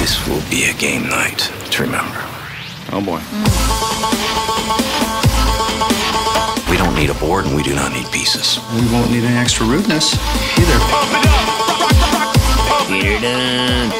This 0.00 0.16
will 0.26 0.40
be 0.48 0.64
a 0.64 0.72
game 0.72 1.06
night 1.08 1.52
to 1.72 1.82
remember. 1.82 2.16
Oh 2.90 3.04
boy. 3.04 3.20
We 6.70 6.76
don't 6.78 6.96
need 6.96 7.10
a 7.10 7.14
board 7.20 7.44
and 7.44 7.54
we 7.54 7.62
do 7.62 7.74
not 7.74 7.92
need 7.92 8.10
pieces. 8.10 8.58
We 8.72 8.80
won't 8.90 9.10
need 9.10 9.24
any 9.24 9.36
extra 9.36 9.66
rudeness 9.66 10.16
either. 10.56 10.78
We're 12.88 13.20
done. 13.20 13.92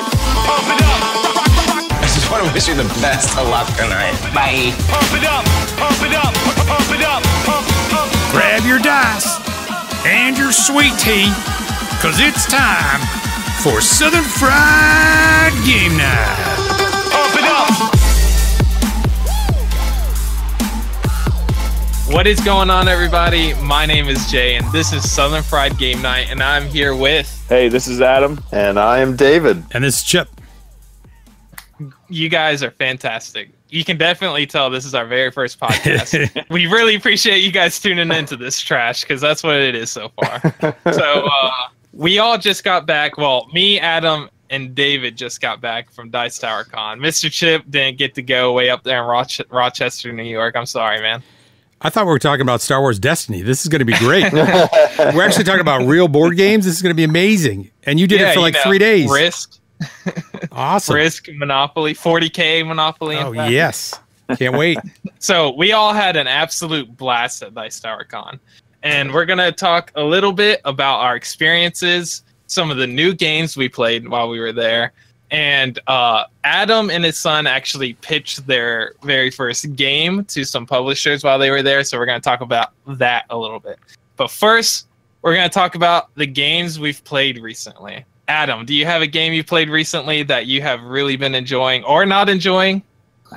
I 1.92 2.08
just 2.08 2.30
want 2.32 2.46
to 2.46 2.52
wish 2.54 2.66
you 2.66 2.74
the 2.74 2.88
best 3.04 3.36
of 3.36 3.46
luck 3.48 3.68
tonight. 3.76 4.16
Bye. 4.32 4.72
Pump 4.88 5.12
it 5.12 5.28
up. 5.28 5.44
Pump 5.76 6.00
it 6.00 6.16
up. 6.16 6.32
Pump 6.64 6.90
it 6.96 7.04
up. 7.04 7.22
Pump, 7.44 7.68
pump. 7.92 8.08
Grab 8.32 8.64
your 8.64 8.78
dice 8.78 9.36
and 10.06 10.38
your 10.38 10.50
sweet 10.50 10.96
tea, 10.98 11.28
because 11.92 12.18
it's 12.20 12.46
time 12.46 13.19
for 13.62 13.82
Southern 13.82 14.24
Fried 14.24 15.52
Game 15.66 15.94
Night. 15.94 16.56
Open 17.12 17.44
up. 17.44 17.94
What 22.10 22.26
is 22.26 22.40
going 22.40 22.70
on, 22.70 22.88
everybody? 22.88 23.52
My 23.54 23.84
name 23.84 24.08
is 24.08 24.30
Jay, 24.30 24.54
and 24.54 24.70
this 24.72 24.94
is 24.94 25.10
Southern 25.10 25.42
Fried 25.42 25.76
Game 25.76 26.00
Night, 26.00 26.30
and 26.30 26.42
I'm 26.42 26.68
here 26.68 26.96
with 26.96 27.44
Hey, 27.50 27.68
this 27.68 27.86
is 27.86 28.00
Adam. 28.00 28.42
And 28.50 28.78
I 28.78 29.00
am 29.00 29.14
David. 29.14 29.62
And 29.72 29.84
this 29.84 29.98
is 29.98 30.04
Chip. 30.04 30.28
you 32.08 32.30
guys 32.30 32.62
are 32.62 32.70
fantastic. 32.70 33.50
You 33.68 33.84
can 33.84 33.98
definitely 33.98 34.46
tell 34.46 34.70
this 34.70 34.86
is 34.86 34.94
our 34.94 35.06
very 35.06 35.30
first 35.30 35.60
podcast. 35.60 36.46
we 36.50 36.66
really 36.66 36.94
appreciate 36.94 37.40
you 37.40 37.52
guys 37.52 37.78
tuning 37.78 38.10
into 38.10 38.38
this 38.38 38.58
trash 38.58 39.02
because 39.02 39.20
that's 39.20 39.42
what 39.42 39.56
it 39.56 39.74
is 39.74 39.90
so 39.90 40.08
far. 40.16 40.40
so 40.92 41.28
uh, 41.30 41.50
we 41.92 42.18
all 42.18 42.38
just 42.38 42.64
got 42.64 42.86
back. 42.86 43.16
Well, 43.16 43.48
me, 43.52 43.78
Adam, 43.80 44.30
and 44.50 44.74
David 44.74 45.16
just 45.16 45.40
got 45.40 45.60
back 45.60 45.90
from 45.90 46.10
Dice 46.10 46.38
Tower 46.38 46.64
Con. 46.64 46.98
Mr. 46.98 47.30
Chip 47.30 47.64
didn't 47.70 47.98
get 47.98 48.14
to 48.16 48.22
go 48.22 48.52
way 48.52 48.70
up 48.70 48.82
there 48.82 49.02
in 49.02 49.08
Roch- 49.08 49.40
Rochester, 49.50 50.12
New 50.12 50.24
York. 50.24 50.56
I'm 50.56 50.66
sorry, 50.66 51.00
man. 51.00 51.22
I 51.82 51.88
thought 51.88 52.04
we 52.04 52.12
were 52.12 52.18
talking 52.18 52.42
about 52.42 52.60
Star 52.60 52.80
Wars 52.80 52.98
Destiny. 52.98 53.40
This 53.40 53.62
is 53.62 53.68
going 53.68 53.78
to 53.78 53.86
be 53.86 53.96
great. 53.98 54.30
we're 54.32 55.22
actually 55.22 55.44
talking 55.44 55.62
about 55.62 55.86
real 55.86 56.08
board 56.08 56.36
games. 56.36 56.66
This 56.66 56.76
is 56.76 56.82
going 56.82 56.90
to 56.90 56.96
be 56.96 57.04
amazing. 57.04 57.70
And 57.84 57.98
you 57.98 58.06
did 58.06 58.20
it 58.20 58.34
for 58.34 58.40
you 58.40 58.42
like 58.42 58.54
know, 58.54 58.62
three 58.64 58.78
days. 58.78 59.10
Risk, 59.10 59.58
awesome. 60.52 60.94
Risk, 60.94 61.28
Monopoly, 61.32 61.94
40K 61.94 62.66
Monopoly. 62.66 63.16
Oh, 63.16 63.32
yes. 63.32 63.98
Can't 64.36 64.56
wait. 64.56 64.78
So 65.22 65.54
we 65.54 65.72
all 65.72 65.92
had 65.92 66.16
an 66.16 66.26
absolute 66.26 66.96
blast 66.96 67.42
at 67.42 67.52
Dice 67.52 67.78
Tower 67.78 68.04
Con. 68.04 68.40
And 68.82 69.12
we're 69.12 69.26
going 69.26 69.38
to 69.38 69.52
talk 69.52 69.92
a 69.94 70.02
little 70.02 70.32
bit 70.32 70.60
about 70.64 71.00
our 71.00 71.16
experiences, 71.16 72.22
some 72.46 72.70
of 72.70 72.78
the 72.78 72.86
new 72.86 73.14
games 73.14 73.56
we 73.56 73.68
played 73.68 74.08
while 74.08 74.28
we 74.28 74.40
were 74.40 74.52
there. 74.52 74.92
And 75.30 75.78
uh, 75.86 76.24
Adam 76.42 76.90
and 76.90 77.04
his 77.04 77.16
son 77.16 77.46
actually 77.46 77.92
pitched 77.94 78.46
their 78.46 78.94
very 79.02 79.30
first 79.30 79.76
game 79.76 80.24
to 80.24 80.44
some 80.44 80.66
publishers 80.66 81.22
while 81.22 81.38
they 81.38 81.50
were 81.50 81.62
there. 81.62 81.84
So 81.84 81.98
we're 81.98 82.06
going 82.06 82.20
to 82.20 82.24
talk 82.24 82.40
about 82.40 82.70
that 82.86 83.26
a 83.30 83.36
little 83.36 83.60
bit. 83.60 83.78
But 84.16 84.30
first, 84.30 84.88
we're 85.22 85.34
going 85.34 85.48
to 85.48 85.54
talk 85.54 85.74
about 85.74 86.14
the 86.16 86.26
games 86.26 86.80
we've 86.80 87.02
played 87.04 87.38
recently. 87.38 88.04
Adam, 88.26 88.64
do 88.64 88.74
you 88.74 88.86
have 88.86 89.02
a 89.02 89.06
game 89.06 89.32
you 89.32 89.44
played 89.44 89.68
recently 89.68 90.22
that 90.24 90.46
you 90.46 90.62
have 90.62 90.82
really 90.82 91.16
been 91.16 91.34
enjoying 91.34 91.84
or 91.84 92.06
not 92.06 92.28
enjoying? 92.28 92.82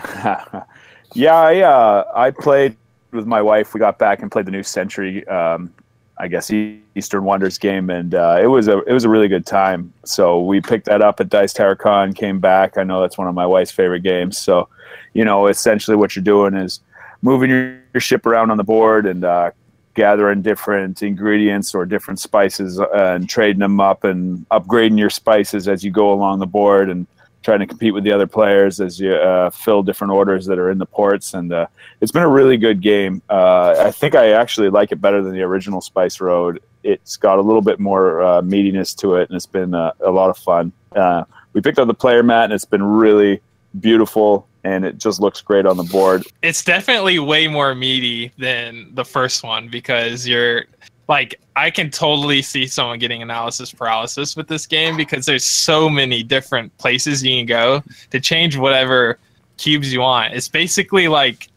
yeah, 1.13 1.35
I 1.35 1.61
uh, 1.61 2.11
I 2.15 2.31
played 2.31 2.75
with 3.13 3.25
my 3.25 3.41
wife. 3.41 3.73
We 3.73 3.79
got 3.79 3.97
back 3.97 4.21
and 4.21 4.31
played 4.31 4.45
the 4.45 4.51
new 4.51 4.63
Century, 4.63 5.25
um, 5.27 5.73
I 6.17 6.27
guess 6.27 6.51
Eastern 6.51 7.23
Wonders 7.23 7.57
game, 7.57 7.89
and 7.89 8.13
uh, 8.13 8.39
it 8.41 8.47
was 8.47 8.67
a 8.67 8.79
it 8.83 8.93
was 8.93 9.03
a 9.03 9.09
really 9.09 9.27
good 9.27 9.45
time. 9.45 9.93
So 10.05 10.41
we 10.41 10.61
picked 10.61 10.85
that 10.85 11.01
up 11.01 11.19
at 11.19 11.29
Dice 11.29 11.53
Tower 11.53 11.75
Con, 11.75 12.13
came 12.13 12.39
back. 12.39 12.77
I 12.77 12.83
know 12.83 13.01
that's 13.01 13.17
one 13.17 13.27
of 13.27 13.35
my 13.35 13.45
wife's 13.45 13.71
favorite 13.71 14.01
games. 14.03 14.37
So, 14.37 14.69
you 15.13 15.25
know, 15.25 15.47
essentially 15.47 15.97
what 15.97 16.15
you're 16.15 16.23
doing 16.23 16.53
is 16.53 16.81
moving 17.21 17.49
your, 17.49 17.79
your 17.93 18.01
ship 18.01 18.25
around 18.25 18.51
on 18.51 18.57
the 18.57 18.63
board 18.63 19.05
and 19.05 19.23
uh, 19.23 19.51
gathering 19.93 20.41
different 20.41 21.01
ingredients 21.01 21.73
or 21.73 21.85
different 21.85 22.19
spices 22.19 22.79
uh, 22.79 22.87
and 22.93 23.29
trading 23.29 23.59
them 23.59 23.79
up 23.79 24.03
and 24.03 24.47
upgrading 24.49 24.97
your 24.97 25.09
spices 25.09 25.67
as 25.67 25.83
you 25.83 25.91
go 25.91 26.11
along 26.11 26.39
the 26.39 26.47
board 26.47 26.89
and 26.89 27.07
trying 27.43 27.59
to 27.59 27.67
compete 27.67 27.93
with 27.93 28.03
the 28.03 28.11
other 28.11 28.27
players 28.27 28.79
as 28.79 28.99
you 28.99 29.13
uh, 29.13 29.49
fill 29.49 29.83
different 29.83 30.13
orders 30.13 30.45
that 30.45 30.57
are 30.57 30.71
in 30.71 30.77
the 30.77 30.85
ports. 30.85 31.33
And 31.33 31.51
uh, 31.53 31.67
it's 32.01 32.11
been 32.11 32.23
a 32.23 32.29
really 32.29 32.57
good 32.57 32.81
game. 32.81 33.21
Uh, 33.29 33.75
I 33.77 33.91
think 33.91 34.15
I 34.15 34.31
actually 34.31 34.69
like 34.69 34.91
it 34.91 35.01
better 35.01 35.21
than 35.21 35.33
the 35.33 35.41
original 35.41 35.81
Spice 35.81 36.21
Road. 36.21 36.61
It's 36.83 37.17
got 37.17 37.37
a 37.37 37.41
little 37.41 37.61
bit 37.61 37.79
more 37.79 38.21
uh, 38.21 38.41
meatiness 38.41 38.95
to 38.97 39.15
it, 39.15 39.29
and 39.29 39.35
it's 39.35 39.45
been 39.45 39.73
uh, 39.73 39.91
a 40.01 40.11
lot 40.11 40.29
of 40.29 40.37
fun. 40.37 40.71
Uh, 40.95 41.23
we 41.53 41.61
picked 41.61 41.79
up 41.79 41.87
the 41.87 41.93
player 41.93 42.23
mat, 42.23 42.45
and 42.45 42.53
it's 42.53 42.65
been 42.65 42.83
really 42.83 43.41
beautiful, 43.79 44.47
and 44.63 44.85
it 44.85 44.97
just 44.97 45.19
looks 45.19 45.41
great 45.41 45.65
on 45.65 45.77
the 45.77 45.83
board. 45.83 46.25
it's 46.41 46.63
definitely 46.63 47.19
way 47.19 47.47
more 47.47 47.73
meaty 47.75 48.31
than 48.37 48.93
the 48.95 49.05
first 49.05 49.43
one 49.43 49.67
because 49.69 50.27
you're 50.27 50.65
like 51.07 51.39
I 51.55 51.69
can 51.69 51.89
totally 51.89 52.41
see 52.41 52.65
someone 52.65 52.99
getting 52.99 53.21
analysis 53.21 53.71
paralysis 53.71 54.35
with 54.35 54.47
this 54.47 54.65
game 54.65 54.95
because 54.95 55.25
there's 55.25 55.43
so 55.43 55.89
many 55.89 56.23
different 56.23 56.75
places 56.77 57.23
you 57.23 57.37
can 57.37 57.45
go 57.45 57.83
to 58.11 58.19
change 58.19 58.57
whatever 58.57 59.19
cubes 59.57 59.91
you 59.93 60.01
want. 60.01 60.33
It's 60.33 60.47
basically 60.47 61.07
like 61.07 61.49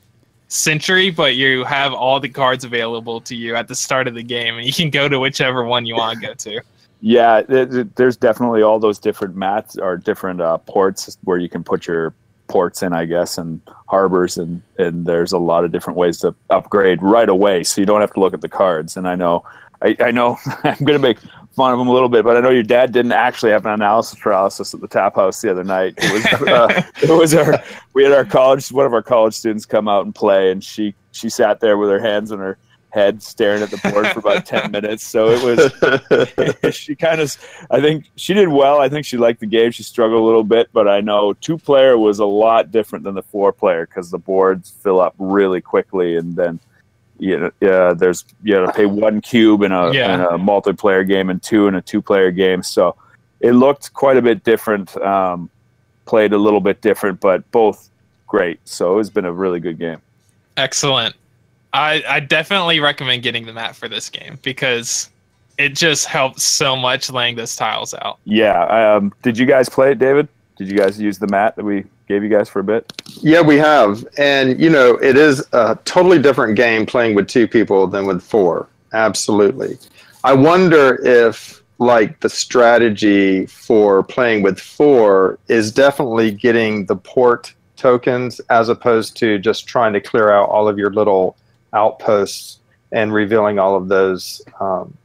Century, 0.48 1.10
but 1.10 1.34
you 1.34 1.64
have 1.64 1.92
all 1.92 2.20
the 2.20 2.28
cards 2.28 2.64
available 2.64 3.20
to 3.22 3.34
you 3.34 3.56
at 3.56 3.66
the 3.66 3.74
start 3.74 4.06
of 4.06 4.14
the 4.14 4.22
game, 4.22 4.56
and 4.56 4.64
you 4.64 4.72
can 4.72 4.90
go 4.90 5.08
to 5.08 5.18
whichever 5.18 5.64
one 5.64 5.86
you 5.86 5.96
want 5.96 6.20
to 6.20 6.26
go 6.26 6.34
to. 6.34 6.60
Yeah, 7.02 7.42
th- 7.42 7.70
th- 7.70 7.86
there's 7.94 8.16
definitely 8.16 8.62
all 8.62 8.78
those 8.78 8.98
different 8.98 9.36
mats 9.36 9.76
or 9.76 9.98
different 9.98 10.40
uh, 10.40 10.56
ports 10.56 11.18
where 11.24 11.36
you 11.36 11.48
can 11.48 11.62
put 11.62 11.86
your 11.86 12.14
ports 12.48 12.82
in, 12.82 12.92
I 12.92 13.04
guess, 13.04 13.38
and 13.38 13.60
harbors, 13.88 14.36
and 14.36 14.62
and 14.78 15.06
there's 15.06 15.32
a 15.32 15.38
lot 15.38 15.64
of 15.64 15.72
different 15.72 15.98
ways 15.98 16.18
to 16.18 16.34
upgrade 16.50 17.02
right 17.02 17.28
away, 17.28 17.64
so 17.64 17.80
you 17.80 17.86
don't 17.86 18.00
have 18.00 18.12
to 18.14 18.20
look 18.20 18.34
at 18.34 18.40
the 18.40 18.48
cards. 18.48 18.96
And 18.96 19.08
I 19.08 19.14
know, 19.14 19.44
I, 19.82 19.96
I 20.00 20.10
know, 20.10 20.38
I'm 20.64 20.84
gonna 20.84 20.98
make 20.98 21.18
fun 21.52 21.72
of 21.72 21.80
him 21.80 21.88
a 21.88 21.92
little 21.92 22.08
bit, 22.08 22.24
but 22.24 22.36
I 22.36 22.40
know 22.40 22.50
your 22.50 22.62
dad 22.62 22.92
didn't 22.92 23.12
actually 23.12 23.50
have 23.52 23.64
an 23.64 23.72
analysis 23.72 24.18
paralysis 24.18 24.74
at 24.74 24.80
the 24.80 24.88
tap 24.88 25.16
house 25.16 25.40
the 25.40 25.50
other 25.50 25.64
night. 25.64 25.94
It 25.96 26.12
was, 26.12 26.42
uh, 26.48 26.82
it 27.02 27.10
was 27.10 27.34
our 27.34 27.62
we 27.94 28.04
had 28.04 28.12
our 28.12 28.24
college 28.24 28.70
one 28.70 28.86
of 28.86 28.92
our 28.92 29.02
college 29.02 29.34
students 29.34 29.66
come 29.66 29.88
out 29.88 30.04
and 30.04 30.14
play, 30.14 30.50
and 30.50 30.62
she 30.62 30.94
she 31.12 31.28
sat 31.28 31.60
there 31.60 31.78
with 31.78 31.90
her 31.90 32.00
hands 32.00 32.32
on 32.32 32.38
her 32.38 32.58
head 32.96 33.22
staring 33.22 33.62
at 33.62 33.70
the 33.70 33.76
board 33.90 34.06
for 34.08 34.20
about 34.20 34.46
10 34.46 34.70
minutes. 34.76 35.06
So 35.06 35.28
it 35.28 35.42
was 36.62 36.74
she 36.74 36.94
kind 36.96 37.20
of 37.20 37.36
i 37.70 37.80
think 37.80 38.06
she 38.16 38.32
did 38.34 38.48
well. 38.48 38.80
I 38.80 38.88
think 38.88 39.04
she 39.04 39.16
liked 39.18 39.40
the 39.40 39.46
game. 39.46 39.70
She 39.70 39.82
struggled 39.82 40.20
a 40.22 40.24
little 40.24 40.44
bit 40.44 40.68
but 40.72 40.88
i 40.88 41.00
know 41.00 41.34
two 41.34 41.58
player 41.58 41.96
was 41.98 42.18
a 42.18 42.24
lot 42.24 42.70
different 42.72 43.04
than 43.04 43.14
the 43.14 43.22
four 43.22 43.52
player 43.52 43.86
because 43.86 44.10
the 44.10 44.18
boards 44.18 44.70
fill 44.82 44.98
up 45.00 45.14
really 45.18 45.60
quickly 45.60 46.16
and 46.16 46.34
then 46.34 46.58
you 47.18 47.38
know 47.38 47.50
yeah 47.60 47.92
there's 47.94 48.24
you 48.42 48.54
got 48.54 48.66
to 48.66 48.72
pay 48.72 48.86
one 48.86 49.20
cube 49.20 49.62
in 49.62 49.72
a, 49.72 49.92
Yeah. 49.92 50.14
in 50.14 50.20
a 50.20 50.38
multiplayer 50.38 51.06
game 51.06 51.28
and 51.30 51.42
two 51.42 51.66
in 51.68 51.74
a 51.74 51.82
two 51.82 52.00
player 52.02 52.30
game. 52.30 52.62
So 52.62 52.96
it 53.40 53.52
looked 53.52 53.92
quite 53.92 54.16
a 54.16 54.22
bit 54.22 54.42
different 54.44 54.96
um, 54.98 55.50
played 56.06 56.32
a 56.32 56.38
little 56.38 56.60
bit 56.60 56.80
different 56.80 57.20
but 57.20 57.38
both 57.50 57.90
great. 58.26 58.58
So 58.64 58.98
it's 58.98 59.10
been 59.10 59.24
a 59.26 59.32
really 59.32 59.60
good 59.60 59.78
game. 59.78 60.00
Excellent. 60.56 61.14
I, 61.72 62.02
I 62.08 62.20
definitely 62.20 62.80
recommend 62.80 63.22
getting 63.22 63.46
the 63.46 63.52
mat 63.52 63.76
for 63.76 63.88
this 63.88 64.08
game 64.08 64.38
because 64.42 65.10
it 65.58 65.74
just 65.74 66.06
helps 66.06 66.42
so 66.42 66.76
much 66.76 67.10
laying 67.10 67.36
those 67.36 67.56
tiles 67.56 67.94
out. 67.94 68.18
Yeah. 68.24 68.64
Um, 68.64 69.12
did 69.22 69.36
you 69.38 69.46
guys 69.46 69.68
play 69.68 69.92
it, 69.92 69.98
David? 69.98 70.28
Did 70.56 70.68
you 70.68 70.76
guys 70.76 70.98
use 71.00 71.18
the 71.18 71.26
mat 71.28 71.56
that 71.56 71.64
we 71.64 71.84
gave 72.08 72.22
you 72.22 72.30
guys 72.30 72.48
for 72.48 72.60
a 72.60 72.64
bit? 72.64 72.90
Yeah, 73.20 73.42
we 73.42 73.56
have. 73.56 74.06
And, 74.16 74.58
you 74.58 74.70
know, 74.70 74.94
it 74.96 75.16
is 75.16 75.44
a 75.52 75.78
totally 75.84 76.18
different 76.18 76.56
game 76.56 76.86
playing 76.86 77.14
with 77.14 77.28
two 77.28 77.46
people 77.46 77.86
than 77.86 78.06
with 78.06 78.22
four. 78.22 78.68
Absolutely. 78.92 79.78
I 80.24 80.32
wonder 80.32 80.98
if, 81.06 81.62
like, 81.78 82.20
the 82.20 82.30
strategy 82.30 83.44
for 83.46 84.02
playing 84.02 84.42
with 84.42 84.58
four 84.58 85.38
is 85.48 85.72
definitely 85.72 86.30
getting 86.30 86.86
the 86.86 86.96
port 86.96 87.52
tokens 87.76 88.40
as 88.48 88.70
opposed 88.70 89.16
to 89.18 89.38
just 89.38 89.66
trying 89.66 89.92
to 89.92 90.00
clear 90.00 90.30
out 90.30 90.48
all 90.48 90.68
of 90.68 90.78
your 90.78 90.90
little 90.90 91.36
outposts 91.76 92.58
and 92.92 93.12
revealing 93.12 93.58
all 93.58 93.76
of 93.76 93.88
those 93.88 94.42
um, 94.60 94.96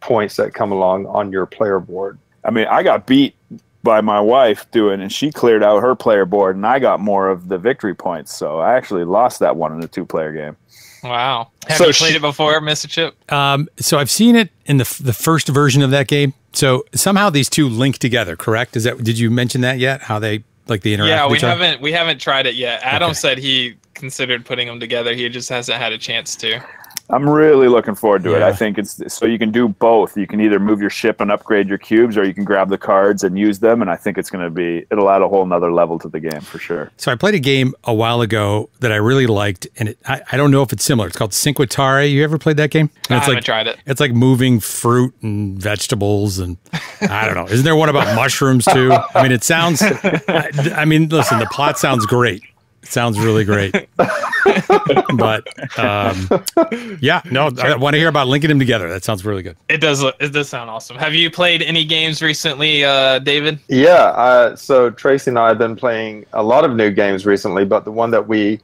points 0.00 0.36
that 0.36 0.54
come 0.54 0.72
along 0.72 1.06
on 1.06 1.32
your 1.32 1.46
player 1.46 1.80
board. 1.80 2.18
I 2.44 2.50
mean, 2.50 2.66
I 2.70 2.82
got 2.82 3.06
beat 3.06 3.34
by 3.82 4.00
my 4.00 4.20
wife 4.20 4.70
doing, 4.70 5.00
and 5.00 5.12
she 5.12 5.30
cleared 5.32 5.62
out 5.62 5.80
her 5.80 5.94
player 5.94 6.24
board, 6.26 6.56
and 6.56 6.66
I 6.66 6.78
got 6.78 7.00
more 7.00 7.28
of 7.28 7.48
the 7.48 7.58
victory 7.58 7.94
points. 7.94 8.34
So 8.34 8.60
I 8.60 8.74
actually 8.76 9.04
lost 9.04 9.40
that 9.40 9.56
one 9.56 9.72
in 9.72 9.82
a 9.82 9.88
two-player 9.88 10.32
game. 10.32 10.56
Wow. 11.02 11.48
Have 11.66 11.78
So 11.78 11.86
you 11.86 11.92
played 11.94 12.10
she- 12.10 12.16
it 12.16 12.20
before, 12.22 12.60
Mr. 12.60 12.86
Chip? 12.88 13.14
Um, 13.32 13.68
so 13.78 13.98
I've 13.98 14.10
seen 14.10 14.36
it 14.36 14.50
in 14.66 14.76
the 14.76 14.82
f- 14.84 14.98
the 14.98 15.14
first 15.14 15.48
version 15.48 15.80
of 15.82 15.90
that 15.92 16.08
game. 16.08 16.34
So 16.52 16.84
somehow 16.94 17.30
these 17.30 17.48
two 17.48 17.68
link 17.70 17.96
together, 17.98 18.36
correct? 18.36 18.76
Is 18.76 18.84
that 18.84 19.02
did 19.02 19.18
you 19.18 19.30
mention 19.30 19.62
that 19.62 19.78
yet? 19.78 20.02
How 20.02 20.18
they 20.18 20.44
like 20.68 20.82
the 20.82 20.92
interact? 20.92 21.10
Yeah, 21.10 21.26
we 21.28 21.38
haven't 21.38 21.80
we 21.80 21.92
haven't 21.92 22.20
tried 22.20 22.44
it 22.46 22.54
yet. 22.54 22.80
Adam 22.82 23.10
Okay. 23.10 23.14
said 23.14 23.38
he 23.38 23.76
considered 24.00 24.44
putting 24.44 24.66
them 24.66 24.80
together. 24.80 25.14
He 25.14 25.28
just 25.28 25.48
hasn't 25.48 25.78
had 25.78 25.92
a 25.92 25.98
chance 25.98 26.34
to. 26.36 26.60
I'm 27.12 27.28
really 27.28 27.66
looking 27.66 27.94
forward 27.96 28.22
to 28.24 28.36
it. 28.36 28.42
I 28.42 28.52
think 28.52 28.78
it's 28.78 29.02
so 29.12 29.26
you 29.26 29.38
can 29.38 29.50
do 29.50 29.68
both. 29.68 30.16
You 30.16 30.28
can 30.28 30.40
either 30.40 30.60
move 30.60 30.80
your 30.80 30.90
ship 30.90 31.20
and 31.20 31.30
upgrade 31.32 31.68
your 31.68 31.78
cubes, 31.78 32.16
or 32.16 32.24
you 32.24 32.32
can 32.32 32.44
grab 32.44 32.68
the 32.68 32.78
cards 32.78 33.24
and 33.24 33.36
use 33.36 33.58
them. 33.58 33.82
And 33.82 33.90
I 33.90 33.96
think 33.96 34.16
it's 34.16 34.30
going 34.30 34.44
to 34.44 34.50
be 34.50 34.86
it'll 34.92 35.10
add 35.10 35.20
a 35.20 35.28
whole 35.28 35.44
nother 35.44 35.72
level 35.72 35.98
to 35.98 36.08
the 36.08 36.20
game 36.20 36.40
for 36.40 36.58
sure. 36.58 36.90
So 36.96 37.10
I 37.10 37.16
played 37.16 37.34
a 37.34 37.40
game 37.40 37.74
a 37.84 37.92
while 37.92 38.20
ago 38.20 38.70
that 38.78 38.92
I 38.92 38.96
really 38.96 39.26
liked, 39.26 39.66
and 39.76 39.88
it, 39.90 39.98
I, 40.06 40.22
I 40.30 40.36
don't 40.36 40.52
know 40.52 40.62
if 40.62 40.72
it's 40.72 40.84
similar. 40.84 41.08
It's 41.08 41.16
called 41.16 41.34
Cinque 41.34 41.68
Terre. 41.68 42.04
You 42.06 42.22
ever 42.22 42.38
played 42.38 42.58
that 42.58 42.70
game? 42.70 42.90
And 43.08 43.14
I 43.14 43.18
it's 43.18 43.26
haven't 43.26 43.34
like 43.34 43.44
tried 43.44 43.66
it. 43.66 43.78
it's 43.86 44.00
like 44.00 44.12
moving 44.12 44.60
fruit 44.60 45.12
and 45.22 45.60
vegetables, 45.60 46.38
and 46.38 46.58
I 47.02 47.26
don't 47.26 47.34
know. 47.34 47.52
Isn't 47.52 47.64
there 47.64 47.76
one 47.76 47.88
about 47.88 48.14
mushrooms 48.14 48.66
too? 48.66 48.92
I 49.14 49.22
mean, 49.24 49.32
it 49.32 49.42
sounds. 49.42 49.82
I, 49.82 50.50
I 50.76 50.84
mean, 50.84 51.08
listen, 51.08 51.40
the 51.40 51.46
plot 51.46 51.78
sounds 51.78 52.06
great. 52.06 52.42
It 52.90 52.94
sounds 52.94 53.20
really 53.20 53.44
great, 53.44 53.72
but 53.96 55.46
um, 55.78 56.28
yeah, 57.00 57.22
no, 57.30 57.48
I 57.62 57.76
want 57.76 57.94
to 57.94 57.98
hear 58.00 58.08
about 58.08 58.26
linking 58.26 58.48
them 58.48 58.58
together. 58.58 58.88
That 58.88 59.04
sounds 59.04 59.24
really 59.24 59.44
good. 59.44 59.56
It 59.68 59.80
does. 59.80 60.02
Look, 60.02 60.16
it 60.18 60.32
does 60.32 60.48
sound 60.48 60.68
awesome. 60.70 60.96
Have 60.96 61.14
you 61.14 61.30
played 61.30 61.62
any 61.62 61.84
games 61.84 62.20
recently, 62.20 62.82
uh, 62.82 63.20
David? 63.20 63.60
Yeah, 63.68 63.92
uh, 63.92 64.56
so 64.56 64.90
Tracy 64.90 65.30
and 65.30 65.38
I 65.38 65.46
have 65.46 65.58
been 65.58 65.76
playing 65.76 66.26
a 66.32 66.42
lot 66.42 66.64
of 66.64 66.74
new 66.74 66.90
games 66.90 67.24
recently, 67.24 67.64
but 67.64 67.84
the 67.84 67.92
one 67.92 68.10
that 68.10 68.26
we, 68.26 68.58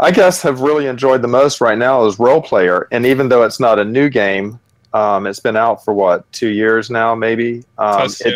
I 0.00 0.10
guess, 0.10 0.42
have 0.42 0.60
really 0.60 0.86
enjoyed 0.86 1.22
the 1.22 1.28
most 1.28 1.62
right 1.62 1.78
now 1.78 2.04
is 2.04 2.18
Roll 2.18 2.42
Player. 2.42 2.88
And 2.92 3.06
even 3.06 3.30
though 3.30 3.42
it's 3.42 3.58
not 3.58 3.78
a 3.78 3.86
new 3.86 4.10
game, 4.10 4.60
um, 4.92 5.26
it's 5.26 5.40
been 5.40 5.56
out 5.56 5.82
for 5.82 5.94
what 5.94 6.30
two 6.30 6.50
years 6.50 6.90
now, 6.90 7.14
maybe. 7.14 7.64
Um, 7.78 7.96
Close 7.96 8.18
to 8.18 8.28
it, 8.28 8.34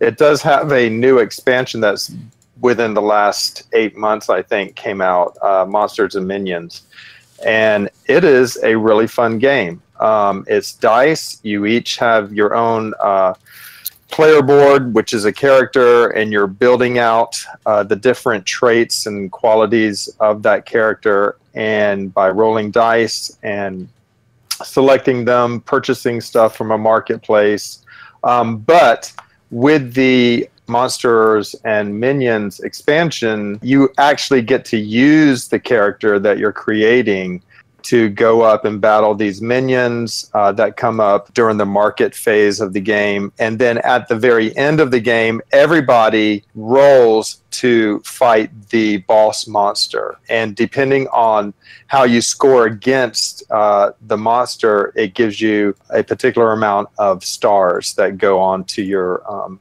it. 0.00 0.06
it 0.08 0.18
does 0.18 0.42
have 0.42 0.72
a 0.72 0.90
new 0.90 1.18
expansion 1.18 1.80
that's 1.80 2.10
within 2.60 2.94
the 2.94 3.02
last 3.02 3.64
eight 3.72 3.96
months, 3.96 4.30
I 4.30 4.42
think, 4.42 4.76
came 4.76 5.00
out. 5.00 5.36
Uh, 5.42 5.66
Monsters 5.68 6.14
and 6.14 6.26
Minions, 6.26 6.82
and 7.44 7.90
it 8.06 8.24
is 8.24 8.62
a 8.62 8.76
really 8.76 9.06
fun 9.06 9.38
game. 9.38 9.82
Um, 10.00 10.44
it's 10.48 10.72
dice. 10.74 11.40
You 11.42 11.66
each 11.66 11.96
have 11.96 12.32
your 12.32 12.54
own. 12.54 12.94
Uh, 13.00 13.34
player 14.08 14.40
board, 14.40 14.94
which 14.94 15.12
is 15.12 15.24
a 15.24 15.32
character, 15.32 16.10
and 16.10 16.32
you're 16.32 16.46
building 16.46 16.98
out 16.98 17.42
uh, 17.66 17.82
the 17.82 17.96
different 17.96 18.46
traits 18.46 19.06
and 19.06 19.30
qualities 19.32 20.08
of 20.20 20.42
that 20.42 20.64
character. 20.64 21.36
And 21.54 22.12
by 22.12 22.30
rolling 22.30 22.70
dice 22.70 23.36
and 23.42 23.88
selecting 24.64 25.24
them, 25.24 25.60
purchasing 25.60 26.20
stuff 26.20 26.56
from 26.56 26.70
a 26.70 26.78
marketplace. 26.78 27.84
Um, 28.24 28.58
but 28.58 29.12
with 29.50 29.94
the 29.94 30.48
monsters 30.68 31.54
and 31.64 31.98
minions 31.98 32.60
expansion, 32.60 33.58
you 33.62 33.90
actually 33.98 34.42
get 34.42 34.64
to 34.66 34.76
use 34.76 35.48
the 35.48 35.58
character 35.58 36.18
that 36.18 36.38
you're 36.38 36.52
creating 36.52 37.42
to 37.86 38.08
go 38.08 38.42
up 38.42 38.64
and 38.64 38.80
battle 38.80 39.14
these 39.14 39.40
minions 39.40 40.28
uh, 40.34 40.50
that 40.50 40.76
come 40.76 40.98
up 40.98 41.32
during 41.34 41.56
the 41.56 41.64
market 41.64 42.16
phase 42.16 42.60
of 42.60 42.72
the 42.72 42.80
game. 42.80 43.32
And 43.38 43.60
then 43.60 43.78
at 43.78 44.08
the 44.08 44.16
very 44.16 44.56
end 44.56 44.80
of 44.80 44.90
the 44.90 44.98
game, 44.98 45.40
everybody 45.52 46.42
rolls 46.56 47.42
to 47.52 48.00
fight 48.00 48.50
the 48.70 48.96
boss 48.98 49.46
monster. 49.46 50.16
And 50.28 50.56
depending 50.56 51.06
on 51.08 51.54
how 51.86 52.02
you 52.02 52.20
score 52.20 52.66
against 52.66 53.44
uh, 53.52 53.92
the 54.08 54.16
monster, 54.16 54.92
it 54.96 55.14
gives 55.14 55.40
you 55.40 55.76
a 55.90 56.02
particular 56.02 56.52
amount 56.52 56.88
of 56.98 57.22
stars 57.22 57.94
that 57.94 58.18
go 58.18 58.40
on 58.40 58.64
to 58.64 58.82
your 58.82 59.22
um, 59.30 59.60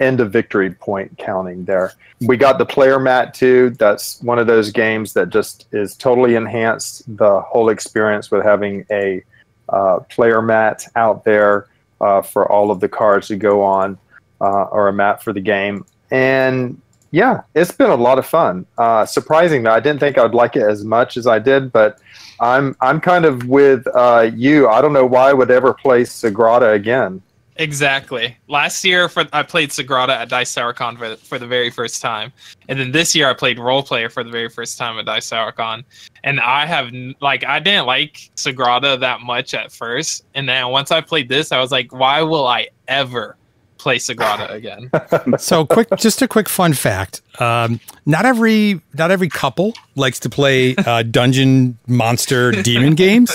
end 0.00 0.20
of 0.20 0.32
victory 0.32 0.70
point 0.70 1.16
counting 1.18 1.64
there. 1.64 1.92
We 2.20 2.36
got 2.36 2.58
the 2.58 2.66
player 2.66 2.98
mat 2.98 3.34
too. 3.34 3.70
That's 3.70 4.22
one 4.22 4.38
of 4.38 4.46
those 4.46 4.70
games 4.70 5.12
that 5.14 5.30
just 5.30 5.66
is 5.72 5.96
totally 5.96 6.36
enhanced 6.36 7.04
the 7.16 7.40
whole 7.40 7.68
experience 7.68 8.30
with 8.30 8.44
having 8.44 8.86
a 8.90 9.22
uh, 9.68 10.00
player 10.10 10.42
mat 10.42 10.86
out 10.96 11.24
there 11.24 11.68
uh, 12.00 12.22
for 12.22 12.50
all 12.50 12.70
of 12.70 12.80
the 12.80 12.88
cards 12.88 13.28
to 13.28 13.36
go 13.36 13.62
on, 13.62 13.98
uh, 14.40 14.64
or 14.64 14.88
a 14.88 14.92
mat 14.92 15.22
for 15.22 15.32
the 15.32 15.40
game. 15.40 15.84
And 16.10 16.80
yeah, 17.10 17.42
it's 17.54 17.70
been 17.70 17.90
a 17.90 17.96
lot 17.96 18.18
of 18.18 18.26
fun. 18.26 18.66
Uh, 18.76 19.06
surprising 19.06 19.62
that 19.62 19.72
I 19.72 19.80
didn't 19.80 20.00
think 20.00 20.18
I'd 20.18 20.34
like 20.34 20.56
it 20.56 20.62
as 20.62 20.84
much 20.84 21.16
as 21.16 21.26
I 21.26 21.38
did, 21.38 21.72
but 21.72 21.98
I'm 22.40 22.76
I'm 22.80 23.00
kind 23.00 23.24
of 23.24 23.46
with 23.46 23.86
uh, 23.94 24.30
you. 24.34 24.68
I 24.68 24.80
don't 24.80 24.92
know 24.92 25.06
why 25.06 25.30
I 25.30 25.32
would 25.32 25.50
ever 25.50 25.72
play 25.72 26.02
Sagrada 26.02 26.74
again. 26.74 27.22
Exactly. 27.56 28.36
Last 28.48 28.84
year, 28.84 29.08
for 29.08 29.26
I 29.32 29.44
played 29.44 29.70
Sagrada 29.70 30.10
at 30.10 30.28
Dice 30.28 30.52
Tower 30.52 30.72
Con 30.72 30.96
for, 30.96 31.14
for 31.16 31.38
the 31.38 31.46
very 31.46 31.70
first 31.70 32.02
time, 32.02 32.32
and 32.68 32.80
then 32.80 32.90
this 32.90 33.14
year 33.14 33.30
I 33.30 33.34
played 33.34 33.60
Roll 33.60 33.82
Player 33.82 34.10
for 34.10 34.24
the 34.24 34.30
very 34.30 34.48
first 34.48 34.76
time 34.76 34.98
at 34.98 35.04
Dice 35.04 35.28
Tower 35.28 35.52
Con. 35.52 35.84
And 36.24 36.40
I 36.40 36.66
have 36.66 36.90
like 37.20 37.44
I 37.44 37.60
didn't 37.60 37.86
like 37.86 38.30
Sagrada 38.34 38.98
that 38.98 39.20
much 39.20 39.54
at 39.54 39.70
first, 39.70 40.24
and 40.34 40.48
then 40.48 40.68
once 40.68 40.90
I 40.90 41.00
played 41.00 41.28
this, 41.28 41.52
I 41.52 41.60
was 41.60 41.70
like, 41.70 41.92
why 41.92 42.22
will 42.22 42.46
I 42.46 42.68
ever 42.88 43.36
play 43.84 43.98
Sagrada 43.98 44.50
again? 44.50 44.90
So 45.38 45.66
quick, 45.66 45.88
just 45.98 46.22
a 46.22 46.28
quick 46.28 46.48
fun 46.48 46.72
fact. 46.72 47.20
Um, 47.38 47.80
not 48.06 48.24
every 48.24 48.80
not 48.94 49.10
every 49.10 49.28
couple 49.28 49.74
likes 49.94 50.18
to 50.20 50.30
play 50.30 50.74
uh, 50.76 51.02
dungeon 51.02 51.78
monster 51.86 52.50
demon 52.50 52.94
games. 53.04 53.30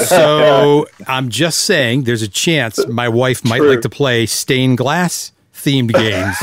So 0.00 0.86
I'm 1.06 1.28
just 1.28 1.62
saying, 1.62 2.04
there's 2.04 2.22
a 2.22 2.28
chance 2.28 2.84
my 2.88 3.08
wife 3.08 3.44
might 3.44 3.58
True. 3.58 3.70
like 3.70 3.80
to 3.82 3.88
play 3.88 4.26
stained 4.26 4.78
glass 4.78 5.32
themed 5.54 5.92
games 5.92 6.36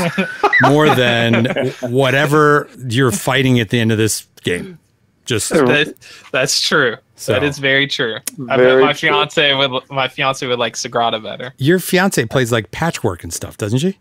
more 0.62 0.94
than 0.94 1.46
whatever 1.80 2.68
you're 2.88 3.12
fighting 3.12 3.60
at 3.60 3.68
the 3.70 3.80
end 3.80 3.92
of 3.92 3.98
this 3.98 4.26
game. 4.42 4.78
Just 5.24 5.50
that, 5.50 5.94
that's 6.32 6.60
true. 6.60 6.96
So- 7.16 7.32
that 7.32 7.42
is 7.44 7.58
very 7.58 7.86
true. 7.86 8.16
I 8.16 8.56
bet 8.56 8.58
Very 8.58 8.82
my 8.84 8.92
true. 8.92 9.08
fiance 9.08 9.54
would 9.54 9.82
my 9.90 10.08
fiance 10.08 10.46
would 10.46 10.58
like 10.58 10.74
Sagrada 10.74 11.22
better. 11.22 11.54
your 11.58 11.78
fiance 11.78 12.24
plays 12.26 12.50
like 12.50 12.70
patchwork 12.72 13.22
and 13.22 13.32
stuff, 13.32 13.56
doesn't 13.56 13.78
she? 13.78 13.98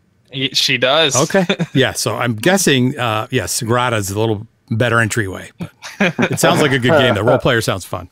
She 0.54 0.78
does. 0.80 1.16
Okay. 1.16 1.46
Yeah. 1.76 1.92
So 1.94 2.16
I'm 2.16 2.36
guessing, 2.36 2.98
uh, 2.98 3.28
yes, 3.30 3.62
Sagrada 3.62 3.98
is 3.98 4.10
a 4.10 4.20
little 4.20 4.48
better 4.72 5.00
entryway. 5.00 5.52
But 6.00 6.32
it 6.32 6.40
sounds 6.40 6.62
like 6.62 6.72
a 6.72 6.80
good 6.80 6.92
game. 6.92 7.14
The 7.14 7.24
roll 7.24 7.38
player 7.38 7.62
sounds 7.62 7.86
fun. 7.86 8.10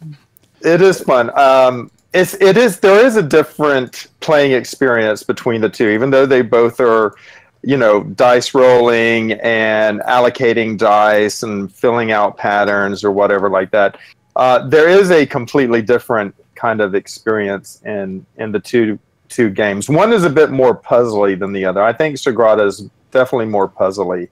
It 0.62 0.82
is 0.84 1.02
fun. 1.02 1.36
Um, 1.38 1.90
it's 2.14 2.36
it 2.36 2.58
is 2.58 2.80
there 2.80 3.04
is 3.04 3.16
a 3.16 3.24
different 3.24 4.06
playing 4.20 4.52
experience 4.52 5.24
between 5.24 5.62
the 5.62 5.70
two, 5.70 5.90
even 5.90 6.12
though 6.12 6.28
they 6.28 6.44
both 6.44 6.80
are, 6.80 7.16
you 7.64 7.78
know, 7.78 8.04
dice 8.04 8.54
rolling 8.54 9.32
and 9.42 10.02
allocating 10.02 10.78
dice 10.78 11.42
and 11.42 11.74
filling 11.74 12.12
out 12.12 12.38
patterns 12.38 13.04
or 13.04 13.12
whatever 13.12 13.50
like 13.50 13.72
that. 13.72 13.98
Uh, 14.42 14.68
there 14.68 14.90
is 14.90 15.12
a 15.12 15.24
completely 15.24 15.84
different 15.84 16.34
kind 16.56 16.82
of 16.82 16.96
experience 16.96 17.80
in 17.86 18.26
in 18.38 18.52
the 18.52 18.60
two 18.60 18.98
two 19.30 19.52
games. 19.52 19.88
One 19.88 20.12
is 20.12 20.24
a 20.24 20.32
bit 20.32 20.50
more 20.50 20.76
puzzly 20.76 21.38
than 21.38 21.54
the 21.54 21.64
other. 21.64 21.84
I 21.84 21.94
think 21.94 22.16
Sagrada 22.16 22.66
is 22.66 22.90
definitely 23.12 23.46
more 23.46 23.70
puzzly 23.70 24.30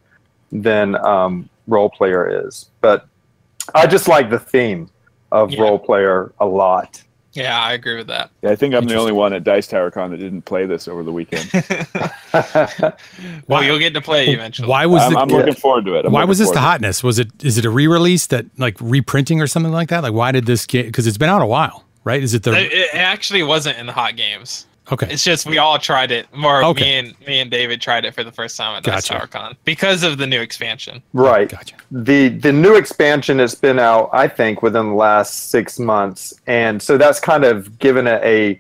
than 0.52 0.96
um, 0.96 1.48
roll 1.68 1.92
player 1.92 2.48
is, 2.48 2.72
but 2.82 3.08
I 3.76 3.86
just 3.86 4.08
like 4.08 4.32
the 4.32 4.40
theme 4.40 4.90
of 5.32 5.52
Yeah. 5.52 5.62
roll 5.62 5.78
player 5.78 6.34
a 6.40 6.46
lot. 6.64 7.04
Yeah, 7.34 7.62
I 7.62 7.74
agree 7.74 7.96
with 7.96 8.08
that. 8.08 8.32
Yeah, 8.42 8.52
I 8.52 8.56
think 8.56 8.74
I'm 8.74 8.86
the 8.86 8.96
only 8.96 9.12
one 9.12 9.34
at 9.34 9.44
Dice 9.44 9.68
Tower 9.68 9.92
Con 9.92 10.12
that 10.12 10.18
didn't 10.18 10.44
play 10.44 10.66
this 10.66 10.88
over 10.88 11.04
the 11.04 11.12
weekend. 11.12 11.50
Well, 13.48 13.64
you'll 13.64 13.80
get 13.80 13.94
to 13.96 14.02
play 14.02 14.28
it 14.28 14.36
eventually. 14.36 14.68
Why 14.68 14.86
was 14.86 15.02
I'm, 15.02 15.14
the, 15.14 15.20
I'm 15.20 15.28
looking 15.30 15.56
forward 15.56 15.86
to 15.86 15.96
it. 15.96 16.06
I'm 16.06 16.12
why 16.12 16.24
was 16.26 16.38
this 16.38 16.50
the 16.50 16.56
forward 16.56 16.62
to 16.62 16.68
it. 16.68 16.72
hotness? 16.72 17.04
Was 17.04 17.18
it 17.18 17.44
is 17.44 17.58
it 17.58 17.66
a 17.66 17.70
re-release 17.70 18.28
that 18.28 18.46
like 18.60 18.78
reprinting 18.80 19.42
or 19.42 19.48
something 19.48 19.72
like 19.72 19.90
that? 19.90 20.04
Like 20.04 20.14
why 20.14 20.32
did 20.32 20.46
this 20.46 20.66
game? 20.68 20.86
Because 20.86 21.08
it's 21.08 21.18
been 21.18 21.30
out 21.30 21.42
a 21.42 21.48
while, 21.48 21.86
right? 22.04 22.22
Is 22.22 22.36
it 22.36 22.44
the 22.44 22.54
It, 22.54 22.72
it 22.72 22.96
actually 22.96 23.42
wasn't 23.42 23.78
in 23.80 23.88
the 23.88 23.94
hot 23.94 24.16
games. 24.16 24.68
Okay? 24.92 25.08
It's 25.12 25.24
just 25.24 25.46
we 25.46 25.58
all 25.58 25.78
tried 25.80 26.12
it. 26.12 26.34
More 26.36 26.64
Okay. 26.64 26.84
me 26.84 26.94
and 26.98 27.28
me 27.28 27.40
and 27.40 27.52
David 27.52 27.82
tried 27.82 28.06
it 28.06 28.14
for 28.16 28.24
the 28.24 28.32
first 28.32 28.58
time 28.58 28.76
at 28.76 28.84
Dice 28.84 29.08
Gotcha. 29.08 29.14
Tower 29.14 29.28
Con 29.28 29.56
because 29.66 30.04
of 30.04 30.18
the 30.18 30.26
new 30.28 30.42
expansion. 30.42 31.02
Right. 31.14 31.50
Gotcha. 31.50 31.76
The 31.92 32.30
the 32.30 32.52
new 32.52 32.76
expansion 32.76 33.40
has 33.40 33.56
been 33.56 33.80
out, 33.80 34.10
I 34.14 34.28
think, 34.28 34.62
within 34.62 34.90
the 34.90 34.96
last 34.96 35.50
six 35.50 35.80
months, 35.80 36.34
and 36.48 36.82
so 36.82 36.98
that's 36.98 37.20
kind 37.20 37.44
of 37.44 37.78
given 37.80 38.08
it 38.08 38.22
a, 38.24 38.60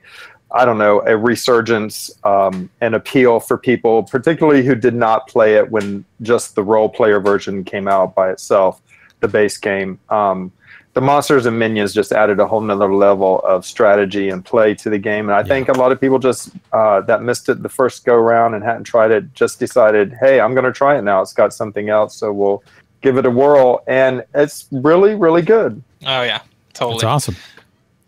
I 0.51 0.65
don't 0.65 0.77
know, 0.77 1.01
a 1.05 1.15
resurgence, 1.15 2.11
um, 2.23 2.69
an 2.81 2.93
appeal 2.93 3.39
for 3.39 3.57
people, 3.57 4.03
particularly 4.03 4.63
who 4.65 4.75
did 4.75 4.95
not 4.95 5.27
play 5.27 5.55
it 5.55 5.69
when 5.69 6.05
just 6.21 6.55
the 6.55 6.63
roll 6.63 6.89
player 6.89 7.19
version 7.19 7.63
came 7.63 7.87
out 7.87 8.15
by 8.15 8.31
itself, 8.31 8.81
the 9.19 9.27
base 9.27 9.57
game. 9.57 9.99
Um, 10.09 10.51
the 10.93 11.01
monsters 11.01 11.45
and 11.45 11.57
minions 11.57 11.93
just 11.93 12.11
added 12.11 12.39
a 12.39 12.47
whole 12.47 12.61
nother 12.61 12.93
level 12.93 13.39
of 13.41 13.65
strategy 13.65 14.29
and 14.29 14.43
play 14.43 14.73
to 14.75 14.89
the 14.89 14.97
game, 14.97 15.29
and 15.29 15.35
I 15.35 15.43
think 15.43 15.69
a 15.69 15.73
lot 15.73 15.91
of 15.91 16.01
people 16.01 16.19
just 16.19 16.51
uh, 16.73 17.01
that 17.01 17.21
missed 17.21 17.47
it 17.49 17.61
the 17.61 17.69
first 17.69 18.05
go 18.05 18.15
round 18.15 18.55
and 18.55 18.63
hadn't 18.63 18.85
tried 18.85 19.11
it 19.11 19.33
just 19.33 19.59
decided, 19.59 20.15
hey, 20.19 20.39
I'm 20.39 20.53
going 20.53 20.65
to 20.65 20.71
try 20.71 20.97
it 20.97 21.03
now. 21.03 21.21
It's 21.21 21.33
got 21.33 21.53
something 21.53 21.89
else, 21.89 22.15
so 22.15 22.33
we'll 22.33 22.63
give 23.01 23.17
it 23.17 23.25
a 23.25 23.31
whirl, 23.31 23.83
and 23.87 24.23
it's 24.33 24.67
really, 24.71 25.15
really 25.15 25.41
good. 25.41 25.81
Oh 26.05 26.23
yeah, 26.23 26.41
totally. 26.73 26.95
That's 26.95 27.03
awesome. 27.03 27.35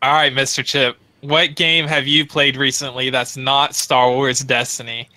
All 0.01 0.13
right, 0.13 0.33
Mr. 0.33 0.65
Chip. 0.65 0.97
What 1.21 1.55
game 1.55 1.85
have 1.85 2.07
you 2.07 2.25
played 2.25 2.57
recently 2.57 3.11
that's 3.11 3.38
not 3.38 3.75
Star 3.75 4.09
Wars 4.09 4.39
Destiny? 4.39 5.07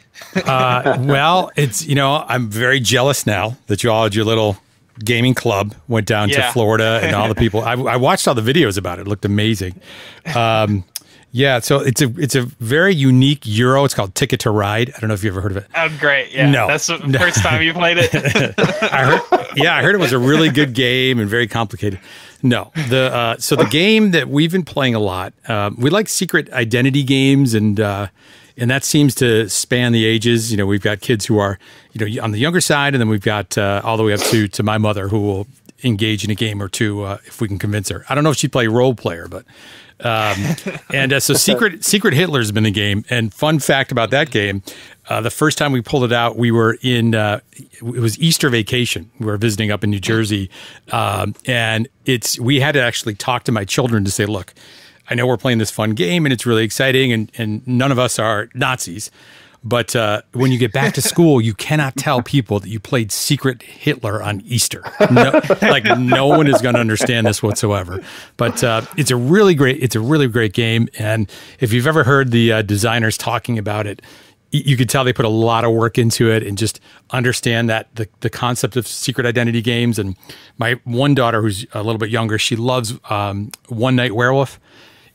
Uh, 0.45 0.97
well, 1.01 1.51
it's 1.57 1.87
you 1.87 1.95
know 1.95 2.25
I'm 2.29 2.49
very 2.51 2.79
jealous 2.79 3.27
now 3.27 3.57
that 3.67 3.83
you 3.83 3.91
all 3.91 4.05
had 4.05 4.15
your 4.15 4.25
little 4.25 4.59
gaming 5.05 5.35
club. 5.35 5.75
Went 5.89 6.07
down 6.07 6.29
Yeah. 6.29 6.47
to 6.47 6.53
Florida 6.53 7.01
and 7.03 7.15
all 7.17 7.29
the 7.29 7.35
people. 7.45 7.63
I, 7.63 7.73
I 7.73 7.97
watched 7.97 8.27
all 8.29 8.35
the 8.35 8.43
videos 8.43 8.77
about 8.79 8.99
it. 8.99 9.03
It 9.03 9.09
looked 9.09 9.25
amazing. 9.25 9.81
Um, 10.35 10.85
yeah, 11.37 11.59
so 11.59 11.81
it's 11.81 12.01
a 12.01 12.13
it's 12.17 12.37
a 12.37 12.43
very 12.43 12.95
unique 12.95 13.43
Euro. 13.45 13.85
It's 13.85 13.93
called 13.93 14.15
Ticket 14.15 14.39
to 14.41 14.51
Ride. 14.51 14.93
I 14.97 15.01
don't 15.01 15.09
know 15.09 15.15
if 15.15 15.25
you 15.25 15.31
ever 15.31 15.41
heard 15.41 15.51
of 15.51 15.57
it. 15.57 15.67
Oh, 15.75 15.89
great! 15.99 16.31
Yeah, 16.33 16.49
No. 16.49 16.69
that's 16.69 16.87
the 16.87 16.99
first 17.19 17.39
time 17.39 17.61
you 17.61 17.73
played 17.73 17.97
it. 17.99 18.15
I 18.93 19.05
heard, 19.05 19.49
yeah, 19.57 19.75
I 19.75 19.83
heard 19.83 19.97
it 19.97 19.99
was 19.99 20.13
a 20.13 20.19
really 20.19 20.49
good 20.49 20.75
game 20.75 21.19
and 21.19 21.29
very 21.29 21.49
complicated. 21.49 21.99
No, 22.45 22.71
the 22.89 23.13
uh, 23.13 23.37
so 23.39 23.57
the 23.57 23.65
game 23.65 24.13
that 24.13 24.29
we've 24.29 24.53
been 24.53 24.63
playing 24.65 24.95
a 24.95 25.01
lot. 25.01 25.35
Um, 25.49 25.75
we 25.77 25.91
like 25.91 26.09
secret 26.09 26.53
identity 26.53 27.03
games, 27.03 27.53
and 27.55 27.81
uh, 27.81 28.07
and 28.57 28.71
that 28.71 28.85
seems 28.85 29.15
to 29.17 29.49
span 29.49 29.93
the 29.93 30.05
ages. 30.05 30.51
You 30.51 30.57
know, 30.57 30.67
we've 30.67 30.83
got 30.83 31.01
kids 31.01 31.27
who 31.27 31.39
are 31.39 31.59
you 31.93 32.07
know 32.07 32.23
on 32.23 32.33
the 32.33 32.39
younger 32.39 32.61
side, 32.61 32.95
and 32.95 33.01
then 33.01 33.09
we've 33.09 33.23
got 33.23 33.57
uh, 33.59 33.83
all 33.85 33.97
the 33.97 34.03
way 34.03 34.13
up 34.13 34.21
to 34.21 34.49
to 34.49 34.63
my 34.63 34.79
mother 34.79 35.09
who 35.09 35.21
will 35.21 35.47
engage 35.83 36.25
in 36.25 36.31
a 36.31 36.35
game 36.35 36.63
or 36.63 36.69
two 36.69 37.03
uh, 37.03 37.19
if 37.27 37.41
we 37.41 37.49
can 37.49 37.59
convince 37.59 37.89
her. 37.89 38.05
I 38.09 38.15
don't 38.15 38.25
know 38.25 38.31
if 38.31 38.37
she'd 38.37 38.53
play 38.53 38.67
roll 38.67 38.95
player, 38.95 39.29
but 39.29 39.45
um, 40.01 40.37
and 40.95 41.13
uh, 41.13 41.21
so 41.21 41.35
secret 41.35 41.85
secret 41.85 42.15
Hitler's 42.15 42.53
been 42.53 42.65
the 42.65 42.71
game. 42.71 43.05
And 43.11 43.33
fun 43.33 43.59
fact 43.59 43.93
about 43.93 44.11
that 44.11 44.31
game, 44.31 44.63
uh, 45.09 45.21
the 45.21 45.31
first 45.31 45.59
time 45.59 45.73
we 45.73 45.81
pulled 45.83 46.05
it 46.05 46.13
out, 46.13 46.37
we 46.37 46.51
were 46.51 46.79
in 46.83 47.15
uh, 47.15 47.41
it 47.53 47.83
was 47.83 48.19
Easter 48.19 48.49
vacation. 48.51 49.11
We 49.19 49.27
were 49.27 49.37
visiting 49.37 49.71
up 49.71 49.85
in 49.85 49.91
New 49.91 50.01
Jersey, 50.01 50.51
um, 50.93 51.35
and 51.47 51.89
it's 52.07 52.39
we 52.39 52.61
had 52.61 52.73
to 52.73 52.83
actually 52.83 53.15
talk 53.15 53.45
to 53.45 53.53
my 53.53 53.65
children 53.65 54.05
to 54.05 54.11
say, 54.11 54.27
look. 54.27 54.55
I 55.09 55.15
know 55.15 55.27
we're 55.27 55.37
playing 55.37 55.59
this 55.59 55.71
fun 55.71 55.91
game 55.91 56.27
and 56.27 56.33
it's 56.33 56.47
really 56.47 56.65
exciting, 56.65 57.13
and, 57.13 57.31
and 57.37 57.67
none 57.67 57.93
of 57.93 57.99
us 57.99 58.19
are 58.19 58.49
Nazis. 58.55 59.11
But 59.67 59.97
uh, 59.97 60.21
when 60.33 60.53
you 60.53 60.59
get 60.59 60.73
back 60.73 60.93
to 60.95 61.01
school, 61.01 61.41
you 61.41 61.55
cannot 61.55 61.97
tell 61.97 62.21
people 62.21 62.61
that 62.61 62.69
you 62.69 62.79
played 62.79 63.11
Secret 63.11 63.63
Hitler 63.63 64.23
on 64.23 64.43
Easter. 64.43 64.83
No, 65.11 65.41
like 65.63 65.85
no 65.99 66.27
one 66.27 66.47
is 66.47 66.61
going 66.61 66.75
to 66.75 66.81
understand 66.83 67.27
this 67.27 67.43
whatsoever. 67.43 68.05
But 68.37 68.63
uh, 68.63 68.83
it's 68.99 69.11
a 69.11 69.17
really 69.17 69.55
great, 69.55 69.83
it's 69.83 69.97
a 69.97 70.01
really 70.01 70.29
great 70.29 70.53
game. 70.53 70.89
And 70.99 71.31
if 71.61 71.73
you've 71.73 71.87
ever 71.87 72.05
heard 72.05 72.31
the 72.31 72.53
uh, 72.53 72.63
designers 72.63 73.17
talking 73.17 73.59
about 73.59 73.87
it, 73.87 74.03
you 74.51 74.77
could 74.77 74.91
tell 74.91 75.03
they 75.03 75.15
put 75.15 75.25
a 75.25 75.31
lot 75.31 75.65
of 75.65 75.73
work 75.73 75.97
into 75.97 76.31
it 76.31 76.43
and 76.43 76.59
just 76.59 76.79
understand 77.11 77.71
that 77.71 77.93
the, 77.97 78.07
the 78.21 78.31
concept 78.31 78.77
of 78.77 78.87
secret 78.87 79.27
identity 79.27 79.63
games. 79.63 79.99
And 79.99 80.15
my 80.59 80.79
one 80.85 81.15
daughter, 81.15 81.41
who's 81.41 81.65
a 81.73 81.83
little 81.83 81.99
bit 81.99 82.11
younger, 82.11 82.39
she 82.39 82.55
loves 82.55 82.95
um, 83.09 83.51
One 83.69 83.97
Night 83.97 84.15
Werewolf 84.15 84.61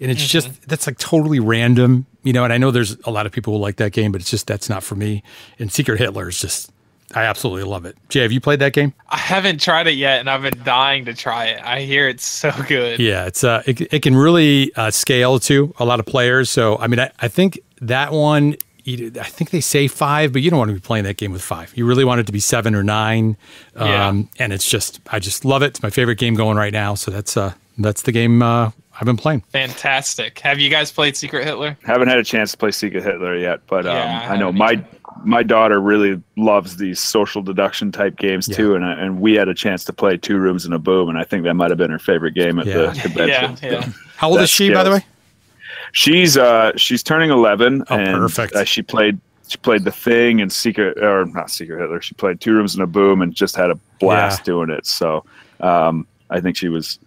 and 0.01 0.09
it's 0.11 0.25
just 0.27 0.67
that's 0.67 0.87
like 0.87 0.97
totally 0.97 1.39
random, 1.39 2.05
you 2.23 2.33
know. 2.33 2.43
And 2.43 2.53
I 2.53 2.57
know 2.57 2.71
there's 2.71 2.97
a 3.05 3.11
lot 3.11 3.25
of 3.25 3.31
people 3.31 3.53
who 3.53 3.59
like 3.59 3.77
that 3.77 3.91
game, 3.91 4.11
but 4.11 4.21
it's 4.21 4.29
just 4.31 4.47
that's 4.47 4.69
not 4.69 4.83
for 4.83 4.95
me. 4.95 5.23
And 5.59 5.71
Secret 5.71 5.99
Hitler 5.99 6.29
is 6.29 6.39
just 6.39 6.71
I 7.15 7.23
absolutely 7.23 7.63
love 7.63 7.85
it. 7.85 7.97
Jay, 8.09 8.21
have 8.21 8.31
you 8.31 8.39
played 8.39 8.59
that 8.59 8.73
game? 8.73 8.93
I 9.09 9.17
haven't 9.17 9.59
tried 9.61 9.87
it 9.87 9.95
yet, 9.95 10.19
and 10.19 10.29
I've 10.29 10.43
been 10.43 10.61
dying 10.63 11.05
to 11.05 11.13
try 11.13 11.45
it. 11.47 11.61
I 11.63 11.81
hear 11.81 12.07
it's 12.07 12.25
so 12.25 12.51
good. 12.67 12.99
Yeah, 12.99 13.25
it's 13.25 13.43
uh, 13.43 13.63
it, 13.65 13.81
it 13.93 14.01
can 14.01 14.15
really 14.15 14.71
uh, 14.75 14.91
scale 14.91 15.39
to 15.41 15.73
a 15.79 15.85
lot 15.85 15.99
of 15.99 16.05
players. 16.05 16.49
So 16.49 16.77
I 16.77 16.87
mean, 16.87 16.99
I, 16.99 17.11
I 17.19 17.27
think 17.27 17.59
that 17.81 18.11
one. 18.11 18.55
you- 18.83 19.11
I 19.19 19.23
think 19.25 19.51
they 19.51 19.61
say 19.61 19.87
five, 19.87 20.33
but 20.33 20.41
you 20.41 20.49
don't 20.49 20.57
want 20.59 20.69
to 20.69 20.73
be 20.73 20.79
playing 20.79 21.03
that 21.05 21.17
game 21.17 21.31
with 21.31 21.43
five. 21.43 21.71
You 21.75 21.85
really 21.85 22.03
want 22.05 22.21
it 22.21 22.25
to 22.25 22.31
be 22.31 22.39
seven 22.39 22.73
or 22.73 22.81
nine. 22.83 23.37
Yeah. 23.75 24.07
Um, 24.07 24.29
and 24.39 24.51
it's 24.51 24.67
just, 24.67 24.99
I 25.11 25.19
just 25.19 25.45
love 25.45 25.61
it. 25.61 25.67
It's 25.67 25.83
my 25.83 25.91
favorite 25.91 26.17
game 26.17 26.33
going 26.33 26.57
right 26.57 26.73
now. 26.73 26.95
So 26.95 27.11
that's 27.11 27.37
uh, 27.37 27.53
that's 27.77 28.01
the 28.03 28.11
game 28.11 28.41
uh, 28.41 28.71
I've 28.99 29.05
been 29.05 29.17
playing. 29.17 29.41
Fantastic. 29.51 30.39
Have 30.39 30.59
you 30.59 30.69
guys 30.69 30.91
played 30.91 31.15
Secret 31.15 31.45
Hitler? 31.45 31.77
Haven't 31.85 32.09
had 32.09 32.17
a 32.17 32.23
chance 32.23 32.51
to 32.51 32.57
play 32.57 32.71
Secret 32.71 33.01
Hitler 33.03 33.37
yet, 33.37 33.61
but 33.67 33.85
um, 33.85 33.95
I 33.95 34.25
I 34.33 34.37
know 34.37 34.51
haven't 34.51 34.57
my 34.57 34.83
my 35.23 35.43
daughter 35.43 35.79
really 35.81 36.21
loves 36.37 36.77
these 36.77 36.99
social 36.99 37.41
deduction 37.41 37.91
type 37.91 38.17
games 38.17 38.47
too, 38.47 38.75
and 38.75 38.85
I- 38.85 38.93
and 38.93 39.19
we 39.19 39.33
had 39.33 39.47
a 39.47 39.53
chance 39.53 39.83
to 39.85 39.93
play 39.93 40.17
Two 40.17 40.37
Rooms 40.37 40.65
and 40.65 40.73
a 40.73 40.79
Boom, 40.79 41.09
and 41.09 41.17
I 41.17 41.23
think 41.23 41.43
that 41.43 41.53
might 41.55 41.71
have 41.71 41.77
been 41.77 41.91
her 41.91 41.99
favorite 41.99 42.33
game 42.35 42.59
at 42.59 42.65
Yeah. 42.67 42.87
the 42.91 42.99
convention. 43.01 43.57
Yeah, 43.61 43.71
yeah. 43.79 43.89
How 44.17 44.27
old 44.29 44.37
is 44.37 44.43
That's 44.43 44.51
she, 44.51 44.71
by 44.73 44.83
the 44.83 44.91
way? 44.91 45.05
She's 45.91 46.37
uh 46.37 46.71
she's 46.77 47.01
turning 47.03 47.31
eleven, 47.31 47.83
Oh, 47.89 47.95
and 47.95 48.17
perfect. 48.17 48.53
Uh, 48.55 48.63
she 48.63 48.81
played 48.81 49.19
she 49.47 49.57
played 49.57 49.83
the 49.83 49.91
Thing 49.91 50.41
and 50.41 50.51
Secret 50.51 51.01
or 51.01 51.25
not 51.25 51.49
Secret 51.49 51.79
Hitler. 51.79 52.01
She 52.01 52.13
played 52.15 52.39
Two 52.39 52.53
Rooms 52.53 52.75
and 52.75 52.83
a 52.83 52.87
Boom 52.87 53.21
and 53.21 53.33
just 53.33 53.55
had 53.55 53.71
a 53.71 53.75
blast 53.99 54.41
Yeah. 54.41 54.45
doing 54.45 54.69
it. 54.69 54.85
So 54.85 55.25
um, 55.61 56.05
I 56.29 56.39
think 56.39 56.55
she 56.55 56.69
was 56.69 56.99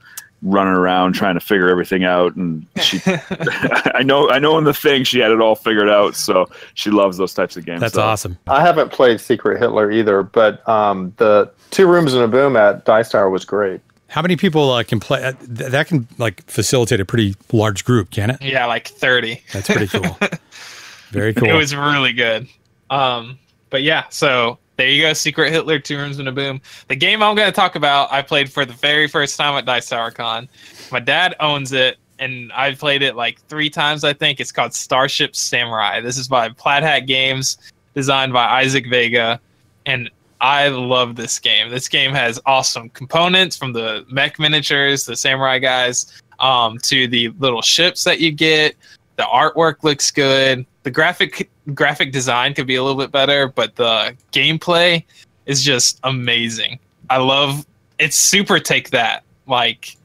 running 0.43 0.73
around 0.75 1.13
trying 1.15 1.35
to 1.35 1.41
figure 1.41 1.69
everything 1.69 2.05
out, 2.05 2.35
and 2.37 2.67
she 2.81 3.01
I 3.07 4.03
know 4.05 4.29
I 4.31 4.39
know 4.39 4.59
in 4.59 4.65
the 4.65 4.75
Thing 4.75 5.05
she 5.05 5.19
had 5.21 5.31
it 5.31 5.41
all 5.41 5.55
figured 5.55 5.89
out. 5.89 6.15
So 6.17 6.47
she 6.75 6.91
loves 6.91 7.17
those 7.17 7.33
types 7.35 7.57
of 7.57 7.65
games. 7.65 7.81
That's 7.81 7.95
So, 7.95 8.03
awesome. 8.03 8.39
I 8.49 8.61
haven't 8.61 8.91
played 8.93 9.21
Secret 9.21 9.59
Hitler 9.61 9.91
either, 9.91 10.23
but 10.23 10.67
um, 10.69 11.13
the 11.19 11.51
two 11.71 11.87
rooms 11.87 12.15
in 12.15 12.23
a 12.23 12.29
boom 12.29 12.57
at 12.57 12.85
Dice 12.85 13.11
Tower 13.11 13.31
was 13.31 13.45
great. 13.45 13.81
How 14.09 14.21
many 14.21 14.37
people 14.37 14.71
uh, 14.73 14.83
can 14.85 15.01
play? 15.01 15.25
Uh, 15.25 15.33
th- 15.33 15.71
that 15.71 15.87
can 15.87 16.07
like 16.19 16.43
facilitate 16.51 17.01
a 17.01 17.05
pretty 17.05 17.35
large 17.53 17.85
group, 17.85 18.11
can 18.11 18.29
it? 18.31 18.43
Yeah, 18.43 18.67
like 18.67 18.89
30. 18.89 19.43
That's 19.55 19.69
pretty 19.69 19.87
cool. 19.87 20.19
Very 21.11 21.33
cool. 21.33 21.49
It 21.49 21.55
was 21.55 21.75
really 21.75 22.13
good. 22.13 22.47
Um, 22.91 23.39
but 23.71 23.83
yeah, 23.83 24.05
so 24.11 24.59
there 24.83 24.91
you 24.91 25.03
go, 25.03 25.13
Secret 25.13 25.53
Hitler, 25.53 25.79
Two 25.79 25.97
Rooms 25.97 26.19
and 26.19 26.29
a 26.29 26.33
Boom. 26.33 26.61
The 26.89 26.97
game 26.97 27.23
I'm 27.23 27.37
going 27.37 27.47
to 27.47 27.55
talk 27.55 27.77
about, 27.77 28.13
I 28.13 28.21
played 28.21 28.51
for 28.51 28.65
the 28.65 28.73
very 28.73 29.07
first 29.07 29.37
time 29.37 29.55
at 29.55 29.65
Dice 29.65 29.89
Tower 29.89 30.11
Con. 30.11 30.49
My 30.91 30.99
dad 30.99 31.37
owns 31.39 31.71
it, 31.73 31.99
and 32.19 32.53
I've 32.53 32.81
played 32.81 33.01
it 33.03 33.15
like 33.15 33.41
three 33.43 33.71
times, 33.71 34.03
I 34.03 34.13
think. 34.13 34.41
It's 34.41 34.51
called 34.51 34.75
Starship 34.75 35.37
Samurai. 35.37 36.01
This 36.01 36.19
is 36.19 36.27
by 36.27 36.49
Plaid 36.49 36.83
Hat 36.83 37.07
Games, 37.07 37.59
designed 37.95 38.33
by 38.33 38.45
Isaac 38.45 38.89
Vega, 38.91 39.41
and 39.87 40.11
I 40.41 40.67
love 40.67 41.15
this 41.15 41.39
game. 41.39 41.71
This 41.71 41.87
game 41.87 42.11
has 42.13 42.41
awesome 42.45 42.89
components 42.89 43.57
from 43.57 43.73
the 43.73 44.05
mech 44.11 44.41
miniatures, 44.41 45.07
the 45.07 45.15
samurai 45.15 45.61
guys, 45.61 46.21
um, 46.41 46.77
to 46.79 47.07
the 47.07 47.29
little 47.39 47.63
ships 47.63 48.03
that 48.03 48.19
you 48.19 48.33
get. 48.33 48.75
The 49.17 49.25
artwork 49.25 49.83
looks 49.83 50.11
good. 50.11 50.67
The 50.83 50.91
graphic 50.91 51.51
graphic 51.75 52.13
design 52.13 52.55
could 52.55 52.67
be 52.67 52.77
a 52.77 52.83
little 52.83 53.01
bit 53.01 53.13
better, 53.13 53.49
but 53.49 53.77
the 53.77 54.17
gameplay 54.33 55.05
is 55.47 55.63
just 55.63 56.01
amazing. 56.05 56.79
I 57.11 57.19
love 57.19 57.67
it's 57.99 58.17
super 58.17 58.59
take 58.59 58.91
that. 58.91 59.25
Like 59.47 59.97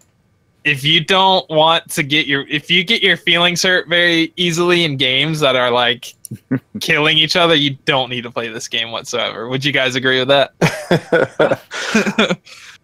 if 0.64 0.84
you 0.84 1.04
don't 1.04 1.50
want 1.50 1.90
to 1.92 2.04
get 2.04 2.28
your 2.28 2.48
if 2.48 2.70
you 2.70 2.84
get 2.84 3.02
your 3.02 3.18
feelings 3.18 3.64
hurt 3.64 3.88
very 3.88 4.34
easily 4.36 4.84
in 4.84 4.98
games 4.98 5.40
that 5.40 5.56
are 5.56 5.72
like 5.72 6.14
killing 6.82 7.18
each 7.18 7.36
other, 7.36 7.56
you 7.56 7.78
don't 7.86 8.10
need 8.10 8.24
to 8.24 8.32
play 8.32 8.50
this 8.50 8.68
game 8.68 8.92
whatsoever. 8.92 9.48
Would 9.48 9.64
you 9.64 9.72
guys 9.72 9.96
agree 9.96 10.24
with 10.24 10.28
that? 10.28 10.54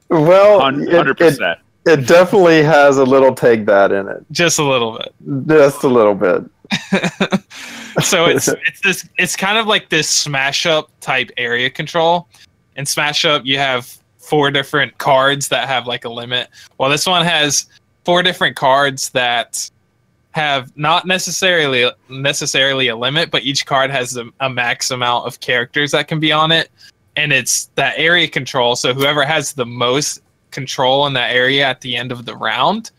well, 0.09 0.61
Hun- 0.61 0.81
it, 0.81 0.93
Hundred 0.93 1.21
it, 1.21 1.27
percent. 1.29 1.59
It 1.85 2.07
definitely 2.07 2.63
has 2.63 2.97
a 2.97 3.03
little 3.03 3.35
take 3.35 3.65
that 3.65 3.91
in 3.91 4.07
it, 4.07 4.25
Just 4.31 4.59
a 4.59 4.63
little 4.63 4.97
bit. 4.97 5.47
just 5.47 5.83
a 5.83 5.87
little 5.87 6.15
bit. 6.15 6.43
so 8.03 8.25
it's 8.25 8.47
it's 8.47 8.81
this 8.81 9.09
it's 9.17 9.35
kind 9.35 9.57
of 9.57 9.67
like 9.67 9.89
this 9.89 10.09
smash 10.09 10.65
up 10.65 10.89
type 11.01 11.29
area 11.37 11.69
control. 11.69 12.27
In 12.75 12.85
smash 12.85 13.25
up, 13.25 13.45
you 13.45 13.57
have 13.57 13.95
four 14.17 14.49
different 14.49 14.97
cards 14.97 15.49
that 15.49 15.67
have 15.67 15.85
like 15.85 16.05
a 16.05 16.09
limit. 16.09 16.49
Well, 16.77 16.89
this 16.89 17.05
one 17.05 17.25
has 17.25 17.67
four 18.05 18.23
different 18.23 18.55
cards 18.55 19.09
that 19.11 19.69
have 20.31 20.75
not 20.75 21.05
necessarily 21.05 21.91
necessarily 22.09 22.87
a 22.87 22.95
limit, 22.95 23.29
but 23.29 23.43
each 23.43 23.65
card 23.65 23.91
has 23.91 24.17
a, 24.17 24.25
a 24.39 24.49
max 24.49 24.89
amount 24.89 25.27
of 25.27 25.39
characters 25.41 25.91
that 25.91 26.07
can 26.07 26.19
be 26.19 26.31
on 26.31 26.51
it, 26.51 26.71
and 27.17 27.31
it's 27.31 27.65
that 27.75 27.93
area 27.97 28.27
control. 28.27 28.75
So 28.75 28.93
whoever 28.93 29.25
has 29.25 29.53
the 29.53 29.65
most 29.65 30.22
control 30.53 31.07
in 31.07 31.13
that 31.13 31.35
area 31.35 31.65
at 31.65 31.81
the 31.81 31.97
end 31.97 32.11
of 32.11 32.25
the 32.25 32.35
round 32.35 32.91